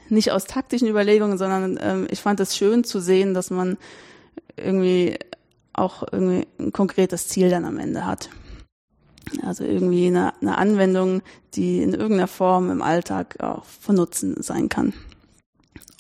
nicht 0.09 0.31
aus 0.31 0.45
taktischen 0.45 0.89
Überlegungen, 0.89 1.39
sondern 1.39 1.79
ähm, 1.81 2.07
ich 2.11 2.21
fand 2.21 2.41
es 2.41 2.57
schön 2.57 2.85
zu 2.85 3.01
sehen, 3.01 3.35
dass 3.35 3.51
man 3.51 3.77
irgendwie 4.57 5.19
auch 5.73 6.05
irgendwie 6.11 6.47
ein 6.59 6.73
konkretes 6.73 7.29
Ziel 7.29 7.51
dann 7.51 7.65
am 7.65 7.79
Ende 7.79 8.07
hat. 8.07 8.31
Also 9.43 9.65
irgendwie 9.65 10.07
eine, 10.07 10.33
eine 10.41 10.57
Anwendung, 10.57 11.23
die 11.55 11.83
in 11.83 11.93
irgendeiner 11.93 12.29
Form 12.29 12.71
im 12.71 12.83
Alltag 12.83 13.41
auch 13.43 13.65
von 13.65 13.97
Nutzen 13.97 14.43
sein 14.43 14.69
kann. 14.69 14.93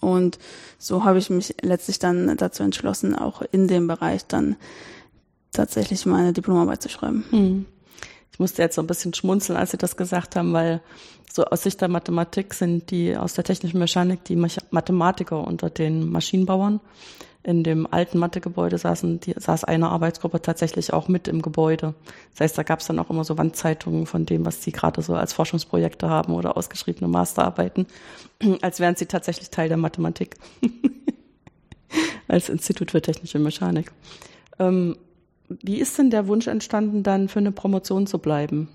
Und 0.00 0.38
so 0.78 1.04
habe 1.04 1.18
ich 1.18 1.30
mich 1.30 1.56
letztlich 1.62 1.98
dann 1.98 2.36
dazu 2.36 2.62
entschlossen, 2.62 3.16
auch 3.16 3.42
in 3.50 3.66
dem 3.66 3.88
Bereich 3.88 4.26
dann 4.26 4.56
tatsächlich 5.56 6.06
meine 6.06 6.32
Diplomarbeit 6.32 6.82
zu 6.82 6.88
schreiben. 6.88 7.24
Hm. 7.30 7.66
Ich 8.32 8.38
musste 8.38 8.62
jetzt 8.62 8.74
so 8.74 8.82
ein 8.82 8.86
bisschen 8.86 9.14
schmunzeln, 9.14 9.58
als 9.58 9.70
Sie 9.70 9.78
das 9.78 9.96
gesagt 9.96 10.36
haben, 10.36 10.52
weil 10.52 10.82
so 11.32 11.44
aus 11.44 11.62
Sicht 11.62 11.80
der 11.80 11.88
Mathematik 11.88 12.54
sind 12.54 12.90
die 12.90 13.16
aus 13.16 13.34
der 13.34 13.44
technischen 13.44 13.78
Mechanik 13.78 14.24
die 14.24 14.36
Mathematiker 14.36 15.46
unter 15.46 15.70
den 15.70 16.10
Maschinenbauern. 16.10 16.80
In 17.42 17.62
dem 17.62 17.86
alten 17.90 18.18
Mathegebäude 18.18 18.76
saßen 18.76 19.20
die, 19.20 19.34
saß 19.36 19.64
eine 19.64 19.88
Arbeitsgruppe 19.88 20.42
tatsächlich 20.42 20.92
auch 20.92 21.06
mit 21.06 21.28
im 21.28 21.42
Gebäude. 21.42 21.94
Das 22.32 22.40
heißt, 22.40 22.58
da 22.58 22.62
gab 22.64 22.80
es 22.80 22.86
dann 22.86 22.98
auch 22.98 23.08
immer 23.08 23.22
so 23.22 23.38
Wandzeitungen 23.38 24.06
von 24.06 24.26
dem, 24.26 24.44
was 24.44 24.62
sie 24.62 24.72
gerade 24.72 25.00
so 25.00 25.14
als 25.14 25.32
Forschungsprojekte 25.32 26.10
haben 26.10 26.34
oder 26.34 26.56
ausgeschriebene 26.56 27.06
Masterarbeiten, 27.06 27.86
als 28.62 28.80
wären 28.80 28.96
sie 28.96 29.06
tatsächlich 29.06 29.50
Teil 29.50 29.68
der 29.68 29.78
Mathematik. 29.78 30.36
als 32.28 32.48
Institut 32.48 32.90
für 32.90 33.00
technische 33.00 33.38
Mechanik. 33.38 33.92
Ähm, 34.58 34.96
wie 35.48 35.78
ist 35.78 35.98
denn 35.98 36.10
der 36.10 36.26
Wunsch 36.26 36.46
entstanden, 36.46 37.02
dann 37.02 37.28
für 37.28 37.38
eine 37.38 37.52
Promotion 37.52 38.06
zu 38.06 38.18
bleiben? 38.18 38.68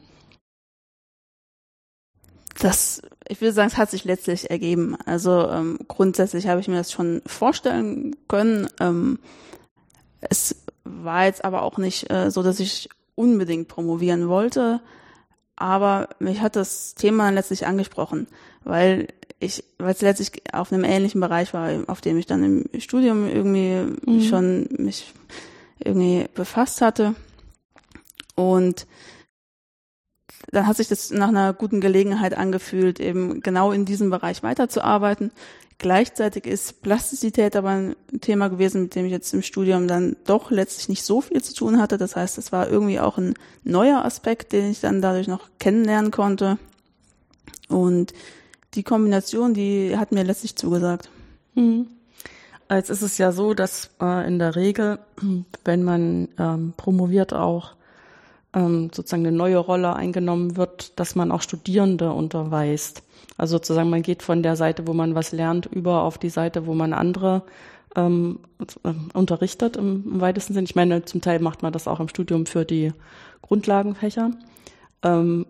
Das, 2.60 3.02
ich 3.28 3.42
würde 3.42 3.54
sagen, 3.54 3.70
es 3.70 3.78
hat 3.78 3.90
sich 3.90 4.04
letztlich 4.04 4.52
ergeben. 4.52 4.96
Also 5.06 5.50
ähm, 5.50 5.80
grundsätzlich 5.88 6.48
habe 6.48 6.60
ich 6.60 6.68
mir 6.68 6.76
das 6.76 6.92
schon 6.92 7.22
vorstellen 7.26 8.16
können. 8.28 8.68
Ähm, 8.80 9.20
es 10.22 10.56
war 10.84 11.26
jetzt 11.26 11.44
aber 11.44 11.64
auch 11.64 11.78
nicht 11.78 12.12
äh, 12.12 12.30
so, 12.30 12.44
dass 12.44 12.60
ich 12.60 12.90
unbedingt 13.16 13.68
promovieren 13.68 14.28
wollte. 14.28 14.82
Aber 15.56 16.10
mich 16.20 16.42
hat 16.42 16.56
das 16.56 16.96
Thema 16.96 17.30
letztlich 17.30 17.68
angesprochen, 17.68 18.28
weil 18.64 19.08
ich, 19.40 19.64
weil 19.80 19.94
es 19.94 20.02
letztlich 20.02 20.32
auf 20.54 20.72
einem 20.72 20.84
ähnlichen 20.84 21.22
Bereich 21.22 21.54
war, 21.54 21.70
auf 21.88 22.02
dem 22.02 22.18
ich 22.18 22.28
dann 22.28 22.44
im 22.44 22.80
Studium 22.80 23.28
irgendwie 23.28 23.96
mhm. 24.06 24.22
schon 24.22 24.70
mich 24.78 25.14
irgendwie 25.84 26.28
befasst 26.34 26.82
hatte. 26.82 27.16
Und 28.36 28.88
dann 30.52 30.68
hat 30.68 30.78
sich 30.78 30.88
das 30.88 31.12
nach 31.12 31.30
einer 31.30 31.54
guten 31.54 31.82
Gelegenheit 31.82 32.36
angefühlt, 32.36 33.00
eben 33.00 33.42
genau 33.42 33.72
in 33.72 33.86
diesem 33.86 34.10
Bereich 34.10 34.44
weiterzuarbeiten. 34.44 35.32
Gleichzeitig 35.78 36.46
ist 36.46 36.84
Plastizität 36.84 37.56
aber 37.56 37.70
ein 37.70 37.96
Thema 38.22 38.50
gewesen, 38.50 38.84
mit 38.84 38.96
dem 38.96 39.06
ich 39.06 39.12
jetzt 39.12 39.34
im 39.34 39.42
Studium 39.42 39.88
dann 39.88 40.16
doch 40.26 40.52
letztlich 40.52 40.90
nicht 40.90 41.04
so 41.04 41.22
viel 41.22 41.42
zu 41.42 41.56
tun 41.56 41.82
hatte. 41.82 41.98
Das 41.98 42.16
heißt, 42.16 42.38
es 42.38 42.52
war 42.52 42.70
irgendwie 42.70 43.00
auch 43.00 43.18
ein 43.18 43.34
neuer 43.64 44.06
Aspekt, 44.06 44.52
den 44.52 44.70
ich 44.70 44.80
dann 44.80 45.02
dadurch 45.02 45.28
noch 45.28 45.50
kennenlernen 45.58 46.12
konnte. 46.12 46.60
Und 47.68 48.14
die 48.76 48.84
Kombination, 48.84 49.54
die 49.54 49.98
hat 49.98 50.12
mir 50.12 50.24
letztlich 50.24 50.56
zugesagt. 50.56 51.10
Mhm. 51.56 51.88
Jetzt 52.72 52.90
ist 52.90 53.02
es 53.02 53.18
ja 53.18 53.32
so, 53.34 53.54
dass 53.54 53.92
äh, 54.02 54.26
in 54.26 54.40
der 54.40 54.56
Regel, 54.56 55.00
wenn 55.66 55.84
man 55.84 56.30
ähm, 56.40 56.74
promoviert, 56.78 57.34
auch 57.34 57.74
ähm, 58.54 58.90
sozusagen 58.94 59.26
eine 59.26 59.36
neue 59.36 59.58
Rolle 59.58 59.96
eingenommen 59.96 60.58
wird, 60.58 61.00
dass 61.00 61.16
man 61.16 61.32
auch 61.32 61.42
Studierende 61.42 62.12
unterweist. 62.12 63.04
Also 63.38 63.58
sozusagen 63.58 63.90
man 63.90 64.02
geht 64.02 64.24
von 64.24 64.44
der 64.44 64.56
Seite, 64.56 64.88
wo 64.88 64.94
man 64.94 65.16
was 65.16 65.32
lernt, 65.32 65.66
über 65.66 66.04
auf 66.04 66.18
die 66.18 66.30
Seite, 66.30 66.66
wo 66.66 66.74
man 66.74 66.94
andere 66.94 67.44
ähm, 67.96 68.40
äh, 68.84 68.94
unterrichtet 69.14 69.76
im, 69.76 70.04
im 70.06 70.22
weitesten 70.22 70.54
Sinn. 70.54 70.64
Ich 70.64 70.76
meine, 70.76 71.04
zum 71.04 71.22
Teil 71.22 71.40
macht 71.40 71.64
man 71.64 71.74
das 71.74 71.88
auch 71.88 72.00
im 72.00 72.08
Studium 72.08 72.46
für 72.46 72.66
die 72.66 72.94
Grundlagenfächer. 73.42 74.32
Ähm, 75.04 75.46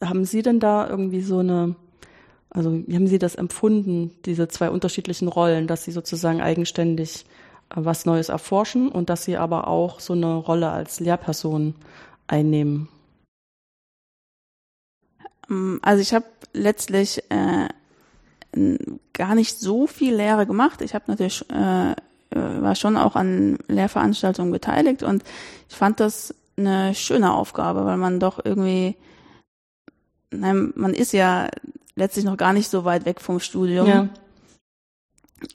haben 0.00 0.24
Sie 0.24 0.42
denn 0.42 0.60
da 0.60 0.88
irgendwie 0.88 1.22
so 1.22 1.38
eine 1.38 1.74
also 2.54 2.82
wie 2.86 2.94
haben 2.94 3.06
Sie 3.06 3.18
das 3.18 3.34
empfunden, 3.34 4.12
diese 4.24 4.48
zwei 4.48 4.70
unterschiedlichen 4.70 5.28
Rollen, 5.28 5.66
dass 5.66 5.84
Sie 5.84 5.92
sozusagen 5.92 6.40
eigenständig 6.40 7.24
äh, 7.70 7.74
was 7.76 8.06
Neues 8.06 8.28
erforschen 8.28 8.90
und 8.90 9.10
dass 9.10 9.24
Sie 9.24 9.36
aber 9.36 9.68
auch 9.68 10.00
so 10.00 10.12
eine 10.12 10.34
Rolle 10.34 10.70
als 10.70 11.00
Lehrperson 11.00 11.74
einnehmen? 12.26 12.88
Ähm, 15.50 15.80
also 15.82 16.02
ich 16.02 16.14
habe 16.14 16.26
letztlich 16.52 17.22
äh, 17.30 17.68
gar 19.12 19.34
nicht 19.34 19.58
so 19.58 19.86
viel 19.86 20.14
Lehre 20.14 20.46
gemacht. 20.46 20.82
Ich 20.82 20.94
habe 20.94 21.04
natürlich 21.08 21.44
äh, 21.50 21.94
äh, 22.34 22.62
war 22.62 22.74
schon 22.74 22.96
auch 22.96 23.16
an 23.16 23.58
Lehrveranstaltungen 23.68 24.52
beteiligt 24.52 25.02
und 25.02 25.22
ich 25.68 25.76
fand 25.76 26.00
das 26.00 26.34
eine 26.56 26.94
schöne 26.94 27.32
Aufgabe, 27.32 27.84
weil 27.84 27.96
man 27.96 28.20
doch 28.20 28.42
irgendwie, 28.44 28.96
nein, 30.32 30.72
man 30.74 30.94
ist 30.94 31.12
ja 31.12 31.48
letztlich 31.94 32.24
noch 32.24 32.36
gar 32.36 32.52
nicht 32.52 32.70
so 32.70 32.84
weit 32.84 33.04
weg 33.04 33.20
vom 33.20 33.40
Studium. 33.40 33.86
Ja. 33.86 34.08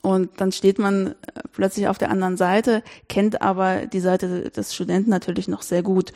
Und 0.02 0.40
dann 0.40 0.52
steht 0.52 0.78
man 0.78 1.08
äh, 1.08 1.14
plötzlich 1.52 1.88
auf 1.88 1.98
der 1.98 2.10
anderen 2.10 2.36
Seite, 2.36 2.82
kennt 3.08 3.42
aber 3.42 3.86
die 3.86 4.00
Seite 4.00 4.50
des 4.50 4.74
Studenten 4.74 5.10
natürlich 5.10 5.48
noch 5.48 5.62
sehr 5.62 5.82
gut. 5.82 6.12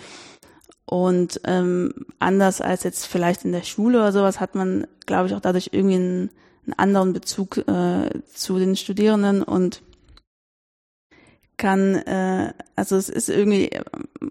Und 0.84 1.40
ähm, 1.44 1.94
anders 2.18 2.60
als 2.60 2.82
jetzt 2.82 3.06
vielleicht 3.06 3.44
in 3.44 3.52
der 3.52 3.62
Schule 3.62 3.98
oder 3.98 4.12
sowas 4.12 4.40
hat 4.40 4.54
man, 4.54 4.86
glaube 5.06 5.28
ich, 5.28 5.34
auch 5.34 5.40
dadurch 5.40 5.70
irgendwie 5.72 5.94
einen, 5.94 6.30
einen 6.66 6.74
anderen 6.76 7.12
Bezug 7.12 7.58
äh, 7.66 8.10
zu 8.34 8.58
den 8.58 8.76
Studierenden 8.76 9.42
und 9.42 9.82
kann, 11.62 11.94
äh, 11.94 12.52
also 12.74 12.96
es 12.96 13.08
ist 13.08 13.28
irgendwie 13.28 13.70
äh, 13.70 13.82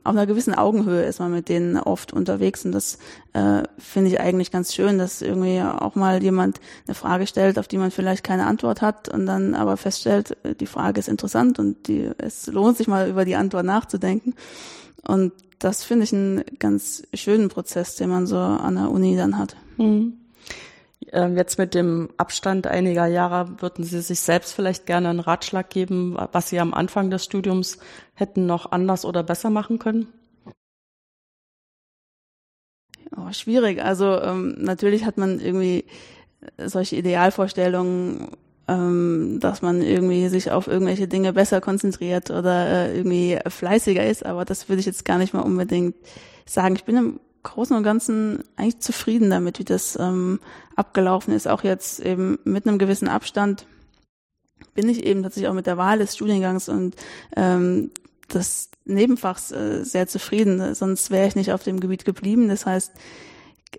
auf 0.04 0.14
einer 0.14 0.26
gewissen 0.26 0.54
Augenhöhe 0.54 1.04
ist 1.04 1.20
man 1.20 1.32
mit 1.32 1.48
denen 1.48 1.78
oft 1.78 2.12
unterwegs 2.12 2.66
und 2.66 2.74
das 2.74 2.98
äh, 3.32 3.64
finde 3.78 4.10
ich 4.10 4.20
eigentlich 4.20 4.52
ganz 4.52 4.74
schön, 4.74 4.98
dass 4.98 5.22
irgendwie 5.22 5.62
auch 5.62 5.96
mal 5.96 6.22
jemand 6.22 6.60
eine 6.88 6.94
Frage 6.94 7.28
stellt, 7.28 7.58
auf 7.58 7.70
die 7.70 7.78
man 7.78 7.90
vielleicht 7.90 8.26
keine 8.26 8.48
Antwort 8.48 8.82
hat 8.82 9.08
und 9.08 9.26
dann 9.28 9.56
aber 9.56 9.78
feststellt, 9.78 10.36
äh, 10.44 10.56
die 10.56 10.66
Frage 10.66 11.00
ist 11.00 11.08
interessant 11.08 11.58
und 11.58 11.88
die, 11.88 12.12
es 12.18 12.48
lohnt 12.48 12.76
sich 12.76 12.90
mal 12.90 13.10
über 13.10 13.24
die 13.24 13.38
Antwort 13.38 13.66
nachzudenken 13.66 14.36
und 15.08 15.32
das 15.58 15.86
finde 15.86 16.04
ich 16.04 16.12
einen 16.12 16.44
ganz 16.60 17.04
schönen 17.14 17.48
Prozess, 17.48 17.96
den 17.96 18.10
man 18.10 18.28
so 18.28 18.38
an 18.38 18.76
der 18.76 18.92
Uni 18.92 19.16
dann 19.16 19.38
hat. 19.38 19.56
Mhm. 19.78 20.18
Ähm, 21.14 21.36
jetzt 21.36 21.58
mit 21.58 21.74
dem 21.74 22.10
Abstand 22.18 22.68
einiger 22.68 23.06
Jahre 23.06 23.62
würden 23.62 23.84
Sie 23.84 24.02
sich 24.02 24.22
selbst 24.22 24.54
vielleicht 24.54 24.86
gerne 24.86 25.10
einen 25.10 25.20
Ratschlag 25.20 25.70
geben, 25.70 26.18
was 26.32 26.50
Sie 26.50 26.60
am 26.60 26.74
Anfang 26.74 27.10
des 27.10 27.26
Studiums 27.26 27.80
hätten 28.14 28.46
noch 28.46 28.72
anders 28.72 29.04
oder 29.04 29.24
besser 29.24 29.50
machen 29.50 29.78
können? 29.78 30.08
Oh, 33.18 33.32
schwierig. 33.34 33.84
Also 33.84 34.22
ähm, 34.22 34.56
natürlich 34.60 35.06
hat 35.06 35.18
man 35.18 35.40
irgendwie 35.40 35.86
solche 36.58 36.96
Idealvorstellungen, 36.96 38.30
ähm, 38.70 39.40
dass 39.42 39.62
man 39.62 39.82
irgendwie 39.82 40.30
sich 40.30 40.52
auf 40.52 40.68
irgendwelche 40.68 41.08
Dinge 41.08 41.34
besser 41.34 41.60
konzentriert 41.60 42.32
oder 42.32 42.68
äh, 42.88 42.98
irgendwie 42.98 43.38
fleißiger 43.46 44.06
ist, 44.06 44.26
aber 44.26 44.46
das 44.46 44.70
würde 44.70 44.80
ich 44.80 44.86
jetzt 44.86 45.04
gar 45.04 45.18
nicht 45.18 45.34
mal 45.34 45.42
unbedingt 45.42 45.96
sagen. 46.46 46.76
Ich 46.76 46.86
bin 46.86 46.98
im 46.98 47.20
Großen 47.44 47.76
und 47.76 47.84
Ganzen 47.84 48.44
eigentlich 48.56 48.80
zufrieden 48.80 49.30
damit, 49.30 49.60
wie 49.60 49.64
das 49.64 49.98
ähm, 50.00 50.40
abgelaufen 50.76 51.34
ist. 51.34 51.48
Auch 51.48 51.64
jetzt 51.64 52.00
eben 52.00 52.40
mit 52.44 52.68
einem 52.68 52.78
gewissen 52.78 53.08
Abstand 53.08 53.66
bin 54.74 54.90
ich 54.90 55.06
eben 55.06 55.24
tatsächlich 55.24 55.50
auch 55.50 55.56
mit 55.56 55.68
der 55.68 55.78
Wahl 55.78 56.00
des 56.00 56.16
Studiengangs 56.16 56.70
und 56.70 56.96
ähm, 57.36 57.92
des 58.34 58.70
Nebenfachs 58.86 59.52
äh, 59.52 59.84
sehr 59.84 60.08
zufrieden. 60.08 60.76
Sonst 60.76 61.12
wäre 61.12 61.28
ich 61.28 61.36
nicht 61.36 61.52
auf 61.52 61.64
dem 61.64 61.80
Gebiet 61.80 62.06
geblieben. 62.06 62.48
Das 62.48 62.66
heißt, 62.66 62.94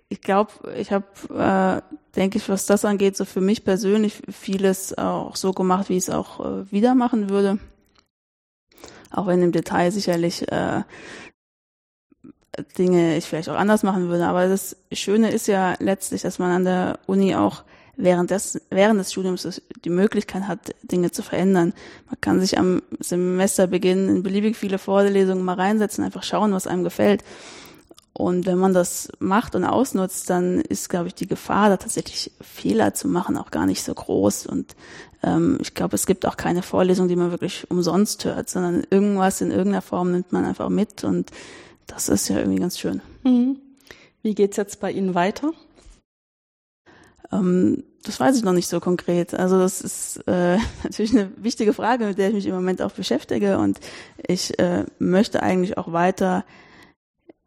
ich 0.09 0.21
glaube, 0.21 0.51
ich 0.77 0.91
habe, 0.91 1.05
äh, 1.29 1.95
denke 2.15 2.37
ich, 2.37 2.49
was 2.49 2.65
das 2.65 2.85
angeht, 2.85 3.17
so 3.17 3.25
für 3.25 3.41
mich 3.41 3.63
persönlich 3.63 4.21
vieles 4.31 4.97
auch 4.97 5.35
so 5.35 5.51
gemacht, 5.51 5.89
wie 5.89 5.97
ich 5.97 6.03
es 6.03 6.09
auch 6.09 6.39
äh, 6.39 6.71
wieder 6.71 6.95
machen 6.95 7.29
würde. 7.29 7.59
Auch 9.11 9.27
wenn 9.27 9.43
im 9.43 9.51
Detail 9.51 9.91
sicherlich 9.91 10.51
äh, 10.51 10.83
Dinge 12.77 13.17
ich 13.17 13.25
vielleicht 13.25 13.49
auch 13.49 13.55
anders 13.55 13.83
machen 13.83 14.09
würde. 14.09 14.25
Aber 14.25 14.47
das 14.47 14.75
Schöne 14.91 15.31
ist 15.31 15.47
ja 15.47 15.75
letztlich, 15.79 16.21
dass 16.21 16.39
man 16.39 16.51
an 16.51 16.63
der 16.65 16.99
Uni 17.07 17.35
auch 17.35 17.63
während 17.95 18.31
des, 18.31 18.61
während 18.69 18.99
des 18.99 19.11
Studiums 19.11 19.61
die 19.83 19.89
Möglichkeit 19.89 20.47
hat, 20.47 20.73
Dinge 20.83 21.11
zu 21.11 21.21
verändern. 21.21 21.73
Man 22.07 22.21
kann 22.21 22.39
sich 22.39 22.57
am 22.57 22.81
Semesterbeginn 22.99 24.09
in 24.09 24.23
beliebig 24.23 24.55
viele 24.55 24.77
Vorlesungen 24.77 25.43
mal 25.43 25.55
reinsetzen, 25.55 26.03
einfach 26.03 26.23
schauen, 26.23 26.53
was 26.53 26.67
einem 26.67 26.83
gefällt. 26.83 27.23
Und 28.15 28.45
wenn 28.45 28.59
man 28.59 28.73
das 28.73 29.09
macht 29.17 29.55
und 29.55 29.63
ausnutzt, 29.63 30.29
dann 30.29 30.61
ist, 30.61 30.89
glaube 30.89 31.07
ich, 31.07 31.15
die 31.15 31.27
Gefahr, 31.27 31.69
da 31.69 31.77
tatsächlich 31.77 32.31
Fehler 32.41 32.93
zu 32.93 33.07
machen, 33.07 33.37
auch 33.37 33.49
gar 33.49 33.65
nicht 33.65 33.83
so 33.83 33.93
groß. 33.93 34.45
Und 34.45 34.75
ähm, 35.23 35.57
ich 35.61 35.73
glaube, 35.73 35.95
es 35.95 36.05
gibt 36.05 36.27
auch 36.27 36.37
keine 36.37 36.61
Vorlesung, 36.61 37.07
die 37.07 37.15
man 37.15 37.31
wirklich 37.31 37.69
umsonst 37.71 38.23
hört, 38.25 38.49
sondern 38.49 38.83
irgendwas 38.91 39.41
in 39.41 39.49
irgendeiner 39.49 39.81
Form 39.81 40.11
nimmt 40.11 40.31
man 40.31 40.45
einfach 40.45 40.69
mit 40.69 41.03
und 41.03 41.31
das 41.87 42.09
ist 42.09 42.27
ja 42.29 42.37
irgendwie 42.37 42.59
ganz 42.59 42.79
schön. 42.79 43.01
Mhm. 43.23 43.57
Wie 44.21 44.35
geht's 44.35 44.57
jetzt 44.57 44.79
bei 44.79 44.91
Ihnen 44.91 45.15
weiter? 45.15 45.51
Ähm, 47.31 47.83
das 48.03 48.19
weiß 48.19 48.37
ich 48.37 48.43
noch 48.43 48.53
nicht 48.53 48.67
so 48.67 48.79
konkret. 48.79 49.33
Also 49.33 49.59
das 49.59 49.81
ist 49.81 50.17
äh, 50.27 50.57
natürlich 50.83 51.11
eine 51.11 51.31
wichtige 51.37 51.73
Frage, 51.73 52.05
mit 52.05 52.17
der 52.17 52.29
ich 52.29 52.35
mich 52.35 52.45
im 52.45 52.55
Moment 52.55 52.81
auch 52.81 52.91
beschäftige. 52.91 53.57
Und 53.57 53.79
ich 54.25 54.57
äh, 54.59 54.85
möchte 54.99 55.41
eigentlich 55.43 55.77
auch 55.77 55.91
weiter 55.91 56.45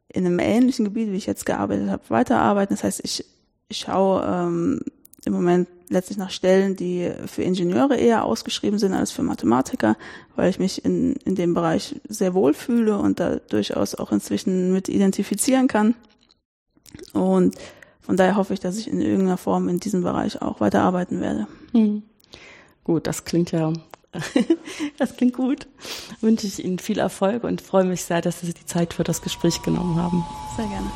in 0.08 0.24
einem 0.24 0.38
ähnlichen 0.38 0.84
Gebiet, 0.84 1.12
wie 1.12 1.16
ich 1.16 1.26
jetzt 1.26 1.46
gearbeitet 1.46 1.90
habe, 1.90 2.02
weiterarbeiten. 2.08 2.74
Das 2.74 2.84
heißt, 2.84 3.00
ich, 3.04 3.24
ich 3.68 3.78
schaue 3.78 4.24
ähm, 4.24 4.80
im 5.24 5.32
Moment 5.32 5.68
letztlich 5.88 6.18
nach 6.18 6.30
Stellen, 6.30 6.76
die 6.76 7.10
für 7.26 7.42
Ingenieure 7.42 7.96
eher 7.96 8.24
ausgeschrieben 8.24 8.78
sind 8.78 8.92
als 8.92 9.12
für 9.12 9.22
Mathematiker, 9.22 9.96
weil 10.34 10.50
ich 10.50 10.58
mich 10.58 10.84
in, 10.84 11.14
in 11.24 11.34
dem 11.34 11.54
Bereich 11.54 12.00
sehr 12.08 12.34
wohl 12.34 12.54
fühle 12.54 12.98
und 12.98 13.20
da 13.20 13.36
durchaus 13.36 13.94
auch 13.94 14.12
inzwischen 14.12 14.72
mit 14.72 14.88
identifizieren 14.88 15.68
kann. 15.68 15.94
Und 17.12 17.56
von 18.00 18.16
daher 18.16 18.36
hoffe 18.36 18.54
ich, 18.54 18.60
dass 18.60 18.78
ich 18.78 18.88
in 18.88 19.00
irgendeiner 19.00 19.36
Form 19.36 19.68
in 19.68 19.80
diesem 19.80 20.02
Bereich 20.02 20.40
auch 20.42 20.60
weiterarbeiten 20.60 21.20
werde. 21.20 21.46
Hm. 21.72 22.02
Gut, 22.84 23.06
das 23.06 23.24
klingt 23.24 23.52
ja, 23.52 23.72
das 24.98 25.16
klingt 25.16 25.34
gut. 25.34 25.66
Wünsche 26.20 26.46
ich 26.46 26.64
Ihnen 26.64 26.78
viel 26.78 26.98
Erfolg 26.98 27.44
und 27.44 27.60
freue 27.60 27.84
mich 27.84 28.04
sehr, 28.04 28.20
dass 28.20 28.40
Sie 28.40 28.54
die 28.54 28.66
Zeit 28.66 28.94
für 28.94 29.04
das 29.04 29.22
Gespräch 29.22 29.62
genommen 29.62 29.96
haben. 29.96 30.24
Sehr 30.56 30.66
gerne. 30.66 30.90